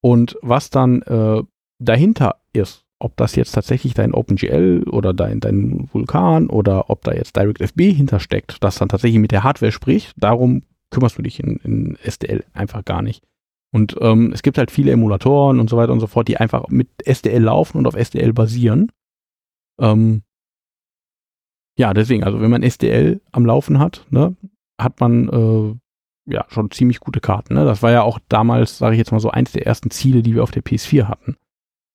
Und 0.00 0.36
was 0.42 0.70
dann 0.70 1.02
äh, 1.02 1.42
dahinter 1.78 2.40
ist, 2.52 2.81
ob 3.02 3.16
das 3.16 3.36
jetzt 3.36 3.52
tatsächlich 3.52 3.94
dein 3.94 4.14
OpenGL 4.14 4.84
oder 4.90 5.12
dein, 5.12 5.40
dein 5.40 5.88
Vulkan 5.92 6.48
oder 6.48 6.90
ob 6.90 7.02
da 7.02 7.12
jetzt 7.12 7.36
DirectFB 7.36 7.80
hintersteckt, 7.94 8.62
das 8.62 8.76
dann 8.76 8.88
tatsächlich 8.88 9.20
mit 9.20 9.32
der 9.32 9.44
Hardware 9.44 9.72
spricht, 9.72 10.14
darum 10.16 10.62
kümmerst 10.90 11.18
du 11.18 11.22
dich 11.22 11.40
in, 11.40 11.56
in 11.56 11.98
STL 12.08 12.44
einfach 12.52 12.84
gar 12.84 13.02
nicht. 13.02 13.24
Und 13.72 13.96
ähm, 14.00 14.32
es 14.32 14.42
gibt 14.42 14.58
halt 14.58 14.70
viele 14.70 14.92
Emulatoren 14.92 15.58
und 15.58 15.70
so 15.70 15.76
weiter 15.76 15.92
und 15.92 16.00
so 16.00 16.06
fort, 16.06 16.28
die 16.28 16.36
einfach 16.36 16.68
mit 16.68 16.88
SDL 17.04 17.42
laufen 17.42 17.78
und 17.78 17.86
auf 17.86 17.94
SDL 17.94 18.32
basieren. 18.32 18.92
Ähm, 19.80 20.22
ja, 21.78 21.94
deswegen, 21.94 22.22
also 22.22 22.40
wenn 22.40 22.50
man 22.50 22.62
SDL 22.62 23.22
am 23.32 23.46
Laufen 23.46 23.78
hat, 23.78 24.06
ne, 24.10 24.36
hat 24.78 25.00
man 25.00 25.28
äh, 25.28 26.32
ja 26.32 26.44
schon 26.48 26.70
ziemlich 26.70 27.00
gute 27.00 27.20
Karten. 27.20 27.54
Ne? 27.54 27.64
Das 27.64 27.82
war 27.82 27.90
ja 27.90 28.02
auch 28.02 28.18
damals, 28.28 28.76
sage 28.76 28.94
ich 28.94 28.98
jetzt 28.98 29.10
mal 29.10 29.20
so, 29.20 29.30
eins 29.30 29.52
der 29.52 29.66
ersten 29.66 29.90
Ziele, 29.90 30.22
die 30.22 30.34
wir 30.34 30.42
auf 30.42 30.50
der 30.50 30.62
PS4 30.62 31.04
hatten. 31.04 31.36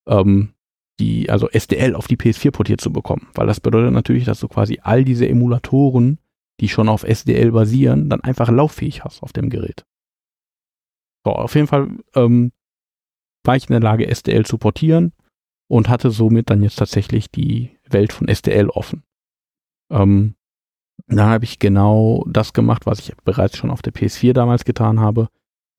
Ähm, 0.07 0.53
die, 0.99 1.29
also 1.29 1.49
SDL 1.49 1.95
auf 1.95 2.07
die 2.07 2.17
PS4 2.17 2.51
portiert 2.51 2.81
zu 2.81 2.91
bekommen. 2.91 3.27
Weil 3.33 3.47
das 3.47 3.59
bedeutet 3.59 3.93
natürlich, 3.93 4.25
dass 4.25 4.39
du 4.39 4.47
quasi 4.47 4.79
all 4.81 5.03
diese 5.03 5.27
Emulatoren, 5.27 6.19
die 6.59 6.69
schon 6.69 6.89
auf 6.89 7.03
SDL 7.03 7.51
basieren, 7.51 8.09
dann 8.09 8.21
einfach 8.21 8.49
lauffähig 8.49 9.03
hast 9.03 9.21
auf 9.21 9.33
dem 9.33 9.49
Gerät. 9.49 9.85
So, 11.23 11.33
auf 11.33 11.55
jeden 11.55 11.67
Fall 11.67 11.89
ähm, 12.15 12.51
war 13.43 13.55
ich 13.55 13.69
in 13.69 13.73
der 13.73 13.81
Lage, 13.81 14.07
SDL 14.07 14.45
zu 14.45 14.57
portieren 14.57 15.13
und 15.67 15.89
hatte 15.89 16.11
somit 16.11 16.49
dann 16.49 16.63
jetzt 16.63 16.77
tatsächlich 16.77 17.29
die 17.31 17.77
Welt 17.87 18.13
von 18.13 18.27
SDL 18.27 18.69
offen. 18.69 19.03
Ähm, 19.91 20.35
dann 21.07 21.27
habe 21.27 21.45
ich 21.45 21.59
genau 21.59 22.25
das 22.27 22.53
gemacht, 22.53 22.85
was 22.85 22.99
ich 22.99 23.15
bereits 23.23 23.57
schon 23.57 23.69
auf 23.69 23.81
der 23.81 23.93
PS4 23.93 24.33
damals 24.33 24.65
getan 24.65 24.99
habe. 24.99 25.29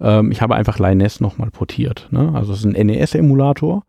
Ähm, 0.01 0.31
ich 0.31 0.41
habe 0.41 0.55
einfach 0.55 0.79
Lioness 0.79 1.21
nochmal 1.21 1.51
portiert. 1.51 2.09
Ne? 2.11 2.33
Also 2.35 2.53
es 2.53 2.61
ist 2.61 2.65
ein 2.65 2.87
NES-Emulator. 2.87 3.85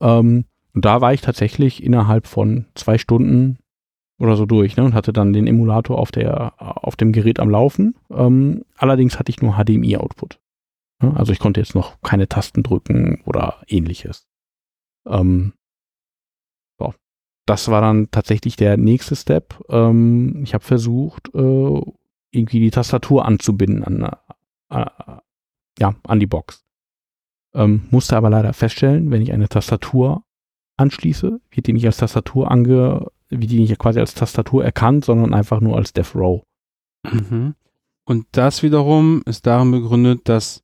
Ähm, 0.00 0.44
Und 0.74 0.84
da 0.84 1.00
war 1.00 1.12
ich 1.12 1.20
tatsächlich 1.22 1.82
innerhalb 1.82 2.26
von 2.26 2.66
zwei 2.74 2.98
Stunden 2.98 3.58
oder 4.20 4.36
so 4.36 4.46
durch 4.46 4.76
ne, 4.76 4.84
und 4.84 4.94
hatte 4.94 5.12
dann 5.12 5.32
den 5.32 5.46
Emulator 5.46 5.98
auf, 5.98 6.10
der, 6.12 6.54
auf 6.60 6.96
dem 6.96 7.12
Gerät 7.12 7.40
am 7.40 7.50
Laufen. 7.50 7.96
Ähm, 8.10 8.64
allerdings 8.76 9.18
hatte 9.18 9.30
ich 9.30 9.40
nur 9.42 9.54
HDMI-Output. 9.54 10.40
Ne, 11.02 11.16
also 11.16 11.32
ich 11.32 11.38
konnte 11.38 11.60
jetzt 11.60 11.74
noch 11.74 12.00
keine 12.02 12.28
Tasten 12.28 12.62
drücken 12.62 13.22
oder 13.24 13.62
ähnliches. 13.66 14.26
Ähm, 15.06 15.54
so. 16.78 16.94
Das 17.46 17.68
war 17.68 17.80
dann 17.80 18.10
tatsächlich 18.10 18.56
der 18.56 18.76
nächste 18.76 19.16
Step. 19.16 19.60
Ähm, 19.68 20.42
ich 20.42 20.54
habe 20.54 20.64
versucht, 20.64 21.34
äh, 21.34 21.80
irgendwie 22.30 22.60
die 22.60 22.70
Tastatur 22.70 23.24
anzubinden 23.24 23.84
an, 23.84 24.16
äh, 24.70 24.86
ja, 25.78 25.94
an 26.04 26.20
die 26.20 26.26
Box. 26.26 26.67
Ähm, 27.58 27.82
musste 27.90 28.16
aber 28.16 28.30
leider 28.30 28.52
feststellen, 28.52 29.10
wenn 29.10 29.20
ich 29.22 29.32
eine 29.32 29.48
Tastatur 29.48 30.22
anschließe, 30.76 31.40
wird 31.50 31.66
die 31.66 31.72
nicht 31.72 31.86
als 31.86 31.96
Tastatur 31.96 32.50
ange, 32.50 33.06
wird 33.30 33.50
die 33.50 33.58
nicht 33.60 33.76
quasi 33.78 33.98
als 33.98 34.14
Tastatur 34.14 34.64
erkannt, 34.64 35.04
sondern 35.04 35.34
einfach 35.34 35.60
nur 35.60 35.76
als 35.76 35.92
Death 35.92 36.14
Row. 36.14 36.42
Mhm. 37.04 37.54
Und 38.04 38.26
das 38.32 38.62
wiederum 38.62 39.22
ist 39.26 39.46
darin 39.46 39.70
begründet, 39.72 40.20
dass 40.28 40.62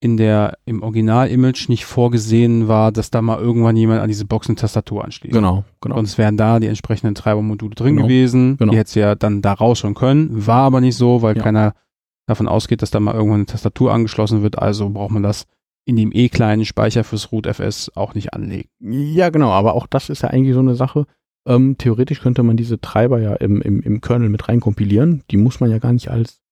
in 0.00 0.16
der, 0.16 0.58
im 0.64 0.82
Original-Image 0.82 1.68
nicht 1.68 1.84
vorgesehen 1.84 2.68
war, 2.68 2.92
dass 2.92 3.10
da 3.10 3.20
mal 3.20 3.40
irgendwann 3.40 3.74
jemand 3.74 4.00
an 4.00 4.06
diese 4.08 4.26
Box 4.26 4.48
eine 4.48 4.54
Tastatur 4.54 5.04
anschließt. 5.04 5.34
Genau, 5.34 5.64
genau. 5.80 5.96
Sonst 5.96 6.18
wären 6.18 6.36
da 6.36 6.60
die 6.60 6.68
entsprechenden 6.68 7.16
Treibermodule 7.16 7.74
drin 7.74 7.96
Genau, 7.96 8.06
gewesen. 8.06 8.56
genau. 8.58 8.70
Die 8.70 8.78
hätte 8.78 8.90
sie 8.92 9.00
ja 9.00 9.16
dann 9.16 9.42
da 9.42 9.54
rausschauen 9.54 9.94
können. 9.94 10.46
War 10.46 10.62
aber 10.62 10.80
nicht 10.80 10.94
so, 10.94 11.22
weil 11.22 11.36
Ja. 11.36 11.42
keiner 11.42 11.72
davon 12.28 12.46
ausgeht, 12.46 12.80
dass 12.82 12.92
da 12.92 13.00
mal 13.00 13.14
irgendwann 13.14 13.40
eine 13.40 13.46
Tastatur 13.46 13.92
angeschlossen 13.92 14.42
wird. 14.42 14.56
Also 14.58 14.88
braucht 14.90 15.10
man 15.10 15.24
das 15.24 15.46
in 15.88 15.96
dem 15.96 16.12
eh 16.12 16.28
kleinen 16.28 16.66
Speicher 16.66 17.02
fürs 17.02 17.32
Root 17.32 17.46
FS 17.46 17.90
auch 17.96 18.14
nicht 18.14 18.34
anlegen. 18.34 18.68
Ja, 18.78 19.30
genau, 19.30 19.48
aber 19.48 19.72
auch 19.72 19.86
das 19.86 20.10
ist 20.10 20.22
ja 20.22 20.28
eigentlich 20.28 20.52
so 20.52 20.60
eine 20.60 20.74
Sache. 20.74 21.06
Ähm, 21.46 21.78
theoretisch 21.78 22.20
könnte 22.20 22.42
man 22.42 22.58
diese 22.58 22.78
Treiber 22.78 23.20
ja 23.20 23.34
im, 23.36 23.62
im, 23.62 23.80
im 23.80 24.02
Kernel 24.02 24.28
mit 24.28 24.48
reinkompilieren. 24.48 25.24
Die 25.30 25.38
muss 25.38 25.60
man 25.60 25.70
ja 25.70 25.78
gar 25.78 25.94
nicht 25.94 26.10
als, 26.10 26.42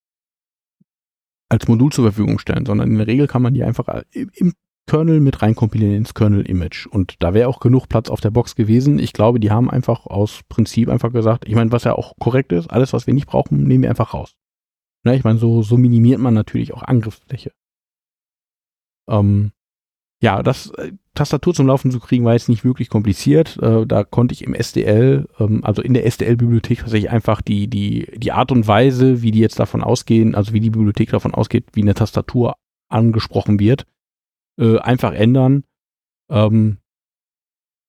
als 1.51 1.69
Modul 1.69 1.93
zur 1.93 2.07
Verfügung 2.07 2.39
stellen, 2.39 2.65
sondern 2.65 2.91
in 2.91 2.97
der 2.97 3.07
Regel 3.07 3.27
kann 3.27 3.43
man 3.43 3.53
die 3.53 3.63
einfach 3.63 4.05
im, 4.13 4.31
im 4.33 4.55
Kernel 4.87 5.21
mit 5.21 5.43
reinkompilieren 5.43 5.97
ins 5.97 6.15
Kernel-Image. 6.15 6.87
Und 6.87 7.23
da 7.23 7.35
wäre 7.35 7.51
auch 7.51 7.61
genug 7.61 7.91
Platz 7.91 8.09
auf 8.09 8.23
der 8.23 8.31
Box 8.31 8.55
gewesen. 8.55 8.99
Ich 8.99 9.13
glaube, 9.13 9.39
die 9.39 9.51
haben 9.51 9.69
einfach 9.69 10.07
aus 10.07 10.41
Prinzip 10.49 10.89
einfach 10.89 11.13
gesagt, 11.13 11.47
ich 11.47 11.55
meine, 11.55 11.73
was 11.73 11.85
ja 11.85 11.95
auch 11.95 12.15
korrekt 12.19 12.53
ist, 12.53 12.71
alles, 12.71 12.95
was 12.95 13.07
wir 13.07 13.13
nicht 13.13 13.27
brauchen, 13.27 13.65
nehmen 13.65 13.83
wir 13.83 13.91
einfach 13.91 14.15
raus. 14.15 14.35
Ne, 15.05 15.15
ich 15.15 15.25
meine, 15.25 15.39
so, 15.39 15.61
so 15.61 15.77
minimiert 15.77 16.21
man 16.21 16.33
natürlich 16.33 16.73
auch 16.73 16.83
Angriffsfläche. 16.83 17.53
Ähm, 19.09 19.53
ja, 20.23 20.43
das 20.43 20.71
äh, 20.71 20.93
Tastatur 21.15 21.55
zum 21.55 21.67
Laufen 21.67 21.91
zu 21.91 22.01
kriegen 22.01 22.25
war 22.25 22.33
jetzt 22.33 22.49
nicht 22.49 22.65
wirklich 22.65 22.89
kompliziert. 22.89 23.59
Äh, 23.59 23.87
da 23.87 24.05
konnte 24.05 24.33
ich 24.33 24.43
im 24.43 24.55
SDL, 24.55 25.29
ähm, 25.39 25.63
also 25.65 25.83
in 25.83 25.95
der 25.95 26.07
SDL-Bibliothek 26.07 26.81
tatsächlich 26.81 27.11
einfach 27.11 27.43
die, 27.43 27.69
die, 27.69 28.07
die 28.17 28.33
Art 28.33 28.51
und 28.51 28.67
Weise, 28.67 29.23
wie 29.23 29.31
die 29.31 29.41
jetzt 29.41 29.59
davon 29.59 29.83
ausgehen, 29.83 30.35
also 30.35 30.53
wie 30.53 30.61
die 30.61 30.71
Bibliothek 30.71 31.11
davon 31.11 31.35
ausgeht, 31.35 31.67
wie 31.75 31.83
eine 31.83 31.95
Tastatur 31.95 32.55
angesprochen 32.89 33.59
wird, 33.59 33.87
äh, 34.59 34.79
einfach 34.79 35.13
ändern. 35.13 35.65
Ähm, 36.31 36.79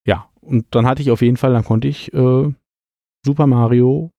ja, 0.06 0.30
und 0.42 0.68
dann 0.76 0.86
hatte 0.86 1.02
ich 1.02 1.12
auf 1.12 1.22
jeden 1.22 1.38
Fall, 1.38 1.54
dann 1.54 1.66
konnte 1.66 1.88
ich 1.88 2.14
äh, 2.14 2.54
Super 3.26 3.48
Mario 3.48 4.12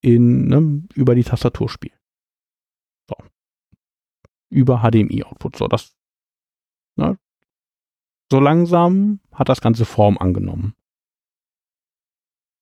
in, 0.00 0.46
ne, 0.46 0.82
über 0.94 1.14
die 1.14 1.24
Tastatur 1.24 1.68
spielen. 1.68 1.98
So. 3.08 3.16
Über 4.50 4.82
HDMI-Output. 4.82 5.56
So, 5.56 5.68
das 5.68 5.94
ne, 6.96 7.18
so 8.30 8.40
langsam 8.40 9.20
hat 9.32 9.48
das 9.48 9.60
Ganze 9.60 9.84
Form 9.84 10.16
angenommen. 10.18 10.74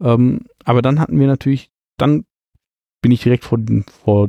Ähm, 0.02 0.40
aber 0.64 0.82
dann 0.82 0.98
hatten 0.98 1.18
wir 1.18 1.26
natürlich, 1.26 1.70
dann 1.96 2.24
bin 3.02 3.12
ich 3.12 3.22
direkt 3.22 3.44
vor, 3.44 3.58
vor 3.86 4.28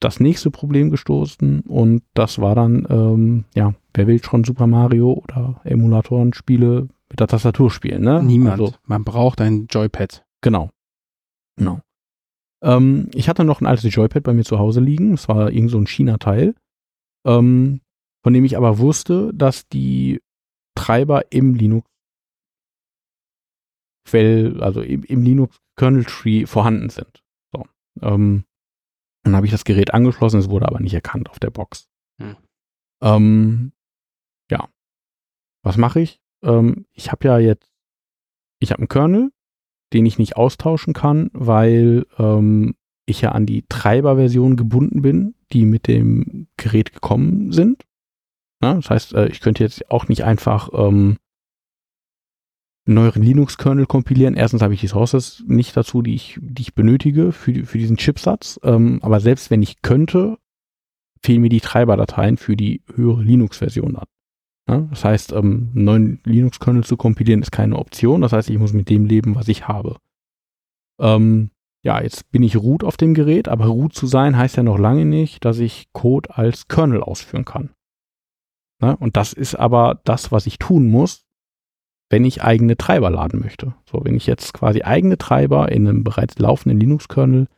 das 0.00 0.20
nächste 0.20 0.50
Problem 0.50 0.90
gestoßen 0.90 1.60
und 1.62 2.02
das 2.14 2.38
war 2.40 2.54
dann, 2.54 2.86
ähm, 2.90 3.44
ja, 3.54 3.74
wer 3.94 4.06
will 4.06 4.22
schon 4.22 4.44
Super 4.44 4.66
Mario 4.66 5.12
oder 5.12 5.60
Emulatoren-Spiele 5.64 6.88
mit 7.08 7.20
der 7.20 7.26
Tastatur 7.28 7.70
spielen, 7.70 8.02
ne? 8.02 8.22
Niemand. 8.22 8.60
Also, 8.60 8.74
Man 8.84 9.04
braucht 9.04 9.40
ein 9.40 9.66
Joypad. 9.70 10.24
Genau. 10.42 10.70
Genau. 11.56 11.80
Ähm, 12.62 13.08
ich 13.14 13.28
hatte 13.28 13.44
noch 13.44 13.60
ein 13.60 13.66
altes 13.66 13.94
Joypad 13.94 14.22
bei 14.22 14.34
mir 14.34 14.44
zu 14.44 14.58
Hause 14.58 14.80
liegen. 14.80 15.14
Es 15.14 15.28
war 15.28 15.50
irgend 15.50 15.70
so 15.70 15.78
ein 15.78 15.86
China-Teil, 15.86 16.54
ähm, 17.24 17.80
von 18.26 18.32
dem 18.32 18.44
ich 18.44 18.56
aber 18.56 18.78
wusste, 18.80 19.30
dass 19.32 19.68
die 19.68 20.20
Treiber 20.74 21.30
im 21.30 21.54
Linux 21.54 21.88
Quell, 24.04 24.60
also 24.60 24.80
im, 24.82 25.04
im 25.04 25.22
Linux 25.22 25.56
Kernel 25.76 26.04
Tree 26.04 26.44
vorhanden 26.44 26.88
sind. 26.88 27.22
So. 27.52 27.66
Ähm, 28.02 28.42
dann 29.22 29.36
habe 29.36 29.46
ich 29.46 29.52
das 29.52 29.62
Gerät 29.64 29.94
angeschlossen, 29.94 30.40
es 30.40 30.50
wurde 30.50 30.66
aber 30.66 30.80
nicht 30.80 30.92
erkannt 30.92 31.30
auf 31.30 31.38
der 31.38 31.50
Box. 31.50 31.88
Hm. 32.20 32.36
Ähm, 33.00 33.72
ja. 34.50 34.70
Was 35.62 35.76
mache 35.76 36.00
ich? 36.00 36.20
Ähm, 36.42 36.84
ich 36.94 37.12
habe 37.12 37.28
ja 37.28 37.38
jetzt, 37.38 37.70
ich 38.58 38.72
habe 38.72 38.80
einen 38.80 38.88
Kernel, 38.88 39.30
den 39.92 40.04
ich 40.04 40.18
nicht 40.18 40.36
austauschen 40.36 40.94
kann, 40.94 41.30
weil 41.32 42.06
ähm, 42.18 42.74
ich 43.06 43.20
ja 43.20 43.30
an 43.30 43.46
die 43.46 43.64
Treiberversion 43.68 44.56
gebunden 44.56 45.00
bin, 45.00 45.36
die 45.52 45.64
mit 45.64 45.86
dem 45.86 46.48
Gerät 46.56 46.92
gekommen 46.92 47.52
sind. 47.52 47.86
Ja, 48.62 48.74
das 48.74 48.90
heißt, 48.90 49.14
äh, 49.14 49.28
ich 49.28 49.40
könnte 49.40 49.62
jetzt 49.62 49.90
auch 49.90 50.08
nicht 50.08 50.24
einfach 50.24 50.70
ähm, 50.72 51.18
einen 52.86 52.94
neueren 52.94 53.22
Linux-Kernel 53.22 53.86
kompilieren. 53.86 54.34
Erstens 54.34 54.62
habe 54.62 54.74
ich 54.74 54.80
die 54.80 54.86
Sources 54.86 55.42
nicht 55.46 55.76
dazu, 55.76 56.02
die 56.02 56.14
ich, 56.14 56.38
die 56.40 56.62
ich 56.62 56.74
benötige 56.74 57.32
für, 57.32 57.64
für 57.64 57.78
diesen 57.78 57.96
Chipsatz. 57.96 58.60
Ähm, 58.62 59.00
aber 59.02 59.20
selbst 59.20 59.50
wenn 59.50 59.62
ich 59.62 59.82
könnte, 59.82 60.38
fehlen 61.22 61.42
mir 61.42 61.48
die 61.48 61.60
Treiberdateien 61.60 62.36
für 62.36 62.56
die 62.56 62.82
höhere 62.94 63.22
Linux-Version 63.22 63.96
an. 63.96 64.06
Ja, 64.68 64.80
das 64.90 65.04
heißt, 65.04 65.32
ähm, 65.32 65.70
einen 65.74 65.84
neuen 65.84 66.20
Linux-Kernel 66.24 66.84
zu 66.84 66.96
kompilieren 66.96 67.42
ist 67.42 67.52
keine 67.52 67.76
Option. 67.76 68.20
Das 68.20 68.32
heißt, 68.32 68.50
ich 68.50 68.58
muss 68.58 68.72
mit 68.72 68.88
dem 68.88 69.04
leben, 69.04 69.34
was 69.34 69.48
ich 69.48 69.68
habe. 69.68 69.96
Ähm, 71.00 71.50
ja, 71.84 72.00
jetzt 72.00 72.30
bin 72.32 72.42
ich 72.42 72.56
root 72.56 72.82
auf 72.82 72.96
dem 72.96 73.14
Gerät, 73.14 73.48
aber 73.48 73.66
root 73.66 73.94
zu 73.94 74.06
sein 74.06 74.36
heißt 74.36 74.56
ja 74.56 74.64
noch 74.64 74.78
lange 74.78 75.04
nicht, 75.04 75.44
dass 75.44 75.58
ich 75.58 75.88
Code 75.92 76.36
als 76.36 76.66
Kernel 76.66 77.02
ausführen 77.02 77.44
kann. 77.44 77.70
Ne? 78.80 78.96
Und 78.96 79.16
das 79.16 79.32
ist 79.32 79.54
aber 79.54 80.00
das, 80.04 80.32
was 80.32 80.46
ich 80.46 80.58
tun 80.58 80.90
muss, 80.90 81.26
wenn 82.10 82.24
ich 82.24 82.42
eigene 82.42 82.76
Treiber 82.76 83.10
laden 83.10 83.40
möchte. 83.40 83.74
So, 83.90 84.04
wenn 84.04 84.14
ich 84.14 84.26
jetzt 84.26 84.52
quasi 84.52 84.82
eigene 84.82 85.18
Treiber 85.18 85.72
in 85.72 85.88
einem 85.88 86.04
bereits 86.04 86.38
laufenden 86.38 86.78
Linux-Kernel 86.78 87.48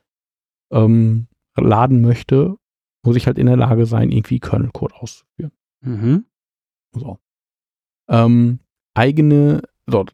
ähm, 0.72 1.26
laden 1.56 2.00
möchte, 2.00 2.56
muss 3.04 3.16
ich 3.16 3.26
halt 3.26 3.38
in 3.38 3.46
der 3.46 3.56
Lage 3.56 3.86
sein, 3.86 4.10
irgendwie 4.10 4.40
Kernel-Code 4.40 4.94
auszuführen. 4.96 5.52
Mhm. 5.80 6.24
So. 6.92 7.18
Ähm, 8.08 8.60
eigene, 8.94 9.62
so, 9.86 10.06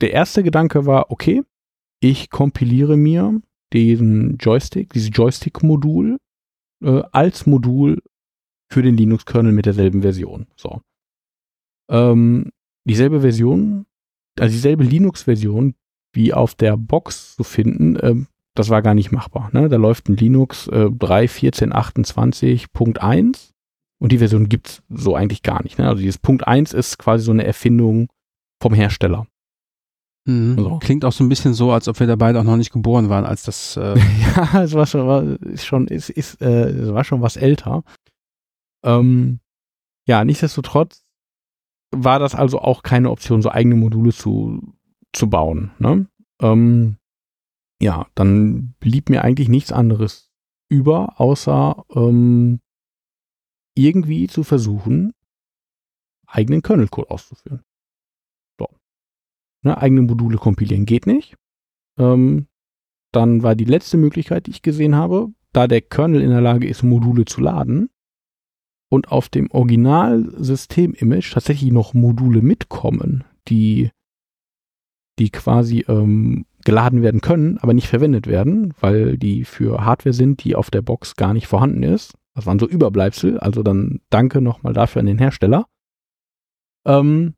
der 0.00 0.12
erste 0.12 0.42
Gedanke 0.42 0.86
war, 0.86 1.10
okay, 1.10 1.42
ich 2.00 2.30
kompiliere 2.30 2.96
mir 2.96 3.40
diesen 3.72 4.38
Joystick, 4.38 4.92
dieses 4.92 5.10
Joystick-Modul 5.12 6.18
äh, 6.82 7.02
als 7.12 7.46
Modul 7.46 8.02
für 8.70 8.82
den 8.82 8.96
Linux-Kernel 8.96 9.52
mit 9.52 9.66
derselben 9.66 10.02
Version. 10.02 10.46
So. 10.56 10.80
Ähm, 11.90 12.50
dieselbe 12.84 13.20
Version, 13.20 13.86
also 14.38 14.52
dieselbe 14.52 14.84
Linux-Version 14.84 15.74
wie 16.12 16.32
auf 16.32 16.54
der 16.54 16.76
Box 16.76 17.34
zu 17.36 17.44
finden, 17.44 17.98
ähm, 18.00 18.26
das 18.54 18.68
war 18.68 18.82
gar 18.82 18.94
nicht 18.94 19.12
machbar. 19.12 19.50
Ne? 19.52 19.68
Da 19.68 19.76
läuft 19.76 20.08
ein 20.08 20.16
Linux 20.16 20.66
äh, 20.68 20.86
3.14.28.1 20.86 23.50
und 23.98 24.12
die 24.12 24.18
Version 24.18 24.48
gibt's 24.48 24.82
so 24.88 25.14
eigentlich 25.14 25.42
gar 25.42 25.62
nicht. 25.62 25.78
Ne? 25.78 25.86
Also 25.88 26.00
dieses 26.00 26.18
Punkt 26.18 26.46
1 26.46 26.72
ist 26.72 26.98
quasi 26.98 27.24
so 27.24 27.32
eine 27.32 27.44
Erfindung 27.44 28.08
vom 28.60 28.74
Hersteller. 28.74 29.26
Mhm. 30.26 30.58
So. 30.58 30.78
Klingt 30.78 31.04
auch 31.04 31.12
so 31.12 31.22
ein 31.24 31.28
bisschen 31.28 31.54
so, 31.54 31.72
als 31.72 31.88
ob 31.88 31.98
wir 32.00 32.06
da 32.06 32.16
beide 32.16 32.40
auch 32.40 32.44
noch 32.44 32.56
nicht 32.56 32.72
geboren 32.72 33.08
waren, 33.08 33.24
als 33.24 33.44
das. 33.44 33.76
Äh, 33.76 33.98
ja, 34.52 34.62
es 34.62 34.74
war 34.74 34.86
schon, 34.86 35.06
war, 35.06 35.22
ist 35.22 35.64
schon, 35.64 35.88
ist, 35.88 36.10
ist, 36.10 36.42
äh, 36.42 36.68
es 36.68 36.92
war 36.92 37.04
schon 37.04 37.22
was 37.22 37.36
älter. 37.36 37.82
Ähm, 38.82 39.40
ja, 40.06 40.24
nichtsdestotrotz 40.24 41.04
war 41.92 42.18
das 42.18 42.34
also 42.34 42.60
auch 42.60 42.82
keine 42.82 43.10
Option, 43.10 43.42
so 43.42 43.50
eigene 43.50 43.74
Module 43.74 44.12
zu, 44.12 44.74
zu 45.12 45.28
bauen. 45.28 45.72
Ne? 45.78 46.06
Ähm, 46.40 46.96
ja, 47.80 48.06
dann 48.14 48.74
blieb 48.80 49.08
mir 49.08 49.24
eigentlich 49.24 49.48
nichts 49.48 49.72
anderes 49.72 50.30
über, 50.68 51.20
außer 51.20 51.84
ähm, 51.94 52.60
irgendwie 53.74 54.26
zu 54.28 54.44
versuchen, 54.44 55.14
eigenen 56.26 56.62
Kernel-Code 56.62 57.10
auszuführen. 57.10 57.64
So. 58.58 58.68
Ne, 59.62 59.76
eigene 59.76 60.02
Module 60.02 60.38
kompilieren 60.38 60.86
geht 60.86 61.06
nicht. 61.06 61.36
Ähm, 61.98 62.46
dann 63.12 63.42
war 63.42 63.56
die 63.56 63.64
letzte 63.64 63.96
Möglichkeit, 63.96 64.46
die 64.46 64.52
ich 64.52 64.62
gesehen 64.62 64.94
habe, 64.94 65.32
da 65.52 65.66
der 65.66 65.80
Kernel 65.80 66.20
in 66.20 66.30
der 66.30 66.40
Lage 66.40 66.68
ist, 66.68 66.82
Module 66.82 67.24
zu 67.24 67.40
laden 67.40 67.90
und 68.90 69.10
auf 69.10 69.28
dem 69.28 69.50
Original-System-Image 69.50 71.32
tatsächlich 71.32 71.72
noch 71.72 71.94
Module 71.94 72.42
mitkommen, 72.42 73.24
die 73.48 73.90
die 75.18 75.30
quasi 75.30 75.84
ähm, 75.86 76.46
geladen 76.64 77.02
werden 77.02 77.20
können, 77.20 77.58
aber 77.58 77.74
nicht 77.74 77.88
verwendet 77.88 78.26
werden, 78.26 78.74
weil 78.80 79.18
die 79.18 79.44
für 79.44 79.84
Hardware 79.84 80.14
sind, 80.14 80.42
die 80.44 80.56
auf 80.56 80.70
der 80.70 80.82
Box 80.82 81.14
gar 81.14 81.34
nicht 81.34 81.46
vorhanden 81.46 81.82
ist. 81.82 82.14
Das 82.34 82.46
waren 82.46 82.58
so 82.58 82.66
Überbleibsel, 82.66 83.38
also 83.38 83.62
dann 83.62 84.00
danke 84.08 84.40
nochmal 84.40 84.72
dafür 84.72 85.00
an 85.00 85.06
den 85.06 85.18
Hersteller. 85.18 85.66
Ähm, 86.86 87.34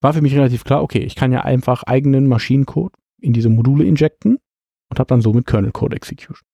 war 0.00 0.14
für 0.14 0.22
mich 0.22 0.34
relativ 0.34 0.64
klar, 0.64 0.82
okay, 0.82 1.00
ich 1.00 1.14
kann 1.14 1.32
ja 1.32 1.42
einfach 1.42 1.82
eigenen 1.82 2.26
Maschinencode 2.26 2.94
in 3.20 3.32
diese 3.32 3.50
Module 3.50 3.84
injecten 3.84 4.38
und 4.88 4.98
habe 4.98 5.08
dann 5.08 5.20
somit 5.20 5.46
Kernel 5.46 5.72
Code 5.72 5.96
Execution. 5.96 6.46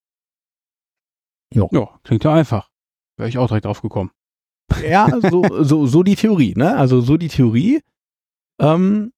Ja, 1.55 1.67
klingt 2.03 2.25
ja 2.25 2.35
einfach. 2.35 2.71
Wäre 3.19 3.29
ich 3.29 3.39
auch 3.39 3.47
direkt 3.47 3.67
drauf 3.67 3.83
gekommen. 3.83 4.11
Ja, 4.89 5.09
so, 5.31 5.45
so, 5.63 5.87
so 5.87 6.03
die 6.03 6.17
Theorie, 6.17 6.55
ne? 6.57 6.77
Also 6.77 7.01
so 7.01 7.17
die 7.17 7.29
Theorie. 7.29 7.81
Ähm, 8.61 9.13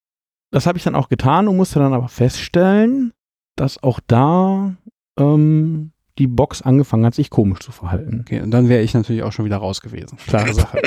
das 0.51 0.67
habe 0.67 0.79
ich 0.79 0.85
dann 0.85 0.95
auch 0.95 1.09
getan 1.09 1.49
und 1.49 1.57
musste 1.57 1.79
dann 1.79 1.95
aber 1.95 2.09
feststellen, 2.09 3.13
dass 3.57 3.83
auch 3.83 4.01
da 4.07 4.77
ähm, 5.19 5.93
die 6.19 6.27
Box 6.27 6.63
angefangen 6.63 7.05
hat, 7.05 7.15
sich 7.15 7.31
komisch 7.31 7.61
zu 7.61 7.73
verhalten. 7.73 8.21
Okay, 8.21 8.41
und 8.41 8.51
dann 8.51 8.69
wäre 8.69 8.83
ich 8.83 8.95
natürlich 8.95 9.23
auch 9.23 9.33
schon 9.33 9.45
wieder 9.45 9.57
raus 9.57 9.81
gewesen. 9.81 10.17
Klare 10.27 10.55
Sache. 10.55 10.81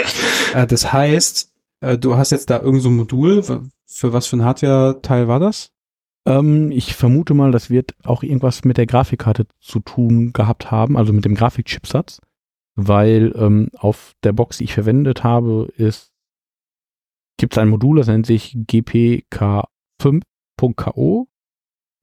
äh, 0.53 0.65
das 0.67 0.93
heißt, 0.93 1.51
äh, 1.81 1.97
du 1.97 2.15
hast 2.15 2.31
jetzt 2.31 2.49
da 2.49 2.57
irgendein 2.57 2.81
so 2.81 2.89
ein 2.89 2.95
Modul. 2.95 3.43
Für 3.43 4.13
was 4.13 4.27
für 4.27 4.37
ein 4.37 4.45
Hardware-Teil 4.45 5.27
war 5.27 5.39
das? 5.39 5.71
Ähm, 6.25 6.71
ich 6.71 6.95
vermute 6.95 7.33
mal, 7.33 7.51
das 7.51 7.69
wird 7.69 7.93
auch 8.03 8.23
irgendwas 8.23 8.65
mit 8.65 8.77
der 8.77 8.85
Grafikkarte 8.85 9.47
zu 9.59 9.79
tun 9.79 10.33
gehabt 10.33 10.71
haben, 10.71 10.97
also 10.97 11.13
mit 11.13 11.25
dem 11.25 11.35
Grafikchipsatz, 11.35 12.19
weil 12.77 13.33
ähm, 13.35 13.69
auf 13.77 14.13
der 14.23 14.31
Box, 14.31 14.59
die 14.59 14.65
ich 14.65 14.73
verwendet 14.73 15.23
habe, 15.23 15.67
ist 15.75 16.11
gibt 17.39 17.53
es 17.53 17.57
ein 17.57 17.69
Modul, 17.69 17.97
das 17.97 18.07
nennt 18.07 18.25
sich 18.25 18.55
GPK5.ko. 18.55 21.27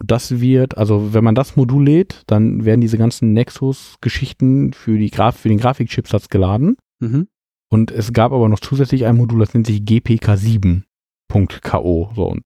Das 0.05 0.41
wird, 0.41 0.77
also 0.77 1.14
wenn 1.14 1.25
man 1.25 1.35
das 1.35 1.57
Modul 1.57 1.85
lädt, 1.85 2.22
dann 2.27 2.64
werden 2.64 2.81
diese 2.81 2.99
ganzen 2.99 3.33
Nexus-Geschichten 3.33 4.72
für, 4.72 4.99
die 4.99 5.11
Graf 5.11 5.37
für 5.37 5.49
den 5.49 5.59
Grafikchipsatz 5.59 6.29
geladen. 6.29 6.77
Mhm. 7.01 7.27
Und 7.70 7.91
es 7.91 8.12
gab 8.12 8.31
aber 8.33 8.49
noch 8.49 8.61
zusätzlich 8.61 9.07
ein 9.07 9.16
Modul, 9.16 9.41
das 9.41 9.55
nennt 9.55 9.66
sich 9.66 9.81
GPK7.ko. 9.81 12.11
So, 12.14 12.29
und 12.29 12.43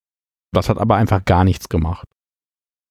das 0.53 0.68
hat 0.68 0.79
aber 0.79 0.97
einfach 0.97 1.24
gar 1.24 1.45
nichts 1.45 1.68
gemacht, 1.68 2.09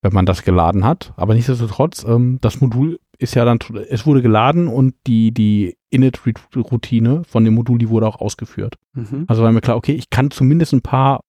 wenn 0.01 0.13
man 0.13 0.25
das 0.25 0.43
geladen 0.43 0.83
hat. 0.85 1.13
Aber 1.15 1.33
nichtsdestotrotz, 1.33 2.03
ähm, 2.07 2.37
das 2.41 2.61
Modul 2.61 2.99
ist 3.17 3.35
ja 3.35 3.45
dann, 3.45 3.59
es 3.89 4.05
wurde 4.05 4.21
geladen 4.21 4.67
und 4.67 4.93
die, 5.07 5.31
die 5.31 5.75
Init-Routine 5.89 7.23
von 7.23 7.43
dem 7.43 7.55
Modul, 7.55 7.77
die 7.79 7.89
wurde 7.89 8.07
auch 8.07 8.19
ausgeführt. 8.21 8.75
Mhm. 8.93 9.25
Also 9.27 9.43
war 9.43 9.51
mir 9.51 9.61
klar, 9.61 9.75
okay, 9.77 9.93
ich 9.93 10.09
kann 10.09 10.31
zumindest 10.31 10.73
ein 10.73 10.81
paar 10.81 11.21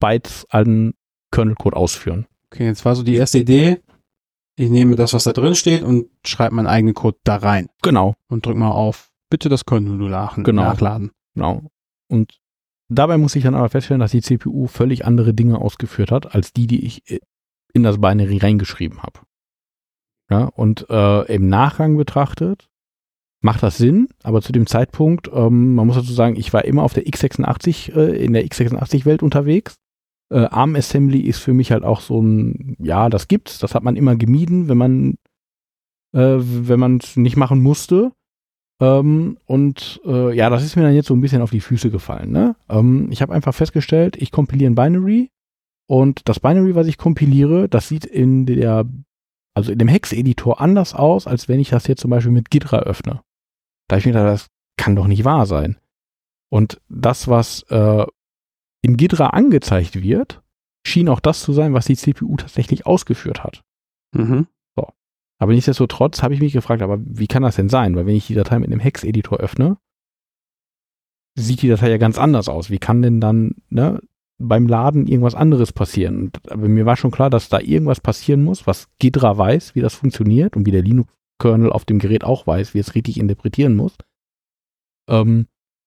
Bytes 0.00 0.46
an 0.50 0.94
Kernelcode 1.32 1.74
ausführen. 1.74 2.26
Okay, 2.50 2.64
jetzt 2.66 2.84
war 2.84 2.94
so 2.96 3.02
die 3.02 3.16
erste 3.16 3.38
Idee. 3.38 3.80
Ich 4.56 4.70
nehme 4.70 4.96
das, 4.96 5.12
was 5.12 5.24
da 5.24 5.32
drin 5.32 5.54
steht 5.54 5.82
und 5.82 6.06
schreibe 6.26 6.54
meinen 6.54 6.66
eigenen 6.66 6.94
Code 6.94 7.18
da 7.24 7.36
rein 7.36 7.68
Genau, 7.82 8.14
und 8.28 8.44
drück 8.46 8.56
mal 8.56 8.70
auf, 8.70 9.10
bitte 9.30 9.48
das 9.48 9.64
Kernel 9.66 10.08
laden, 10.08 10.44
Genau. 10.44 10.62
nachladen. 10.62 11.10
genau. 11.34 11.62
Und 12.10 12.38
dabei 12.88 13.18
muss 13.18 13.36
ich 13.36 13.44
dann 13.44 13.54
aber 13.54 13.68
feststellen, 13.68 14.00
dass 14.00 14.12
die 14.12 14.22
CPU 14.22 14.66
völlig 14.66 15.04
andere 15.04 15.34
Dinge 15.34 15.60
ausgeführt 15.60 16.10
hat, 16.10 16.34
als 16.34 16.52
die, 16.52 16.66
die 16.66 16.84
ich 16.86 17.08
äh, 17.10 17.20
in 17.72 17.82
das 17.82 18.00
Binary 18.00 18.38
reingeschrieben 18.38 19.02
habe. 19.02 19.20
Ja, 20.30 20.44
und 20.44 20.86
äh, 20.90 21.34
im 21.34 21.48
Nachgang 21.48 21.96
betrachtet 21.96 22.68
macht 23.40 23.62
das 23.62 23.78
Sinn, 23.78 24.08
aber 24.22 24.42
zu 24.42 24.52
dem 24.52 24.66
Zeitpunkt, 24.66 25.30
ähm, 25.32 25.74
man 25.74 25.86
muss 25.86 25.96
dazu 25.96 26.12
sagen, 26.12 26.36
ich 26.36 26.52
war 26.52 26.64
immer 26.64 26.82
auf 26.82 26.92
der 26.92 27.06
x86, 27.06 27.94
äh, 27.94 28.24
in 28.24 28.32
der 28.32 28.44
x86-Welt 28.44 29.22
unterwegs. 29.22 29.76
Äh, 30.30 30.40
ARM 30.40 30.76
Assembly 30.76 31.20
ist 31.20 31.38
für 31.38 31.54
mich 31.54 31.72
halt 31.72 31.84
auch 31.84 32.00
so 32.00 32.20
ein, 32.20 32.76
ja, 32.78 33.08
das 33.08 33.28
gibt's, 33.28 33.58
das 33.58 33.74
hat 33.74 33.84
man 33.84 33.96
immer 33.96 34.16
gemieden, 34.16 34.68
wenn 34.68 34.76
man 34.76 35.14
äh, 36.12 36.36
wenn 36.38 36.80
man 36.80 36.98
es 36.98 37.16
nicht 37.16 37.36
machen 37.36 37.62
musste. 37.62 38.12
Ähm, 38.80 39.38
und 39.46 40.00
äh, 40.04 40.34
ja, 40.34 40.50
das 40.50 40.64
ist 40.64 40.76
mir 40.76 40.82
dann 40.82 40.94
jetzt 40.94 41.08
so 41.08 41.14
ein 41.14 41.20
bisschen 41.20 41.42
auf 41.42 41.50
die 41.50 41.60
Füße 41.60 41.90
gefallen. 41.90 42.30
Ne? 42.30 42.56
Ähm, 42.68 43.08
ich 43.10 43.22
habe 43.22 43.34
einfach 43.34 43.54
festgestellt, 43.54 44.16
ich 44.16 44.30
kompiliere 44.30 44.70
ein 44.70 44.76
Binary 44.76 45.30
und 45.88 46.28
das 46.28 46.40
Binary, 46.40 46.74
was 46.74 46.86
ich 46.86 46.98
kompiliere, 46.98 47.68
das 47.68 47.88
sieht 47.88 48.04
in 48.04 48.46
der, 48.46 48.86
also 49.54 49.72
in 49.72 49.78
dem 49.78 49.88
Hex-Editor 49.88 50.60
anders 50.60 50.94
aus, 50.94 51.26
als 51.26 51.48
wenn 51.48 51.60
ich 51.60 51.70
das 51.70 51.86
jetzt 51.86 52.00
zum 52.00 52.10
Beispiel 52.10 52.32
mit 52.32 52.50
Ghidra 52.50 52.80
öffne. 52.80 53.22
Da 53.88 53.96
ich 53.96 54.04
mir 54.04 54.12
gedacht, 54.12 54.26
das 54.26 54.46
kann 54.76 54.96
doch 54.96 55.06
nicht 55.06 55.24
wahr 55.24 55.46
sein. 55.46 55.78
Und 56.50 56.80
das, 56.88 57.28
was 57.28 57.62
äh, 57.70 58.06
in 58.82 58.96
Ghidra 58.96 59.28
angezeigt 59.28 60.02
wird, 60.02 60.42
schien 60.86 61.08
auch 61.08 61.20
das 61.20 61.40
zu 61.40 61.52
sein, 61.52 61.74
was 61.74 61.86
die 61.86 61.96
CPU 61.96 62.36
tatsächlich 62.36 62.86
ausgeführt 62.86 63.42
hat. 63.42 63.62
Mhm. 64.14 64.46
Aber 65.38 65.52
nichtsdestotrotz 65.52 66.22
habe 66.22 66.34
ich 66.34 66.40
mich 66.40 66.52
gefragt, 66.52 66.82
aber 66.82 66.98
wie 67.00 67.28
kann 67.28 67.44
das 67.44 67.56
denn 67.56 67.68
sein? 67.68 67.94
Weil 67.94 68.06
wenn 68.06 68.16
ich 68.16 68.26
die 68.26 68.34
Datei 68.34 68.58
mit 68.58 68.70
einem 68.70 68.80
Hex-Editor 68.80 69.38
öffne, 69.38 69.78
sieht 71.36 71.62
die 71.62 71.68
Datei 71.68 71.90
ja 71.90 71.98
ganz 71.98 72.18
anders 72.18 72.48
aus. 72.48 72.70
Wie 72.70 72.78
kann 72.78 73.02
denn 73.02 73.20
dann 73.20 73.54
ne, 73.68 74.02
beim 74.38 74.66
Laden 74.66 75.06
irgendwas 75.06 75.34
anderes 75.34 75.72
passieren? 75.72 76.18
Und, 76.22 76.50
aber 76.50 76.68
mir 76.68 76.86
war 76.86 76.96
schon 76.96 77.10
klar, 77.10 77.30
dass 77.30 77.48
da 77.48 77.60
irgendwas 77.60 78.00
passieren 78.00 78.44
muss, 78.44 78.66
was 78.66 78.88
Ghidra 78.98 79.36
weiß, 79.36 79.74
wie 79.74 79.80
das 79.80 79.94
funktioniert 79.94 80.56
und 80.56 80.66
wie 80.66 80.70
der 80.70 80.82
Linux-Kernel 80.82 81.70
auf 81.70 81.84
dem 81.84 81.98
Gerät 81.98 82.24
auch 82.24 82.46
weiß, 82.46 82.74
wie 82.74 82.78
es 82.78 82.94
richtig 82.94 83.18
interpretieren 83.18 83.76
muss. 83.76 83.96
Ähm, 85.08 85.46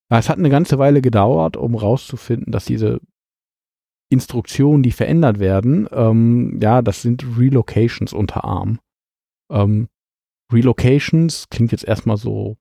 es 0.10 0.28
hat 0.28 0.38
eine 0.38 0.50
ganze 0.50 0.78
Weile 0.78 1.02
gedauert, 1.02 1.56
um 1.56 1.76
rauszufinden, 1.76 2.52
dass 2.52 2.66
diese 2.66 3.00
Instruktionen, 4.10 4.84
die 4.84 4.92
verändert 4.92 5.40
werden, 5.40 5.88
ähm, 5.92 6.60
ja, 6.62 6.82
das 6.82 7.02
sind 7.02 7.26
Relocations 7.38 8.12
unter 8.12 8.44
ARM. 8.44 8.80
Ähm, 9.50 9.88
Relocations 10.52 11.48
klingt 11.50 11.72
jetzt 11.72 11.86
erstmal 11.86 12.18
so 12.18 12.58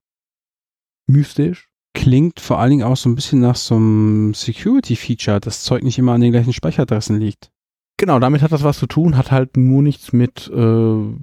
mystisch. 1.09 1.70
Klingt 1.93 2.41
vor 2.41 2.59
allen 2.59 2.71
Dingen 2.71 2.83
auch 2.85 2.97
so 2.97 3.09
ein 3.09 3.15
bisschen 3.15 3.41
nach 3.41 3.57
so 3.57 3.77
einem 3.77 4.33
Security-Feature, 4.35 5.41
das 5.41 5.63
Zeug 5.63 5.83
nicht 5.83 5.99
immer 5.99 6.13
an 6.13 6.21
den 6.21 6.33
gleichen 6.33 6.53
Speicheradressen 6.53 7.19
liegt. 7.19 7.51
Genau, 7.97 8.19
damit 8.19 8.43
hat 8.43 8.53
das 8.53 8.63
was 8.63 8.79
zu 8.79 8.87
tun, 8.87 9.17
hat 9.17 9.31
halt 9.31 9.57
nur 9.57 9.83
nichts 9.83 10.13
mit 10.13 10.49
äh, 10.49 11.15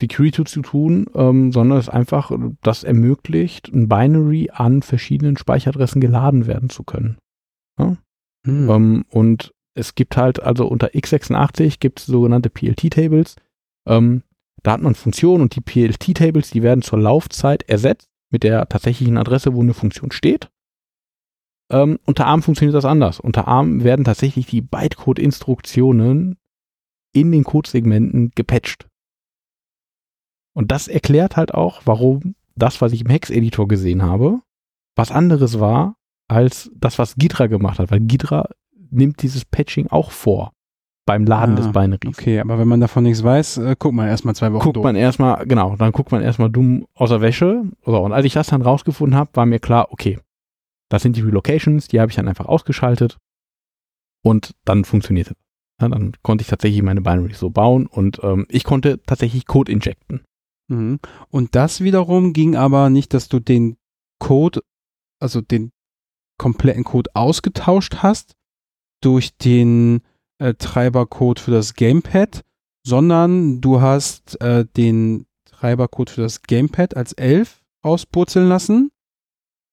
Security 0.00 0.44
zu 0.44 0.62
tun, 0.62 1.06
ähm, 1.14 1.52
sondern 1.52 1.78
es 1.78 1.88
einfach, 1.88 2.30
das 2.62 2.84
ermöglicht, 2.84 3.68
ein 3.68 3.88
Binary 3.88 4.50
an 4.52 4.82
verschiedenen 4.82 5.36
Speicheradressen 5.36 6.00
geladen 6.00 6.46
werden 6.46 6.70
zu 6.70 6.84
können. 6.84 7.18
Hm. 7.78 8.70
Ähm, 8.70 9.04
und 9.10 9.52
es 9.74 9.94
gibt 9.94 10.16
halt, 10.16 10.42
also 10.42 10.66
unter 10.66 10.88
x86 10.88 11.80
gibt 11.80 12.00
es 12.00 12.06
sogenannte 12.06 12.50
PLT-Tables. 12.50 13.36
Ähm, 13.86 14.22
da 14.62 14.72
hat 14.72 14.82
man 14.82 14.94
Funktionen 14.94 15.42
und 15.42 15.56
die 15.56 15.60
PLT-Tables, 15.60 16.50
die 16.50 16.62
werden 16.62 16.82
zur 16.82 16.98
Laufzeit 16.98 17.68
ersetzt 17.68 18.08
mit 18.30 18.42
der 18.42 18.68
tatsächlichen 18.68 19.18
Adresse, 19.18 19.54
wo 19.54 19.62
eine 19.62 19.74
Funktion 19.74 20.10
steht. 20.10 20.50
Ähm, 21.70 21.98
unter 22.06 22.26
ARM 22.26 22.42
funktioniert 22.42 22.74
das 22.74 22.84
anders. 22.84 23.20
Unter 23.20 23.46
ARM 23.46 23.84
werden 23.84 24.04
tatsächlich 24.04 24.46
die 24.46 24.62
Bytecode-Instruktionen 24.62 26.38
in 27.12 27.32
den 27.32 27.44
Codesegmenten 27.44 28.30
gepatcht. 28.34 28.86
Und 30.54 30.72
das 30.72 30.88
erklärt 30.88 31.36
halt 31.36 31.54
auch, 31.54 31.82
warum 31.84 32.34
das, 32.56 32.80
was 32.80 32.92
ich 32.92 33.02
im 33.02 33.10
Hex-Editor 33.10 33.68
gesehen 33.68 34.02
habe, 34.02 34.40
was 34.96 35.12
anderes 35.12 35.60
war 35.60 35.96
als 36.28 36.70
das, 36.74 36.98
was 36.98 37.16
Ghidra 37.16 37.46
gemacht 37.46 37.78
hat, 37.78 37.90
weil 37.90 38.00
Ghidra 38.00 38.50
nimmt 38.90 39.22
dieses 39.22 39.44
Patching 39.44 39.86
auch 39.88 40.10
vor 40.10 40.52
beim 41.08 41.24
Laden 41.24 41.54
Ah, 41.54 41.56
des 41.56 41.72
Binaries. 41.72 42.18
Okay, 42.18 42.38
aber 42.38 42.58
wenn 42.58 42.68
man 42.68 42.80
davon 42.80 43.04
nichts 43.04 43.24
weiß, 43.24 43.56
äh, 43.56 43.76
guckt 43.78 43.94
man 43.94 44.08
erstmal 44.08 44.34
zwei 44.34 44.52
Wochen 44.52 44.62
Guckt 44.62 44.76
doof. 44.76 44.84
man 44.84 44.94
erstmal, 44.94 45.46
genau, 45.46 45.74
dann 45.76 45.90
guckt 45.90 46.12
man 46.12 46.20
erstmal 46.20 46.50
dumm 46.50 46.86
aus 46.94 47.08
der 47.08 47.22
Wäsche. 47.22 47.64
So, 47.86 47.96
und 47.98 48.12
als 48.12 48.26
ich 48.26 48.34
das 48.34 48.48
dann 48.48 48.60
rausgefunden 48.60 49.18
habe, 49.18 49.30
war 49.32 49.46
mir 49.46 49.58
klar, 49.58 49.88
okay, 49.90 50.18
das 50.90 51.02
sind 51.02 51.16
die 51.16 51.22
Relocations, 51.22 51.88
die 51.88 51.98
habe 51.98 52.10
ich 52.10 52.16
dann 52.16 52.28
einfach 52.28 52.44
ausgeschaltet 52.44 53.16
und 54.22 54.54
dann 54.66 54.84
funktionierte. 54.84 55.34
Ja, 55.80 55.88
dann 55.88 56.12
konnte 56.22 56.42
ich 56.42 56.48
tatsächlich 56.48 56.82
meine 56.82 57.00
Binaries 57.00 57.38
so 57.38 57.48
bauen 57.48 57.86
und 57.86 58.20
ähm, 58.22 58.44
ich 58.50 58.64
konnte 58.64 59.00
tatsächlich 59.06 59.46
Code 59.46 59.72
injecten. 59.72 60.20
Mhm. 60.68 61.00
Und 61.30 61.54
das 61.54 61.80
wiederum 61.80 62.34
ging 62.34 62.54
aber 62.54 62.90
nicht, 62.90 63.14
dass 63.14 63.30
du 63.30 63.40
den 63.40 63.78
Code, 64.18 64.60
also 65.20 65.40
den 65.40 65.70
kompletten 66.38 66.84
Code 66.84 67.10
ausgetauscht 67.14 68.02
hast 68.02 68.34
durch 69.00 69.34
den 69.38 70.02
äh, 70.38 70.54
Treibercode 70.54 71.40
für 71.40 71.50
das 71.50 71.74
Gamepad, 71.74 72.44
sondern 72.84 73.60
du 73.60 73.80
hast 73.80 74.40
äh, 74.40 74.64
den 74.76 75.26
Treibercode 75.44 76.10
für 76.10 76.22
das 76.22 76.42
Gamepad 76.42 76.96
als 76.96 77.12
11 77.12 77.60
auspurzeln 77.82 78.48
lassen 78.48 78.90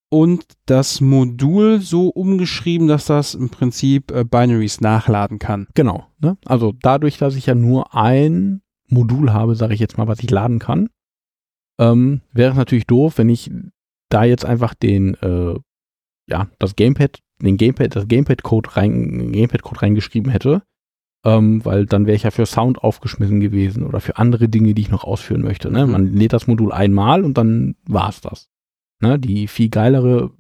und 0.10 0.46
das 0.66 1.02
Modul 1.02 1.82
so 1.82 2.10
umgeschrieben, 2.10 2.88
dass 2.88 3.06
das 3.06 3.36
im 3.36 3.50
Prinzip 3.50 4.12
äh, 4.12 4.24
Binaries 4.24 4.82
nachladen 4.82 5.40
kann. 5.40 5.68
Genau. 5.74 6.08
Ne? 6.20 6.38
Also 6.46 6.74
dadurch, 6.82 7.18
dass 7.18 7.36
ich 7.36 7.48
ja 7.48 7.56
nur 7.56 7.96
ein 7.96 8.62
Modul 8.88 9.34
habe, 9.34 9.56
sage 9.56 9.74
ich 9.74 9.80
jetzt 9.80 9.98
mal, 9.98 10.08
was 10.08 10.20
ich 10.20 10.30
laden 10.30 10.60
kann, 10.60 10.90
ähm, 11.80 12.22
wäre 12.32 12.52
es 12.52 12.58
natürlich 12.58 12.88
doof, 12.88 13.18
wenn 13.18 13.30
ich 13.30 13.52
da 14.10 14.24
jetzt 14.24 14.46
einfach 14.46 14.74
den, 14.74 15.16
äh, 15.16 15.60
ja, 16.28 16.48
das 16.60 16.76
Gamepad, 16.76 17.20
den 17.42 17.58
Gamepad, 17.58 17.96
das 17.96 18.08
Gamepad-Code 18.08 18.76
rein, 18.76 19.32
Gamepad-Code 19.32 19.82
reingeschrieben 19.82 20.32
hätte. 20.32 20.64
ähm, 21.26 21.66
weil 21.66 21.88
dann 21.88 22.06
wäre 22.06 22.16
ich 22.16 22.24
ja 22.24 22.32
für 22.32 22.46
Sound 22.46 22.84
aufgeschmissen 22.84 23.40
gewesen 23.40 23.84
oder 23.84 24.00
für 24.00 24.18
andere 24.18 24.48
Dinge, 24.48 24.76
die 24.76 24.84
ich 24.84 24.92
noch 24.92 25.04
ausführen 25.04 25.42
möchte. 25.42 25.72
Ne? 25.72 25.88
Man 25.88 26.14
lädt 26.14 26.34
das 26.34 26.46
Modul 26.48 26.72
einmal 26.72 27.24
und 27.24 27.36
dann 27.38 27.76
war's 27.88 28.22
das. 28.22 28.48
Ne? 29.02 29.18
Die 29.18 29.48
viel 29.48 29.70
geilere 29.70 30.32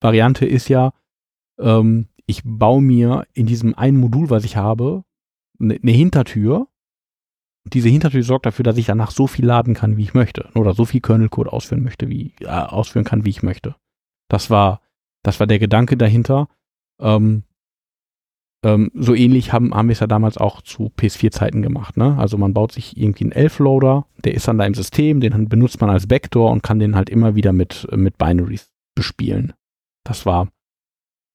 Variante 0.00 0.44
ist 0.44 0.68
ja, 0.68 0.92
ähm, 1.58 2.08
ich 2.26 2.42
baue 2.44 2.82
mir 2.82 3.26
in 3.32 3.46
diesem 3.46 3.74
einen 3.74 3.98
Modul, 3.98 4.28
was 4.28 4.44
ich 4.44 4.56
habe, 4.56 5.04
eine 5.58 5.78
ne 5.80 5.92
Hintertür. 5.92 6.68
Diese 7.72 7.88
Hintertür 7.88 8.22
sorgt 8.22 8.44
dafür, 8.44 8.64
dass 8.64 8.76
ich 8.76 8.84
danach 8.84 9.10
so 9.10 9.26
viel 9.26 9.46
laden 9.46 9.72
kann, 9.72 9.96
wie 9.96 10.02
ich 10.02 10.12
möchte. 10.12 10.50
Oder 10.54 10.74
so 10.74 10.84
viel 10.84 11.00
Kernelcode 11.00 11.48
ausführen 11.48 11.82
möchte, 11.82 12.10
wie 12.10 12.34
äh, 12.40 12.48
ausführen 12.48 13.06
kann, 13.06 13.24
wie 13.24 13.30
ich 13.30 13.42
möchte. 13.42 13.76
Das 14.28 14.50
war, 14.50 14.82
das 15.24 15.40
war 15.40 15.48
der 15.48 15.58
Gedanke 15.58 15.96
dahinter. 15.96 16.48
Ähm, 17.00 17.42
ähm, 18.64 18.90
so 18.94 19.14
ähnlich 19.14 19.52
haben, 19.52 19.74
haben 19.74 19.88
wir 19.88 19.92
es 19.94 20.00
ja 20.00 20.06
damals 20.06 20.38
auch 20.38 20.62
zu 20.62 20.92
PS4-Zeiten 20.96 21.60
gemacht. 21.60 21.96
Ne? 21.96 22.16
Also 22.18 22.38
man 22.38 22.54
baut 22.54 22.72
sich 22.72 22.96
irgendwie 22.96 23.24
einen 23.24 23.32
Elf-Loader, 23.32 24.06
der 24.24 24.34
ist 24.34 24.46
dann 24.46 24.58
da 24.58 24.64
im 24.64 24.74
System, 24.74 25.20
den 25.20 25.48
benutzt 25.48 25.80
man 25.80 25.90
als 25.90 26.06
Backdoor 26.06 26.50
und 26.50 26.62
kann 26.62 26.78
den 26.78 26.94
halt 26.94 27.10
immer 27.10 27.34
wieder 27.34 27.52
mit, 27.52 27.88
mit 27.92 28.16
Binaries 28.16 28.70
bespielen. 28.94 29.52
Das 30.04 30.24
war, 30.24 30.48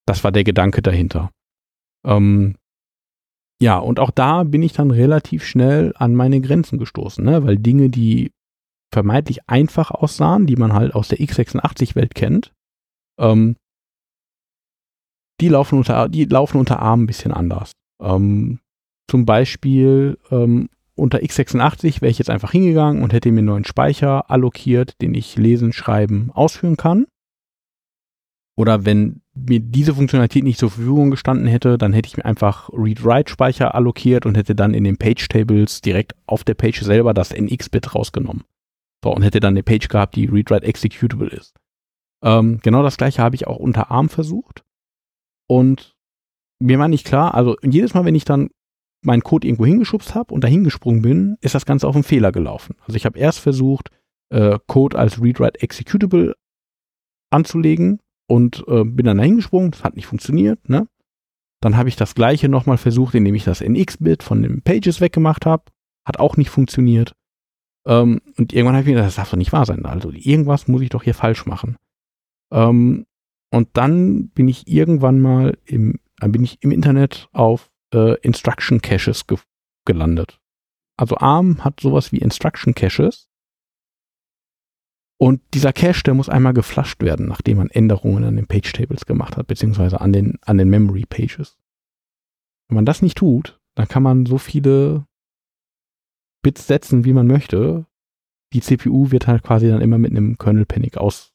das 0.07 0.23
war 0.23 0.31
der 0.31 0.43
Gedanke 0.43 0.81
dahinter. 0.81 1.31
Ähm, 2.05 2.55
ja, 3.61 3.77
und 3.77 3.99
auch 3.99 4.11
da 4.11 4.43
bin 4.43 4.63
ich 4.63 4.73
dann 4.73 4.89
relativ 4.89 5.43
schnell 5.43 5.93
an 5.97 6.15
meine 6.15 6.39
Grenzen 6.41 6.79
gestoßen, 6.79 7.23
ne? 7.23 7.43
weil 7.43 7.57
Dinge, 7.57 7.89
die 7.89 8.31
vermeintlich 8.91 9.47
einfach 9.47 9.91
aussahen, 9.91 10.47
die 10.47 10.55
man 10.55 10.73
halt 10.73 10.95
aus 10.95 11.09
der 11.09 11.19
x86-Welt 11.19 12.15
kennt, 12.15 12.53
ähm, 13.19 13.55
die 15.41 15.49
laufen 15.49 15.77
unter, 15.77 16.09
die 16.09 16.25
laufen 16.25 16.57
unter 16.57 16.79
ARM 16.79 17.03
ein 17.03 17.07
bisschen 17.07 17.31
anders. 17.31 17.71
Ähm, 18.01 18.59
zum 19.09 19.25
Beispiel 19.25 20.17
ähm, 20.31 20.69
unter 20.95 21.19
x86 21.19 22.01
wäre 22.01 22.11
ich 22.11 22.19
jetzt 22.19 22.29
einfach 22.29 22.51
hingegangen 22.51 23.01
und 23.01 23.13
hätte 23.13 23.31
mir 23.31 23.39
einen 23.39 23.47
neuen 23.47 23.65
Speicher 23.65 24.29
allokiert, 24.29 25.01
den 25.01 25.13
ich 25.13 25.37
lesen, 25.37 25.73
schreiben, 25.73 26.31
ausführen 26.33 26.77
kann. 26.77 27.07
Oder 28.57 28.85
wenn 28.85 29.21
mir 29.33 29.61
diese 29.61 29.95
Funktionalität 29.95 30.43
nicht 30.43 30.59
zur 30.59 30.69
Verfügung 30.69 31.11
gestanden 31.11 31.47
hätte, 31.47 31.77
dann 31.77 31.93
hätte 31.93 32.07
ich 32.07 32.17
mir 32.17 32.25
einfach 32.25 32.69
Read-Write-Speicher 32.73 33.73
allokiert 33.73 34.25
und 34.25 34.35
hätte 34.35 34.53
dann 34.53 34.73
in 34.73 34.83
den 34.83 34.97
Page-Tables 34.97 35.79
direkt 35.79 36.13
auf 36.25 36.43
der 36.43 36.55
Page 36.55 36.81
selber 36.81 37.13
das 37.13 37.31
NX-Bit 37.31 37.95
rausgenommen. 37.95 38.43
So, 39.01 39.15
und 39.15 39.21
hätte 39.21 39.39
dann 39.39 39.53
eine 39.53 39.63
Page 39.63 39.87
gehabt, 39.87 40.17
die 40.17 40.25
Read-Write-Executable 40.25 41.29
ist. 41.29 41.55
Ähm, 42.21 42.59
genau 42.61 42.83
das 42.83 42.97
gleiche 42.97 43.21
habe 43.21 43.35
ich 43.35 43.47
auch 43.47 43.55
unter 43.55 43.91
ARM 43.91 44.09
versucht. 44.09 44.65
Und 45.49 45.95
mir 46.59 46.77
war 46.77 46.87
nicht 46.87 47.05
klar, 47.05 47.33
also 47.33 47.55
jedes 47.63 47.93
Mal, 47.93 48.05
wenn 48.05 48.15
ich 48.15 48.25
dann 48.25 48.49
meinen 49.01 49.23
Code 49.23 49.47
irgendwo 49.47 49.65
hingeschubst 49.65 50.13
habe 50.13 50.33
und 50.33 50.43
dahin 50.43 50.63
gesprungen 50.63 51.01
bin, 51.01 51.37
ist 51.41 51.55
das 51.55 51.65
Ganze 51.65 51.87
auf 51.87 51.95
einen 51.95 52.03
Fehler 52.03 52.31
gelaufen. 52.31 52.75
Also 52.85 52.97
ich 52.97 53.05
habe 53.05 53.17
erst 53.17 53.39
versucht, 53.39 53.89
äh, 54.29 54.59
Code 54.67 54.97
als 54.97 55.21
Read-Write-Executable 55.21 56.35
anzulegen 57.31 57.99
und 58.27 58.63
äh, 58.67 58.83
bin 58.83 59.05
dann 59.05 59.17
dahin 59.17 59.37
gesprungen, 59.37 59.71
das 59.71 59.83
hat 59.83 59.95
nicht 59.95 60.05
funktioniert, 60.05 60.69
ne? 60.69 60.87
Dann 61.61 61.75
habe 61.75 61.89
ich 61.89 61.95
das 61.95 62.15
gleiche 62.15 62.47
nochmal 62.47 62.77
versucht, 62.77 63.15
indem 63.15 63.35
ich 63.35 63.43
das 63.43 63.61
NX-Bit 63.61 64.23
von 64.23 64.41
den 64.41 64.61
Pages 64.61 65.01
weggemacht 65.01 65.45
habe. 65.45 65.63
Hat 66.05 66.17
auch 66.17 66.37
nicht 66.37 66.49
funktioniert. 66.49 67.13
Ähm, 67.85 68.21
und 68.37 68.53
irgendwann 68.53 68.75
habe 68.75 68.83
ich 68.83 68.87
mir 68.87 68.93
gedacht, 68.93 69.07
das 69.07 69.15
darf 69.15 69.31
doch 69.31 69.37
nicht 69.37 69.51
wahr 69.51 69.65
sein. 69.65 69.85
Also 69.85 70.11
irgendwas 70.11 70.69
muss 70.69 70.81
ich 70.81 70.89
doch 70.89 71.03
hier 71.03 71.13
falsch 71.13 71.45
machen. 71.45 71.75
Ähm, 72.51 73.05
und 73.51 73.69
dann 73.73 74.29
bin 74.29 74.47
ich 74.47 74.67
irgendwann 74.67 75.19
mal 75.19 75.57
im, 75.65 75.99
bin 76.21 76.43
ich 76.43 76.61
im 76.61 76.71
Internet 76.71 77.29
auf 77.31 77.71
äh, 77.93 78.19
Instruction 78.21 78.81
Caches 78.81 79.27
ge 79.27 79.37
gelandet. 79.85 80.39
Also 80.97 81.17
ARM 81.17 81.63
hat 81.63 81.79
sowas 81.79 82.11
wie 82.11 82.17
Instruction 82.17 82.75
Caches. 82.75 83.27
Und 85.17 85.41
dieser 85.53 85.73
Cache, 85.73 86.03
der 86.03 86.13
muss 86.13 86.29
einmal 86.29 86.53
geflasht 86.53 87.01
werden, 87.01 87.27
nachdem 87.27 87.57
man 87.57 87.69
Änderungen 87.69 88.23
an 88.23 88.35
den 88.35 88.47
Page 88.47 88.71
Tables 88.71 89.05
gemacht 89.05 89.35
hat, 89.35 89.47
beziehungsweise 89.47 89.99
an 89.99 90.13
den, 90.13 90.37
an 90.41 90.57
den 90.57 90.69
Memory 90.69 91.05
Pages. 91.05 91.57
Wenn 92.67 92.75
man 92.75 92.85
das 92.85 93.01
nicht 93.01 93.17
tut, 93.17 93.59
dann 93.75 93.87
kann 93.87 94.03
man 94.03 94.25
so 94.25 94.37
viele 94.37 95.05
Bits 96.43 96.67
setzen, 96.67 97.03
wie 97.03 97.13
man 97.13 97.27
möchte. 97.27 97.85
Die 98.53 98.61
CPU 98.61 99.11
wird 99.11 99.27
halt 99.27 99.43
quasi 99.43 99.67
dann 99.67 99.81
immer 99.81 99.97
mit 99.97 100.11
einem 100.11 100.37
Kernel 100.37 100.65
Panic 100.65 100.97
aus, 100.97 101.33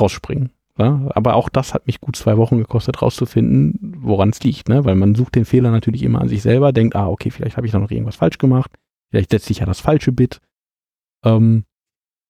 rausspringen. 0.00 0.52
Ja, 0.78 1.10
aber 1.14 1.34
auch 1.34 1.50
das 1.50 1.74
hat 1.74 1.86
mich 1.86 2.00
gut 2.00 2.16
zwei 2.16 2.38
Wochen 2.38 2.56
gekostet, 2.56 3.02
rauszufinden, 3.02 3.94
woran 3.98 4.30
es 4.30 4.42
liegt, 4.42 4.68
ne? 4.68 4.84
Weil 4.86 4.94
man 4.94 5.14
sucht 5.14 5.34
den 5.34 5.44
Fehler 5.44 5.70
natürlich 5.70 6.02
immer 6.02 6.22
an 6.22 6.28
sich 6.28 6.40
selber, 6.40 6.72
denkt, 6.72 6.96
ah, 6.96 7.08
okay, 7.08 7.30
vielleicht 7.30 7.58
habe 7.58 7.66
ich 7.66 7.72
da 7.72 7.78
noch 7.78 7.90
irgendwas 7.90 8.16
falsch 8.16 8.38
gemacht, 8.38 8.70
vielleicht 9.10 9.30
setze 9.32 9.52
ich 9.52 9.58
ja 9.58 9.66
das 9.66 9.80
falsche 9.80 10.12
Bit. 10.12 10.40
Ähm, 11.24 11.64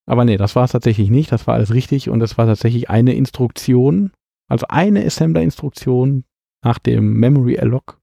aber 0.07 0.25
nee, 0.25 0.37
das 0.37 0.57
war 0.57 0.65
es 0.65 0.73
tatsächlich 0.73 1.09
nicht, 1.09 1.31
das 1.31 1.47
war 1.47 1.55
alles 1.55 1.73
richtig 1.73 2.09
und 2.09 2.19
das 2.19 2.37
war 2.37 2.47
tatsächlich 2.47 2.91
eine 2.91 3.15
Instruktion, 3.15 4.11
also 4.49 4.67
eine 4.69 5.05
Assembler-Instruktion 5.05 6.25
nach 6.65 6.81
dem 6.81 7.15
Memory 7.15 7.59
Alloc, 7.59 8.01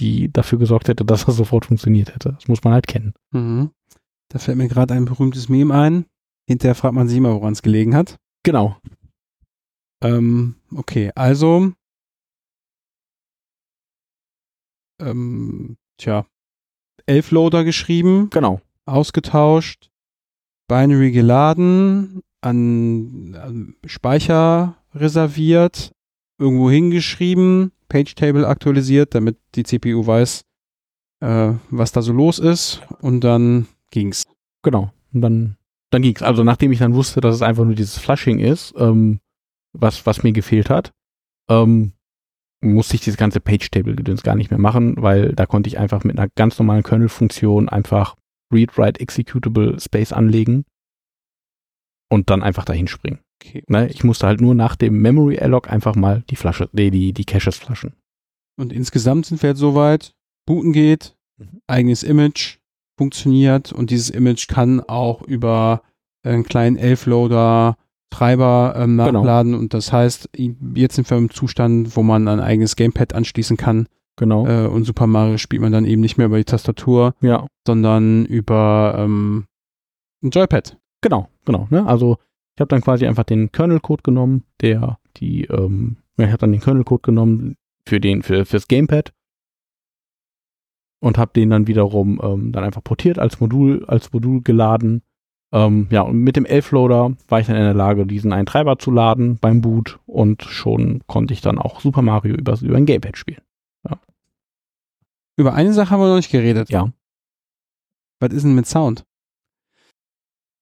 die 0.00 0.30
dafür 0.30 0.58
gesorgt 0.58 0.88
hätte, 0.88 1.06
dass 1.06 1.24
das 1.24 1.36
sofort 1.36 1.66
funktioniert 1.66 2.14
hätte. 2.14 2.32
Das 2.32 2.48
muss 2.48 2.62
man 2.62 2.74
halt 2.74 2.86
kennen. 2.86 3.14
Mhm. 3.32 3.70
Da 4.30 4.38
fällt 4.38 4.58
mir 4.58 4.68
gerade 4.68 4.92
ein 4.92 5.06
berühmtes 5.06 5.48
Meme 5.48 5.74
ein. 5.74 6.04
Hinterher 6.46 6.74
fragt 6.74 6.94
man 6.94 7.08
sich 7.08 7.16
immer, 7.16 7.34
woran 7.34 7.54
es 7.54 7.62
gelegen 7.62 7.96
hat. 7.96 8.16
Genau. 8.42 8.76
Ähm, 10.02 10.54
okay, 10.74 11.10
also 11.14 11.72
ähm, 15.00 15.76
tja, 15.98 16.26
elf 17.06 17.30
Loader 17.30 17.64
geschrieben, 17.64 18.30
Genau. 18.30 18.60
ausgetauscht, 18.86 19.90
Binary 20.68 21.12
geladen, 21.12 22.20
an, 22.40 23.34
an 23.40 23.74
Speicher 23.86 24.76
reserviert, 24.94 25.92
irgendwo 26.38 26.70
hingeschrieben, 26.70 27.72
Page 27.88 28.14
Table 28.14 28.46
aktualisiert, 28.46 29.14
damit 29.14 29.38
die 29.54 29.62
CPU 29.64 30.06
weiß, 30.06 30.42
äh, 31.20 31.52
was 31.70 31.92
da 31.92 32.02
so 32.02 32.12
los 32.12 32.38
ist 32.38 32.82
und 33.00 33.24
dann 33.24 33.66
ging's. 33.90 34.22
Genau. 34.62 34.92
Und 35.12 35.22
dann, 35.22 35.56
dann 35.90 36.02
ging's. 36.02 36.22
Also 36.22 36.44
nachdem 36.44 36.70
ich 36.72 36.78
dann 36.80 36.94
wusste, 36.94 37.20
dass 37.20 37.34
es 37.34 37.42
einfach 37.42 37.64
nur 37.64 37.74
dieses 37.74 37.98
Flushing 37.98 38.38
ist, 38.38 38.74
ähm, 38.76 39.20
was, 39.72 40.06
was 40.06 40.22
mir 40.22 40.32
gefehlt 40.32 40.70
hat, 40.70 40.92
ähm, 41.50 41.92
musste 42.60 42.96
ich 42.96 43.02
dieses 43.02 43.18
ganze 43.18 43.40
Page-Table-Gedöns 43.40 44.22
gar 44.22 44.34
nicht 44.34 44.50
mehr 44.50 44.58
machen, 44.58 44.96
weil 44.98 45.32
da 45.34 45.46
konnte 45.46 45.68
ich 45.68 45.78
einfach 45.78 46.04
mit 46.04 46.18
einer 46.18 46.28
ganz 46.34 46.58
normalen 46.58 46.82
Kernel-Funktion 46.82 47.68
einfach 47.68 48.16
Read-Write-Executable 48.52 49.78
Space 49.78 50.12
anlegen 50.12 50.64
und 52.10 52.30
dann 52.30 52.42
einfach 52.42 52.64
dahin 52.64 52.88
springen. 52.88 53.20
Okay. 53.40 53.62
Ne, 53.68 53.88
ich 53.88 54.02
musste 54.02 54.26
halt 54.26 54.40
nur 54.40 54.54
nach 54.54 54.74
dem 54.74 55.00
Memory 55.00 55.38
Alloc 55.38 55.70
einfach 55.70 55.94
mal 55.94 56.24
die 56.30 56.36
Flasche, 56.36 56.68
nee, 56.72 56.90
die, 56.90 57.12
die 57.12 57.24
Caches 57.24 57.56
flaschen. 57.56 57.94
Und 58.58 58.72
insgesamt 58.72 59.26
sind 59.26 59.40
wir 59.42 59.50
jetzt 59.50 59.60
soweit, 59.60 60.14
booten 60.46 60.72
geht, 60.72 61.14
Mhm. 61.38 61.60
eigenes 61.66 62.02
Image 62.02 62.58
funktioniert 62.98 63.72
und 63.72 63.90
dieses 63.90 64.10
Image 64.10 64.48
kann 64.48 64.80
auch 64.80 65.22
über 65.22 65.82
einen 66.24 66.42
kleinen 66.42 66.76
Elf-Loader 66.76 67.76
Treiber 68.10 68.74
ähm, 68.76 68.96
Genau. 68.96 69.12
nachladen 69.12 69.54
und 69.54 69.74
das 69.74 69.92
heißt, 69.92 70.30
jetzt 70.74 70.94
sind 70.96 71.10
wir 71.10 71.16
im 71.18 71.30
Zustand, 71.30 71.96
wo 71.96 72.02
man 72.02 72.26
ein 72.28 72.40
eigenes 72.40 72.74
Gamepad 72.76 73.14
anschließen 73.14 73.56
kann 73.56 73.86
Genau. 74.16 74.46
äh, 74.46 74.66
und 74.66 74.84
Super 74.84 75.06
Mario 75.06 75.38
spielt 75.38 75.62
man 75.62 75.72
dann 75.72 75.84
eben 75.84 76.00
nicht 76.00 76.16
mehr 76.18 76.26
über 76.26 76.38
die 76.38 76.44
Tastatur, 76.44 77.14
ja, 77.20 77.46
sondern 77.66 78.24
über 78.26 78.94
ähm, 78.98 79.46
ein 80.22 80.30
Joypad. 80.30 80.76
genau, 81.02 81.28
genau. 81.44 81.68
Ne? 81.70 81.86
Also 81.86 82.16
ich 82.56 82.60
habe 82.60 82.68
dann 82.68 82.80
quasi 82.80 83.06
einfach 83.06 83.22
den 83.24 83.52
Kernel-Code 83.52 84.02
genommen, 84.02 84.42
der 84.60 84.98
die, 85.18 85.44
ähm, 85.44 85.98
ja, 86.16 86.24
ich 86.24 86.30
habe 86.32 86.38
dann 86.40 86.50
den 86.52 86.60
Kernel-Code 86.60 87.02
genommen 87.02 87.56
für 87.86 88.00
den, 88.00 88.22
für, 88.22 88.44
fürs 88.44 88.66
Gamepad 88.66 89.12
und 91.00 91.18
habe 91.18 91.30
den 91.34 91.50
dann 91.50 91.66
wiederum 91.68 92.20
ähm, 92.22 92.50
dann 92.52 92.64
einfach 92.64 92.82
portiert 92.82 93.18
als 93.18 93.38
Modul, 93.40 93.84
als 93.86 94.12
Modul 94.12 94.42
geladen. 94.42 95.02
Ähm, 95.52 95.88
ja, 95.90 96.02
und 96.02 96.18
mit 96.18 96.36
dem 96.36 96.44
Elf-Loader 96.44 97.16
war 97.28 97.40
ich 97.40 97.46
dann 97.46 97.56
in 97.56 97.62
der 97.62 97.74
Lage, 97.74 98.06
diesen 98.06 98.32
einen 98.32 98.46
Treiber 98.46 98.78
zu 98.78 98.90
laden 98.90 99.38
beim 99.38 99.62
Boot 99.62 99.98
und 100.06 100.42
schon 100.42 101.02
konnte 101.06 101.32
ich 101.32 101.40
dann 101.40 101.58
auch 101.58 101.80
Super 101.80 102.02
Mario 102.02 102.34
über, 102.34 102.58
über 102.60 102.76
ein 102.76 102.86
Gamepad 102.86 103.16
spielen. 103.16 103.40
Über 105.38 105.54
eine 105.54 105.72
Sache 105.72 105.90
haben 105.90 106.00
wir 106.00 106.08
noch 106.08 106.16
nicht 106.16 106.32
geredet. 106.32 106.68
Ja. 106.68 106.92
Was 108.18 108.32
ist 108.32 108.42
denn 108.42 108.56
mit 108.56 108.66
Sound? 108.66 109.04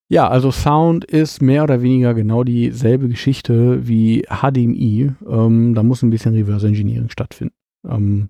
Ja, 0.09 0.28
also 0.28 0.53
Sound 0.53 1.07
ist 1.07 1.41
mehr 1.41 1.64
oder 1.64 1.80
weniger 1.80 2.12
genau 2.12 2.45
dieselbe 2.45 3.09
Geschichte 3.09 3.89
wie 3.89 4.26
HDMI. 4.28 5.12
Ähm, 5.26 5.74
da 5.74 5.82
muss 5.82 6.03
ein 6.03 6.11
bisschen 6.11 6.34
Reverse 6.34 6.68
Engineering 6.68 7.09
stattfinden. 7.09 7.55
Ähm, 7.89 8.28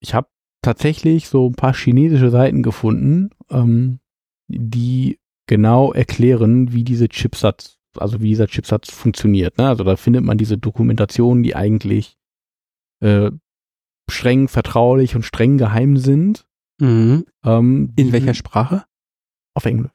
ich 0.00 0.14
habe 0.14 0.28
tatsächlich 0.62 1.28
so 1.28 1.50
ein 1.50 1.54
paar 1.54 1.74
chinesische 1.74 2.30
Seiten 2.30 2.62
gefunden, 2.62 3.28
ähm, 3.50 4.00
die 4.48 5.18
genau 5.46 5.92
erklären, 5.92 6.72
wie 6.72 6.84
diese 6.84 7.08
Chipsatz, 7.08 7.78
also 7.96 8.20
wie 8.20 8.28
dieser 8.28 8.46
Chipsatz 8.46 8.90
funktioniert. 8.90 9.58
Ne? 9.58 9.68
Also 9.68 9.84
da 9.84 9.96
findet 9.96 10.24
man 10.24 10.38
diese 10.38 10.58
Dokumentation, 10.58 11.42
die 11.42 11.54
eigentlich 11.54 12.16
äh, 13.00 13.30
streng 14.10 14.48
vertraulich 14.48 15.14
und 15.14 15.24
streng 15.24 15.58
geheim 15.58 15.96
sind. 15.96 16.46
Mhm. 16.80 17.26
Ähm, 17.44 17.92
In 17.96 18.12
welcher 18.12 18.34
Sprache? 18.34 18.84
Auf 19.54 19.64
Englisch. 19.64 19.90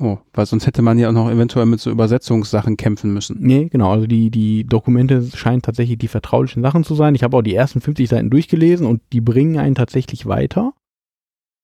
Oh, 0.00 0.18
weil 0.32 0.46
sonst 0.46 0.66
hätte 0.66 0.82
man 0.82 0.98
ja 0.98 1.08
auch 1.08 1.12
noch 1.12 1.30
eventuell 1.30 1.66
mit 1.66 1.78
so 1.78 1.90
Übersetzungssachen 1.90 2.76
kämpfen 2.76 3.12
müssen. 3.12 3.36
Nee, 3.40 3.68
genau. 3.68 3.92
Also 3.92 4.06
die, 4.06 4.30
die 4.30 4.64
Dokumente 4.64 5.22
scheinen 5.36 5.62
tatsächlich 5.62 5.98
die 5.98 6.08
vertraulichen 6.08 6.62
Sachen 6.62 6.82
zu 6.82 6.94
sein. 6.96 7.14
Ich 7.14 7.22
habe 7.22 7.36
auch 7.36 7.42
die 7.42 7.54
ersten 7.54 7.80
50 7.80 8.08
Seiten 8.08 8.30
durchgelesen 8.30 8.86
und 8.86 9.00
die 9.12 9.20
bringen 9.20 9.58
einen 9.58 9.76
tatsächlich 9.76 10.26
weiter. 10.26 10.72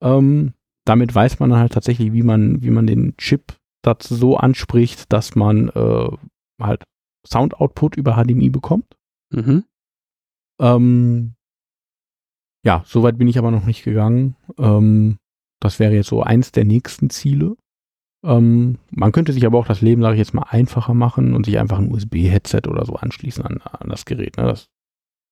Ähm, 0.01 0.53
damit 0.89 1.15
weiß 1.15 1.39
man 1.39 1.51
dann 1.51 1.59
halt 1.61 1.73
tatsächlich, 1.73 2.13
wie 2.13 2.23
man, 2.23 2.63
wie 2.63 2.71
man 2.71 2.87
den 2.87 3.17
Chip 3.17 3.57
das 3.83 4.09
so 4.09 4.37
anspricht, 4.37 5.13
dass 5.13 5.35
man 5.35 5.69
äh, 5.69 6.09
halt 6.61 6.85
Sound-Output 7.27 7.97
über 7.97 8.15
HDMI 8.17 8.51
bekommt. 8.51 8.97
Mhm. 9.31 9.65
Ähm, 10.61 11.35
ja, 12.65 12.83
soweit 12.87 13.19
bin 13.19 13.29
ich 13.29 13.39
aber 13.39 13.51
noch 13.51 13.67
nicht 13.67 13.85
gegangen. 13.85 14.37
Ähm, 14.59 15.19
das 15.61 15.79
wäre 15.79 15.95
jetzt 15.95 16.09
so 16.09 16.23
eins 16.23 16.53
der 16.53 16.65
nächsten 16.65 17.11
Ziele. 17.11 17.57
Ähm, 18.25 18.79
man 18.91 19.13
könnte 19.13 19.33
sich 19.33 19.47
aber 19.47 19.59
auch 19.59 19.67
das 19.67 19.81
Leben, 19.81 20.03
sage 20.03 20.15
ich 20.15 20.19
jetzt 20.19 20.35
mal, 20.35 20.47
einfacher 20.49 20.95
machen 20.95 21.35
und 21.35 21.47
sich 21.47 21.59
einfach 21.59 21.79
ein 21.79 21.93
USB-Headset 21.93 22.63
oder 22.69 22.85
so 22.85 22.97
anschließen 22.97 23.45
an, 23.45 23.61
an 23.63 23.89
das 23.89 24.05
Gerät. 24.05 24.37
Ne? 24.37 24.45
Das 24.45 24.67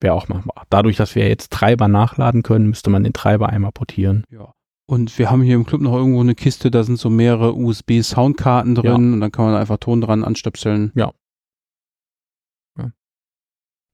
wäre 0.01 0.15
auch 0.15 0.29
machbar. 0.29 0.65
Dadurch, 0.71 0.97
dass 0.97 1.15
wir 1.15 1.29
jetzt 1.29 1.53
Treiber 1.53 1.89
nachladen 1.89 2.43
können, 2.43 2.69
müsste 2.69 2.91
man 2.91 3.03
den 3.03 3.13
Treiber 3.13 3.49
einmal 3.49 3.73
portieren. 3.73 4.25
Ja. 4.31 4.53
Und 4.89 5.19
wir 5.19 5.31
haben 5.31 5.43
hier 5.43 5.57
im 5.57 5.67
Club 5.67 5.81
noch 5.81 5.95
irgendwo 5.95 6.21
eine 6.21 6.35
Kiste, 6.37 6.71
da 6.71 6.85
sind 6.85 6.99
so 6.99 7.11
mehrere 7.11 7.55
USB-Soundkarten 7.55 8.77
drin 8.77 8.87
Ja. 8.87 8.95
und 8.95 9.21
dann 9.21 9.33
kann 9.33 9.47
man 9.47 9.55
einfach 9.57 9.79
Ton 9.79 10.01
dran 10.01 10.23
anstöpseln. 10.25 10.93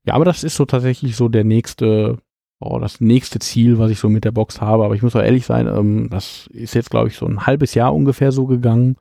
Ja, 0.05 0.15
aber 0.15 0.25
das 0.25 0.43
ist 0.43 0.57
so 0.57 0.65
tatsächlich 0.65 1.15
so 1.15 1.29
der 1.29 1.45
nächste, 1.45 2.19
oh, 2.61 2.81
das 2.81 3.01
nächste 3.01 3.39
Ziel, 3.39 3.79
was 3.79 3.91
ich 3.93 4.01
so 4.01 4.09
mit 4.09 4.25
der 4.25 4.33
Box 4.33 4.61
habe. 4.61 4.85
Aber 4.85 4.97
ich 4.97 5.03
muss 5.03 5.15
auch 5.15 5.23
ehrlich 5.23 5.47
sein, 5.47 5.69
ähm, 5.69 6.09
das 6.11 6.49
ist 6.49 6.75
jetzt, 6.75 6.91
glaube 6.91 7.07
ich, 7.07 7.17
so 7.17 7.25
ein 7.27 7.47
halbes 7.47 7.75
Jahr 7.75 7.95
ungefähr 7.95 8.33
so 8.33 8.47
gegangen. 8.47 8.97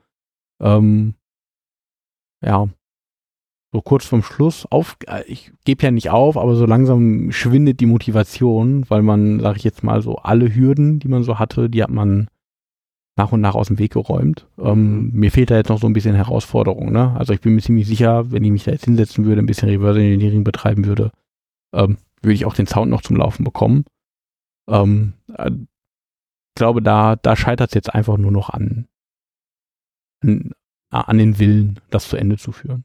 Ähm, 0.62 1.16
ja, 2.46 2.70
so 3.74 3.82
kurz 3.82 4.06
vorm 4.06 4.24
Schluss 4.24 4.66
auf, 4.70 4.98
äh, 5.08 5.24
ich 5.28 5.52
gebe 5.64 5.84
ja 5.84 5.92
nicht 5.92 6.10
auf, 6.10 6.38
aber 6.38 6.56
so 6.56 6.66
langsam 6.66 7.32
schwindet 7.32 7.80
die 7.80 7.86
Motivation, 7.86 8.86
weil 8.90 9.02
man, 9.02 9.40
sage 9.40 9.58
ich 9.58 9.64
jetzt 9.64 9.84
mal, 9.84 10.02
so 10.02 10.18
alle 10.18 10.54
Hürden, 10.54 11.00
die 11.00 11.08
man 11.08 11.24
so 11.24 11.40
hatte, 11.40 11.70
die 11.70 11.82
hat 11.82 11.90
man 11.90 12.28
nach 13.18 13.32
und 13.32 13.42
nach 13.42 13.56
aus 13.56 13.68
dem 13.68 13.80
Weg 13.80 13.94
geräumt. 13.94 14.48
Ähm, 14.58 15.12
mir 15.12 15.32
fehlt 15.32 15.52
da 15.52 15.56
jetzt 15.56 15.70
noch 15.70 15.80
so 15.80 15.88
ein 15.88 15.94
bisschen 15.94 16.16
Herausforderung. 16.16 16.92
Ne? 16.92 17.14
Also 17.18 17.34
ich 17.34 17.42
bin 17.42 17.56
mir 17.56 17.62
ziemlich 17.62 17.88
sicher, 17.88 18.32
wenn 18.32 18.44
ich 18.44 18.52
mich 18.52 18.64
da 18.64 18.72
jetzt 18.72 18.86
hinsetzen 18.86 19.26
würde, 19.26 19.42
ein 19.42 19.46
bisschen 19.46 19.70
Reverse 19.70 20.00
Engineering 20.00 20.44
betreiben 20.44 20.86
würde, 20.86 21.12
ähm, 21.74 21.98
würde 22.22 22.34
ich 22.34 22.46
auch 22.46 22.54
den 22.54 22.68
Sound 22.68 22.90
noch 22.90 23.02
zum 23.02 23.18
Laufen 23.18 23.44
bekommen. 23.44 23.86
Ähm, 24.70 25.14
äh, 25.38 25.52
ich 25.52 26.56
glaube, 26.56 26.82
da, 26.82 27.16
da 27.16 27.36
scheitert 27.36 27.70
es 27.70 27.76
jetzt 27.76 27.94
einfach 27.94 28.18
nur 28.18 28.32
noch 28.32 28.50
an, 28.50 28.88
an, 30.22 30.52
an 30.90 31.18
den 31.18 31.40
Willen, 31.40 31.80
das 31.90 32.10
zu 32.10 32.18
Ende 32.18 32.38
zu 32.38 32.52
führen. 32.52 32.84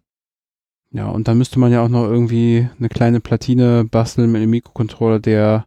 Ja, 0.93 1.09
und 1.09 1.29
dann 1.29 1.39
müsste 1.39 1.59
man 1.59 1.73
ja 1.73 1.83
auch 1.85 1.89
noch 1.89 2.05
irgendwie 2.05 2.69
eine 2.79 2.89
kleine 2.89 3.21
Platine 3.21 3.85
basteln 3.85 4.31
mit 4.33 4.41
einem 4.41 4.51
Mikrocontroller, 4.51 5.19
der 5.19 5.65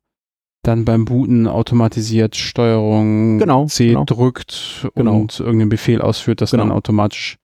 dann 0.63 0.86
beim 0.86 1.05
Booten 1.05 1.47
automatisiert 1.47 2.36
Steuerung 2.36 3.38
Genau, 3.39 3.65
C 3.65 3.89
genau. 3.89 4.05
drückt 4.05 4.88
Genau. 4.95 5.17
und 5.17 5.39
irgendeinen 5.39 5.70
Befehl 5.70 6.01
ausführt, 6.01 6.41
dass 6.41 6.51
Genau. 6.51 6.63
dann 6.63 6.72
automatisch 6.72 7.38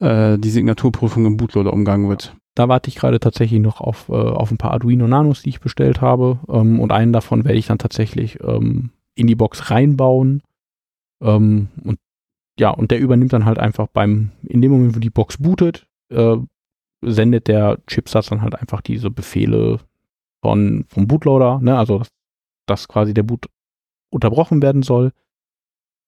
äh, 0.00 0.38
die 0.38 0.50
Signaturprüfung 0.50 1.26
im 1.26 1.36
Bootloader 1.36 1.72
umgangen 1.72 2.08
wird. 2.08 2.34
Da 2.54 2.68
warte 2.68 2.88
ich 2.88 2.96
gerade 2.96 3.20
tatsächlich 3.20 3.60
noch 3.60 3.80
auf, 3.80 4.08
äh, 4.08 4.12
auf 4.14 4.50
ein 4.50 4.58
paar 4.58 4.72
Arduino 4.72 5.06
Nanos, 5.06 5.42
die 5.42 5.50
ich 5.50 5.60
bestellt 5.60 6.00
habe. 6.00 6.40
Ähm, 6.48 6.80
und 6.80 6.90
einen 6.92 7.12
davon 7.12 7.44
werde 7.44 7.58
ich 7.58 7.66
dann 7.66 7.78
tatsächlich 7.78 8.38
ähm, 8.42 8.90
in 9.14 9.26
die 9.28 9.36
Box 9.36 9.70
reinbauen. 9.70 10.42
Ähm, 11.22 11.68
und 11.84 11.98
ja, 12.58 12.70
und 12.70 12.90
der 12.90 12.98
übernimmt 12.98 13.32
dann 13.32 13.44
halt 13.44 13.58
einfach 13.60 13.86
beim, 13.86 14.32
in 14.42 14.60
dem 14.62 14.72
Moment, 14.72 14.96
wo 14.96 14.98
die 14.98 15.10
Box 15.10 15.36
bootet, 15.38 15.86
äh, 16.12 16.36
sendet 17.00 17.48
der 17.48 17.78
Chipsatz 17.86 18.28
dann 18.28 18.42
halt 18.42 18.54
einfach 18.54 18.80
diese 18.80 19.10
Befehle 19.10 19.80
von, 20.42 20.84
vom 20.88 21.06
Bootloader, 21.06 21.60
ne? 21.60 21.76
also 21.78 21.98
dass, 21.98 22.08
dass 22.66 22.88
quasi 22.88 23.14
der 23.14 23.22
Boot 23.22 23.46
unterbrochen 24.10 24.62
werden 24.62 24.82
soll. 24.82 25.12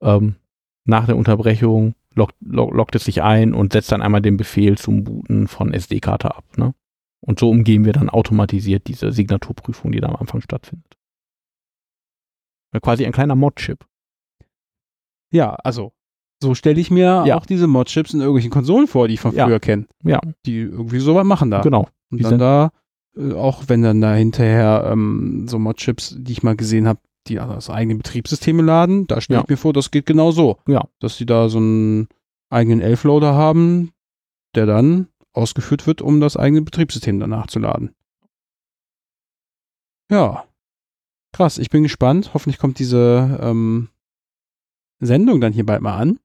Ähm, 0.02 0.36
nach 0.84 1.06
der 1.06 1.16
Unterbrechung 1.16 1.94
lockt, 2.14 2.34
log, 2.40 2.72
loggt 2.72 2.94
es 2.94 3.04
sich 3.04 3.22
ein 3.22 3.54
und 3.54 3.72
setzt 3.72 3.92
dann 3.92 4.02
einmal 4.02 4.22
den 4.22 4.36
Befehl 4.36 4.78
zum 4.78 5.04
Booten 5.04 5.46
von 5.46 5.72
SD-Karte 5.72 6.34
ab. 6.34 6.44
Ne? 6.56 6.74
Und 7.20 7.38
so 7.38 7.50
umgehen 7.50 7.84
wir 7.84 7.92
dann 7.92 8.08
automatisiert 8.08 8.86
diese 8.88 9.12
Signaturprüfung, 9.12 9.92
die 9.92 10.00
da 10.00 10.08
am 10.08 10.16
Anfang 10.16 10.40
stattfindet. 10.40 10.96
Quasi 12.82 13.04
ein 13.04 13.12
kleiner 13.12 13.34
Mod-Chip. 13.34 13.84
Ja, 15.32 15.54
also 15.54 15.92
so 16.42 16.54
stelle 16.54 16.80
ich 16.80 16.90
mir 16.90 17.24
Ja. 17.26 17.36
auch 17.36 17.46
diese 17.46 17.66
Mod-Chips 17.66 18.14
in 18.14 18.20
irgendwelchen 18.20 18.50
Konsolen 18.50 18.86
vor, 18.86 19.08
die 19.08 19.14
ich 19.14 19.20
von 19.20 19.34
Ja. 19.34 19.46
früher 19.46 19.60
kenne. 19.60 19.86
Ja. 20.04 20.20
Die 20.46 20.58
irgendwie 20.60 21.00
sowas 21.00 21.24
machen 21.24 21.50
da. 21.50 21.60
Genau. 21.60 21.88
Und 22.10 22.18
Die 22.18 22.22
dann 22.22 22.30
sind- 22.30 22.38
da, 22.40 22.70
äh, 23.16 23.32
auch 23.34 23.64
wenn 23.68 23.82
dann 23.82 24.00
da 24.00 24.14
hinterher 24.14 24.88
ähm, 24.90 25.46
so 25.48 25.58
Mod-Chips, 25.58 26.16
die 26.18 26.32
ich 26.32 26.42
mal 26.42 26.56
gesehen 26.56 26.88
habe, 26.88 27.00
die 27.26 27.38
aus 27.38 27.68
eigenen 27.68 27.98
Betriebssysteme 27.98 28.62
laden, 28.62 29.06
da 29.06 29.20
stelle 29.20 29.38
Ja. 29.40 29.42
ich 29.44 29.48
mir 29.50 29.56
vor, 29.58 29.72
das 29.74 29.90
geht 29.90 30.06
genau 30.06 30.30
so. 30.32 30.56
Ja. 30.66 30.88
Dass 31.00 31.18
die 31.18 31.26
da 31.26 31.48
so 31.50 31.58
einen 31.58 32.08
eigenen 32.48 32.80
Elf-Loader 32.80 33.34
haben, 33.34 33.92
der 34.54 34.64
dann 34.66 35.08
ausgeführt 35.32 35.86
wird, 35.86 36.00
um 36.02 36.20
das 36.20 36.36
eigene 36.36 36.62
Betriebssystem 36.62 37.20
danach 37.20 37.46
zu 37.48 37.58
laden. 37.60 37.94
Ja. 40.10 40.44
Krass, 41.32 41.58
ich 41.58 41.70
bin 41.70 41.82
gespannt. 41.84 42.30
Hoffentlich 42.34 42.58
kommt 42.58 42.78
diese 42.80 43.38
ähm, 43.40 43.88
Sendung 44.98 45.40
dann 45.40 45.52
hier 45.52 45.64
bald 45.64 45.82
mal 45.82 45.96
an. 45.96 46.18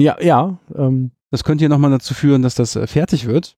Ja, 0.00 0.20
ja. 0.20 0.58
Ähm, 0.74 1.12
Das 1.30 1.44
könnte 1.44 1.62
ja 1.64 1.68
nochmal 1.68 1.90
dazu 1.90 2.14
führen, 2.14 2.42
dass 2.42 2.54
das 2.54 2.74
äh, 2.76 2.86
fertig 2.86 3.26
wird 3.26 3.56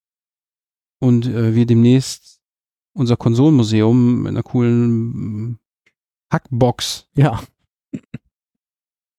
und 1.00 1.26
äh, 1.26 1.54
wir 1.54 1.66
demnächst 1.66 2.40
unser 2.94 3.16
Konsolenmuseum 3.16 4.22
mit 4.22 4.30
einer 4.30 4.42
coolen 4.42 5.50
mm, 5.50 5.58
Hackbox 6.32 7.08
ja. 7.16 7.40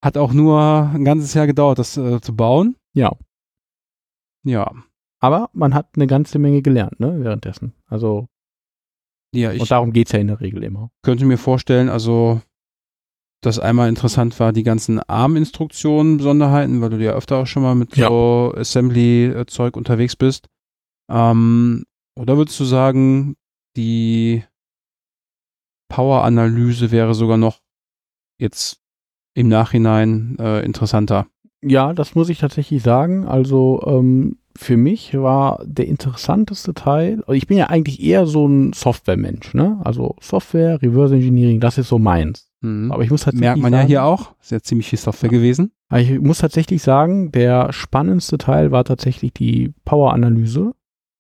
hat 0.04 0.18
auch 0.18 0.34
nur 0.34 0.60
ein 0.94 1.06
ganzes 1.06 1.34
Jahr 1.34 1.48
gedauert, 1.48 1.80
das 1.80 1.98
äh, 1.98 2.20
zu 2.22 2.36
bauen. 2.36 2.76
Ja. 2.94 3.12
Ja. 4.44 4.72
Aber 5.20 5.50
man 5.54 5.74
hat 5.74 5.90
eine 5.96 6.08
ganze 6.08 6.38
Menge 6.40 6.62
gelernt, 6.62 7.00
ne, 7.00 7.24
währenddessen. 7.24 7.74
Also, 7.88 8.28
Ja, 9.34 9.54
ich 9.54 9.62
und 9.62 9.72
darum 9.72 9.94
geht's 9.94 10.12
ja 10.12 10.20
in 10.20 10.28
der 10.28 10.42
Regel 10.42 10.64
immer. 10.64 10.92
könnte 11.02 11.26
mir 11.26 11.38
vorstellen, 11.38 11.90
also, 11.90 12.42
dass 13.46 13.60
einmal 13.60 13.90
interessant 13.90 14.40
war, 14.40 14.54
die 14.54 14.64
ganzen 14.64 15.00
ARM-Instruktionen, 15.00 16.18
Besonderheiten, 16.18 16.82
weil 16.82 16.90
du 16.92 16.98
ja 17.04 17.12
öfter 17.14 17.38
auch 17.38 17.48
schon 17.48 17.64
mal 17.64 17.76
mit 17.76 17.96
Ja. 17.98 18.08
so 18.08 18.54
Assembly-Zeug 18.56 19.76
unterwegs 19.78 20.16
bist. 20.16 20.48
Ähm, 21.12 21.84
oder 22.20 22.38
würdest 22.38 22.60
du 22.60 22.64
sagen, 22.66 23.36
die 23.76 24.44
Power-Analyse 25.90 26.92
wäre 26.92 27.14
sogar 27.14 27.38
noch 27.38 27.60
jetzt 28.40 28.80
im 29.36 29.48
Nachhinein 29.50 30.38
äh, 30.40 30.64
interessanter? 30.66 31.28
Ja, 31.62 31.94
das 31.94 32.16
muss 32.16 32.30
ich 32.30 32.40
tatsächlich 32.40 32.84
sagen. 32.84 33.26
Also 33.26 33.82
ähm, 33.86 34.38
für 34.56 34.78
mich 34.78 35.14
war 35.16 35.64
der 35.66 35.88
interessanteste 35.88 36.74
Teil, 36.74 37.20
also 37.22 37.34
ich 37.34 37.48
bin 37.48 37.58
ja 37.58 37.68
eigentlich 37.68 38.02
eher 38.02 38.26
so 38.26 38.48
ein 38.48 38.74
Software-Mensch, 38.74 39.54
ne? 39.54 39.82
Also 39.84 40.16
Software, 40.22 40.82
Reverse 40.82 41.16
Engineering, 41.16 41.60
das 41.60 41.78
ist 41.78 41.88
so 41.90 42.00
meins. 42.00 42.50
Mhm. 42.64 42.92
Aber 42.92 43.04
ich 43.04 43.12
muss 43.12 43.22
tatsächlich 43.22 43.42
Merkt 43.42 43.62
man 43.62 43.72
sagen, 43.72 43.82
ja 43.84 43.88
hier 43.88 44.04
auch. 44.04 44.34
Ist 44.42 44.52
ja 44.52 44.60
ziemlich 44.62 44.90
viel 44.90 45.00
Software 45.00 45.32
Ja. 45.32 45.38
gewesen. 45.38 45.72
aber 45.90 46.02
ich 46.02 46.20
muss 46.20 46.40
tatsächlich 46.40 46.82
sagen, 46.82 47.32
der 47.32 47.72
spannendste 47.74 48.38
Teil 48.38 48.72
war 48.72 48.84
tatsächlich 48.86 49.34
die 49.34 49.74
Power-Analyse. 49.86 50.74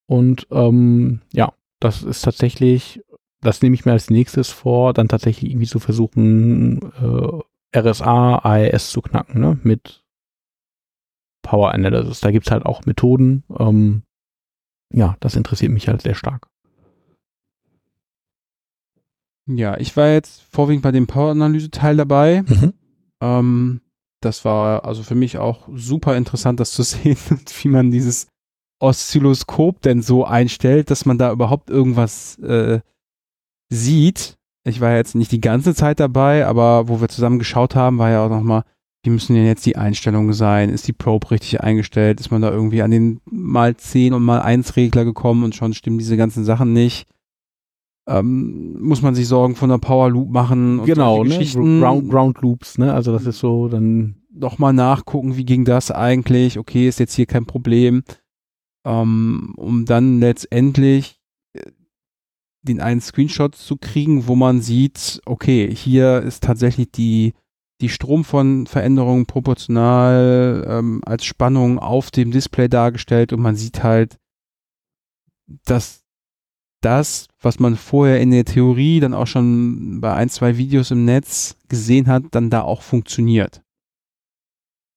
Und 0.08 0.48
ähm, 0.52 1.22
ja, 1.32 1.54
das 1.80 2.02
ist 2.04 2.22
tatsächlich, 2.24 3.02
das 3.42 3.62
nehme 3.62 3.76
ich 3.76 3.86
mir 3.86 3.92
als 3.92 4.10
nächstes 4.10 4.50
vor, 4.50 4.94
dann 4.94 5.08
tatsächlich 5.08 5.52
irgendwie 5.52 5.68
zu 5.68 5.80
versuchen, 5.80 6.82
äh, 7.74 7.80
RSA, 7.80 8.40
AES 8.44 8.90
zu 8.92 9.02
knacken, 9.02 9.42
ne? 9.42 9.60
Mit 9.64 10.04
Power 11.42 11.74
Analysis. 11.74 12.22
Da 12.22 12.32
gibt's 12.32 12.52
halt 12.52 12.66
auch 12.66 12.86
Methoden. 12.86 13.44
Ähm, 13.60 14.04
ja, 14.94 15.16
das 15.20 15.36
interessiert 15.36 15.72
mich 15.72 15.88
halt 15.88 16.02
sehr 16.02 16.16
stark. 16.16 16.48
Ja, 19.48 19.78
ich 19.78 19.96
war 19.98 20.10
jetzt 20.10 20.42
vorwiegend 20.52 20.84
bei 20.84 20.92
dem 20.92 21.08
Power-Analyse-Teil 21.08 21.98
dabei. 21.98 22.44
Ähm, 23.22 23.82
das 24.22 24.46
war 24.46 24.86
also 24.86 25.04
für 25.04 25.16
mich 25.16 25.38
auch 25.38 25.68
super 25.74 26.16
interessant, 26.16 26.60
das 26.60 26.72
zu 26.72 26.84
sehen, 26.84 27.18
wie 27.62 27.68
man 27.68 27.92
dieses 27.92 28.28
Oszilloskop 28.80 29.82
denn 29.82 30.02
so 30.02 30.26
einstellt, 30.26 30.92
dass 30.92 31.06
man 31.06 31.18
da 31.18 31.32
überhaupt 31.32 31.70
irgendwas 31.70 32.38
äh, 32.40 32.82
sieht. 33.70 34.38
Ich 34.66 34.82
war 34.82 34.96
jetzt 34.96 35.16
nicht 35.16 35.32
die 35.32 35.42
ganze 35.42 35.76
Zeit 35.76 36.00
dabei, 36.00 36.46
aber 36.46 36.88
wo 36.88 37.02
wir 37.02 37.10
zusammen 37.10 37.40
geschaut 37.40 37.76
haben, 37.76 37.98
war 37.98 38.10
ja 38.10 38.26
auch 38.26 38.30
nochmal, 38.30 38.64
wie 39.04 39.10
müssen 39.10 39.36
denn 39.36 39.46
jetzt 39.46 39.66
die 39.66 39.76
Einstellungen 39.76 40.34
sein? 40.34 40.70
Ist 40.70 40.88
die 40.88 40.94
Probe 40.94 41.32
richtig 41.32 41.62
eingestellt? 41.62 42.22
Ist 42.22 42.32
man 42.32 42.42
da 42.42 42.52
irgendwie 42.52 42.82
an 42.82 42.92
den 42.92 43.20
mal 43.26 43.76
10 43.76 44.14
und 44.14 44.24
mal 44.24 44.42
1 44.42 44.78
Regler 44.78 45.04
gekommen 45.04 45.44
und 45.44 45.56
schon 45.56 45.74
stimmen 45.74 45.98
diese 45.98 46.16
ganzen 46.16 46.46
Sachen 46.46 46.72
nicht? 46.72 47.08
Ähm, 48.08 48.82
muss 48.82 49.02
man 49.02 49.16
sich 49.16 49.28
Sorgen 49.28 49.56
von 49.56 49.70
der 49.70 49.78
Power 49.78 50.10
Loop 50.10 50.30
machen 50.30 50.80
und 50.80 50.86
genau, 50.86 51.24
ne? 51.24 51.30
Geschichten. 51.30 51.80
Ground, 51.80 52.10
Ground 52.10 52.42
Loops, 52.42 52.78
ne? 52.78 52.94
Also 52.94 53.12
das 53.12 53.26
ist 53.26 53.40
so 53.40 53.68
dann. 53.68 54.16
Nochmal 54.36 54.74
nachgucken, 54.74 55.38
wie 55.38 55.46
ging 55.46 55.64
das 55.64 55.92
eigentlich? 55.92 56.58
Okay, 56.58 56.88
ist 56.88 57.00
jetzt 57.00 57.14
hier 57.14 57.28
kein 57.28 57.46
Problem. 57.46 58.04
Ähm, 58.84 59.54
um 59.58 59.86
dann 59.86 60.20
letztendlich 60.20 61.22
äh, 61.54 61.72
den 62.64 62.82
einen 62.82 63.00
Screenshot 63.00 63.56
zu 63.56 63.78
kriegen, 63.78 64.28
wo 64.28 64.36
man 64.36 64.60
sieht, 64.60 65.22
okay, 65.26 65.74
hier 65.74 66.22
ist 66.22 66.44
tatsächlich 66.44 66.92
die, 66.92 67.34
die 67.80 67.90
Stromveränderung 67.90 69.28
proportional 69.28 70.66
ähm, 70.68 71.02
als 71.06 71.26
Spannung 71.26 71.78
auf 71.78 72.10
dem 72.10 72.32
Display 72.32 72.68
dargestellt 72.68 73.34
und 73.34 73.40
man 73.40 73.56
sieht 73.56 73.84
halt, 73.84 74.18
dass 75.66 76.03
das, 76.84 77.28
was 77.42 77.60
man 77.60 77.76
vorher 77.76 78.20
in 78.20 78.32
der 78.32 78.46
Theorie 78.46 79.00
dann 79.00 79.14
auch 79.14 79.28
schon 79.28 80.02
bei 80.02 80.14
ein, 80.14 80.30
zwei 80.30 80.58
Videos 80.58 80.92
im 80.92 81.06
Netz 81.06 81.58
gesehen 81.70 82.08
hat, 82.08 82.24
dann 82.32 82.50
da 82.50 82.62
auch 82.62 82.82
funktioniert. 82.82 83.62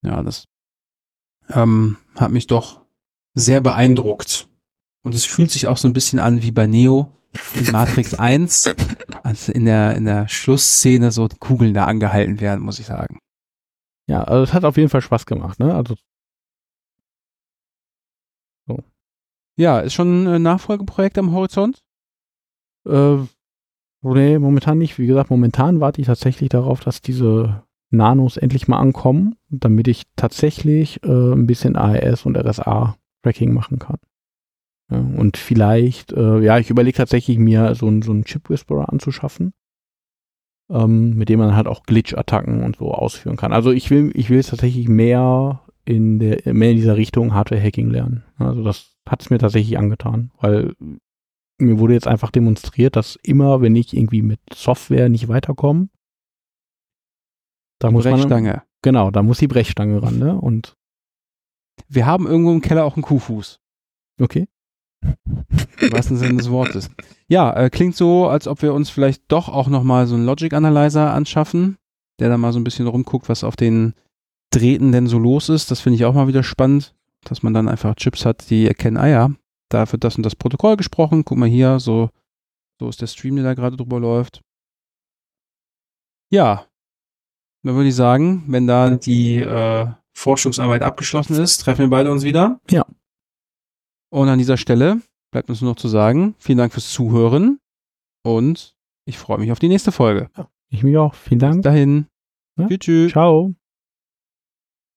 Ja, 0.03 0.23
das 0.23 0.45
ähm, 1.49 1.97
hat 2.15 2.31
mich 2.31 2.47
doch 2.47 2.81
sehr 3.33 3.61
beeindruckt. 3.61 4.47
Und 5.03 5.15
es 5.15 5.25
fühlt 5.25 5.51
sich 5.51 5.67
auch 5.67 5.77
so 5.77 5.87
ein 5.87 5.93
bisschen 5.93 6.19
an 6.19 6.41
wie 6.41 6.51
bei 6.51 6.67
Neo 6.67 7.13
in 7.55 7.71
Matrix 7.71 8.13
1, 8.19 8.75
als 9.23 9.49
in 9.49 9.65
der, 9.65 9.95
in 9.95 10.05
der 10.05 10.27
Schlussszene 10.27 11.11
so 11.11 11.27
die 11.27 11.37
Kugeln 11.37 11.73
da 11.73 11.85
angehalten 11.85 12.39
werden, 12.39 12.63
muss 12.63 12.79
ich 12.79 12.85
sagen. 12.85 13.19
Ja, 14.09 14.23
also 14.23 14.43
es 14.43 14.53
hat 14.53 14.63
auf 14.63 14.77
jeden 14.77 14.89
Fall 14.89 15.01
Spaß 15.01 15.25
gemacht, 15.25 15.59
ne? 15.59 15.73
Also 15.73 15.95
Ja, 19.57 19.79
ist 19.79 19.93
schon 19.93 20.27
ein 20.27 20.41
Nachfolgeprojekt 20.43 21.17
am 21.17 21.31
Horizont? 21.33 21.83
Äh, 22.87 23.17
nee, 24.03 24.37
momentan 24.37 24.77
nicht. 24.77 24.99
Wie 24.99 25.07
gesagt, 25.07 25.31
momentan 25.31 25.79
warte 25.79 25.99
ich 25.99 26.07
tatsächlich 26.07 26.49
darauf, 26.49 26.79
dass 26.79 27.01
diese 27.01 27.63
Nanos 27.89 28.37
endlich 28.37 28.67
mal 28.67 28.79
ankommen, 28.79 29.35
damit 29.49 29.87
ich 29.87 30.03
tatsächlich 30.15 31.01
äh, 31.03 31.33
ein 31.33 31.47
bisschen 31.47 31.75
AES 31.75 32.25
und 32.25 32.37
RSA-Tracking 32.37 33.53
machen 33.53 33.79
kann. 33.79 33.97
Ja, 34.91 34.99
und 34.99 35.37
vielleicht, 35.37 36.13
äh, 36.13 36.39
ja, 36.39 36.59
ich 36.59 36.69
überlege 36.69 36.97
tatsächlich 36.97 37.39
mir 37.39 37.73
so, 37.75 37.89
so 38.01 38.11
einen 38.11 38.25
Chip-Whisperer 38.25 38.89
anzuschaffen, 38.89 39.53
ähm, 40.69 41.15
mit 41.15 41.29
dem 41.29 41.39
man 41.39 41.55
halt 41.55 41.67
auch 41.67 41.83
Glitch-Attacken 41.83 42.63
und 42.63 42.77
so 42.77 42.93
ausführen 42.93 43.37
kann. 43.37 43.53
Also 43.53 43.71
ich 43.71 43.89
will, 43.89 44.11
ich 44.13 44.29
will 44.29 44.43
tatsächlich 44.43 44.87
mehr 44.87 45.61
in 45.87 46.19
der, 46.19 46.53
mehr 46.53 46.71
in 46.71 46.77
dieser 46.77 46.97
Richtung 46.97 47.33
Hardware-Hacking 47.33 47.89
lernen. 47.89 48.23
Also 48.37 48.63
das 48.63 48.97
hat 49.07 49.21
es 49.21 49.29
mir 49.29 49.37
tatsächlich 49.39 49.77
angetan, 49.77 50.31
weil 50.39 50.73
mir 51.59 51.79
wurde 51.79 51.93
jetzt 51.93 52.07
einfach 52.07 52.29
demonstriert, 52.31 52.95
dass 52.95 53.17
immer, 53.23 53.61
wenn 53.61 53.75
ich 53.75 53.95
irgendwie 53.95 54.21
mit 54.21 54.39
Software 54.53 55.09
nicht 55.09 55.27
weiterkomme, 55.27 55.89
da 57.79 57.91
muss 57.91 58.05
man, 58.05 58.13
Brechstange. 58.13 58.63
genau, 58.81 59.11
da 59.11 59.23
muss 59.23 59.37
die 59.39 59.47
Brechstange 59.47 60.01
ran, 60.01 60.17
ne? 60.19 60.39
Und 60.39 60.75
Wir 61.87 62.05
haben 62.05 62.25
irgendwo 62.27 62.51
im 62.51 62.61
Keller 62.61 62.85
auch 62.85 62.95
einen 62.95 63.03
Kuhfuß. 63.03 63.59
okay, 64.21 64.47
Im 65.79 65.91
wahrsten 65.91 66.17
Sinne 66.17 66.37
des 66.37 66.49
Wortes. 66.49 66.89
Ja, 67.27 67.53
äh, 67.55 67.69
klingt 67.69 67.95
so, 67.95 68.27
als 68.27 68.47
ob 68.47 68.61
wir 68.61 68.73
uns 68.73 68.89
vielleicht 68.89 69.23
doch 69.31 69.47
auch 69.47 69.67
nochmal 69.67 70.07
so 70.07 70.15
einen 70.15 70.25
Logic 70.25 70.51
Analyzer 70.53 71.13
anschaffen, 71.13 71.77
der 72.19 72.29
da 72.29 72.37
mal 72.37 72.51
so 72.51 72.59
ein 72.59 72.63
bisschen 72.63 72.87
rumguckt, 72.87 73.29
was 73.29 73.43
auf 73.43 73.55
den 73.55 73.93
Drähten 74.51 74.91
denn 74.91 75.07
so 75.07 75.19
los 75.19 75.49
ist. 75.49 75.71
Das 75.71 75.79
finde 75.79 75.95
ich 75.95 76.05
auch 76.05 76.13
mal 76.13 76.27
wieder 76.27 76.43
spannend, 76.43 76.95
dass 77.23 77.43
man 77.43 77.53
dann 77.53 77.67
einfach 77.67 77.95
Chips 77.95 78.25
hat, 78.25 78.49
die 78.49 78.67
erkennen, 78.67 78.97
ah 78.97 79.07
ja, 79.07 79.29
da 79.69 79.91
wird 79.91 80.03
das 80.03 80.15
und 80.15 80.23
das 80.23 80.35
Protokoll 80.35 80.77
gesprochen. 80.77 81.25
Guck 81.25 81.37
mal 81.37 81.49
hier, 81.49 81.79
so, 81.79 82.09
so 82.79 82.87
ist 82.89 83.01
der 83.01 83.07
Stream, 83.07 83.35
der 83.35 83.45
da 83.45 83.53
gerade 83.53 83.77
drüber 83.77 83.99
läuft. 83.99 84.41
Ja, 86.31 86.65
dann 87.63 87.75
würde 87.75 87.89
ich 87.89 87.95
sagen, 87.95 88.43
wenn 88.47 88.67
da 88.67 88.91
die 88.91 89.37
äh, 89.37 89.87
Forschungsarbeit 90.13 90.81
abgeschlossen 90.81 91.35
ist, 91.35 91.57
treffen 91.59 91.81
wir 91.81 91.89
beide 91.89 92.11
uns 92.11 92.23
wieder. 92.23 92.59
Ja. 92.69 92.85
Und 94.09 94.29
an 94.29 94.39
dieser 94.39 94.57
Stelle 94.57 95.01
bleibt 95.31 95.49
uns 95.49 95.61
nur 95.61 95.71
noch 95.71 95.77
zu 95.77 95.87
sagen, 95.87 96.35
vielen 96.37 96.57
Dank 96.57 96.71
fürs 96.71 96.91
Zuhören 96.91 97.59
und 98.23 98.75
ich 99.05 99.17
freue 99.17 99.37
mich 99.37 99.51
auf 99.51 99.59
die 99.59 99.67
nächste 99.67 99.91
Folge. 99.91 100.29
ich 100.69 100.83
mich 100.83 100.97
auch. 100.97 101.13
Vielen 101.13 101.39
Bis 101.39 101.49
Dank. 101.49 101.63
dahin. 101.63 102.07
Ja. 102.57 102.67
Tschüss. 102.69 103.11
Ciao. 103.11 103.53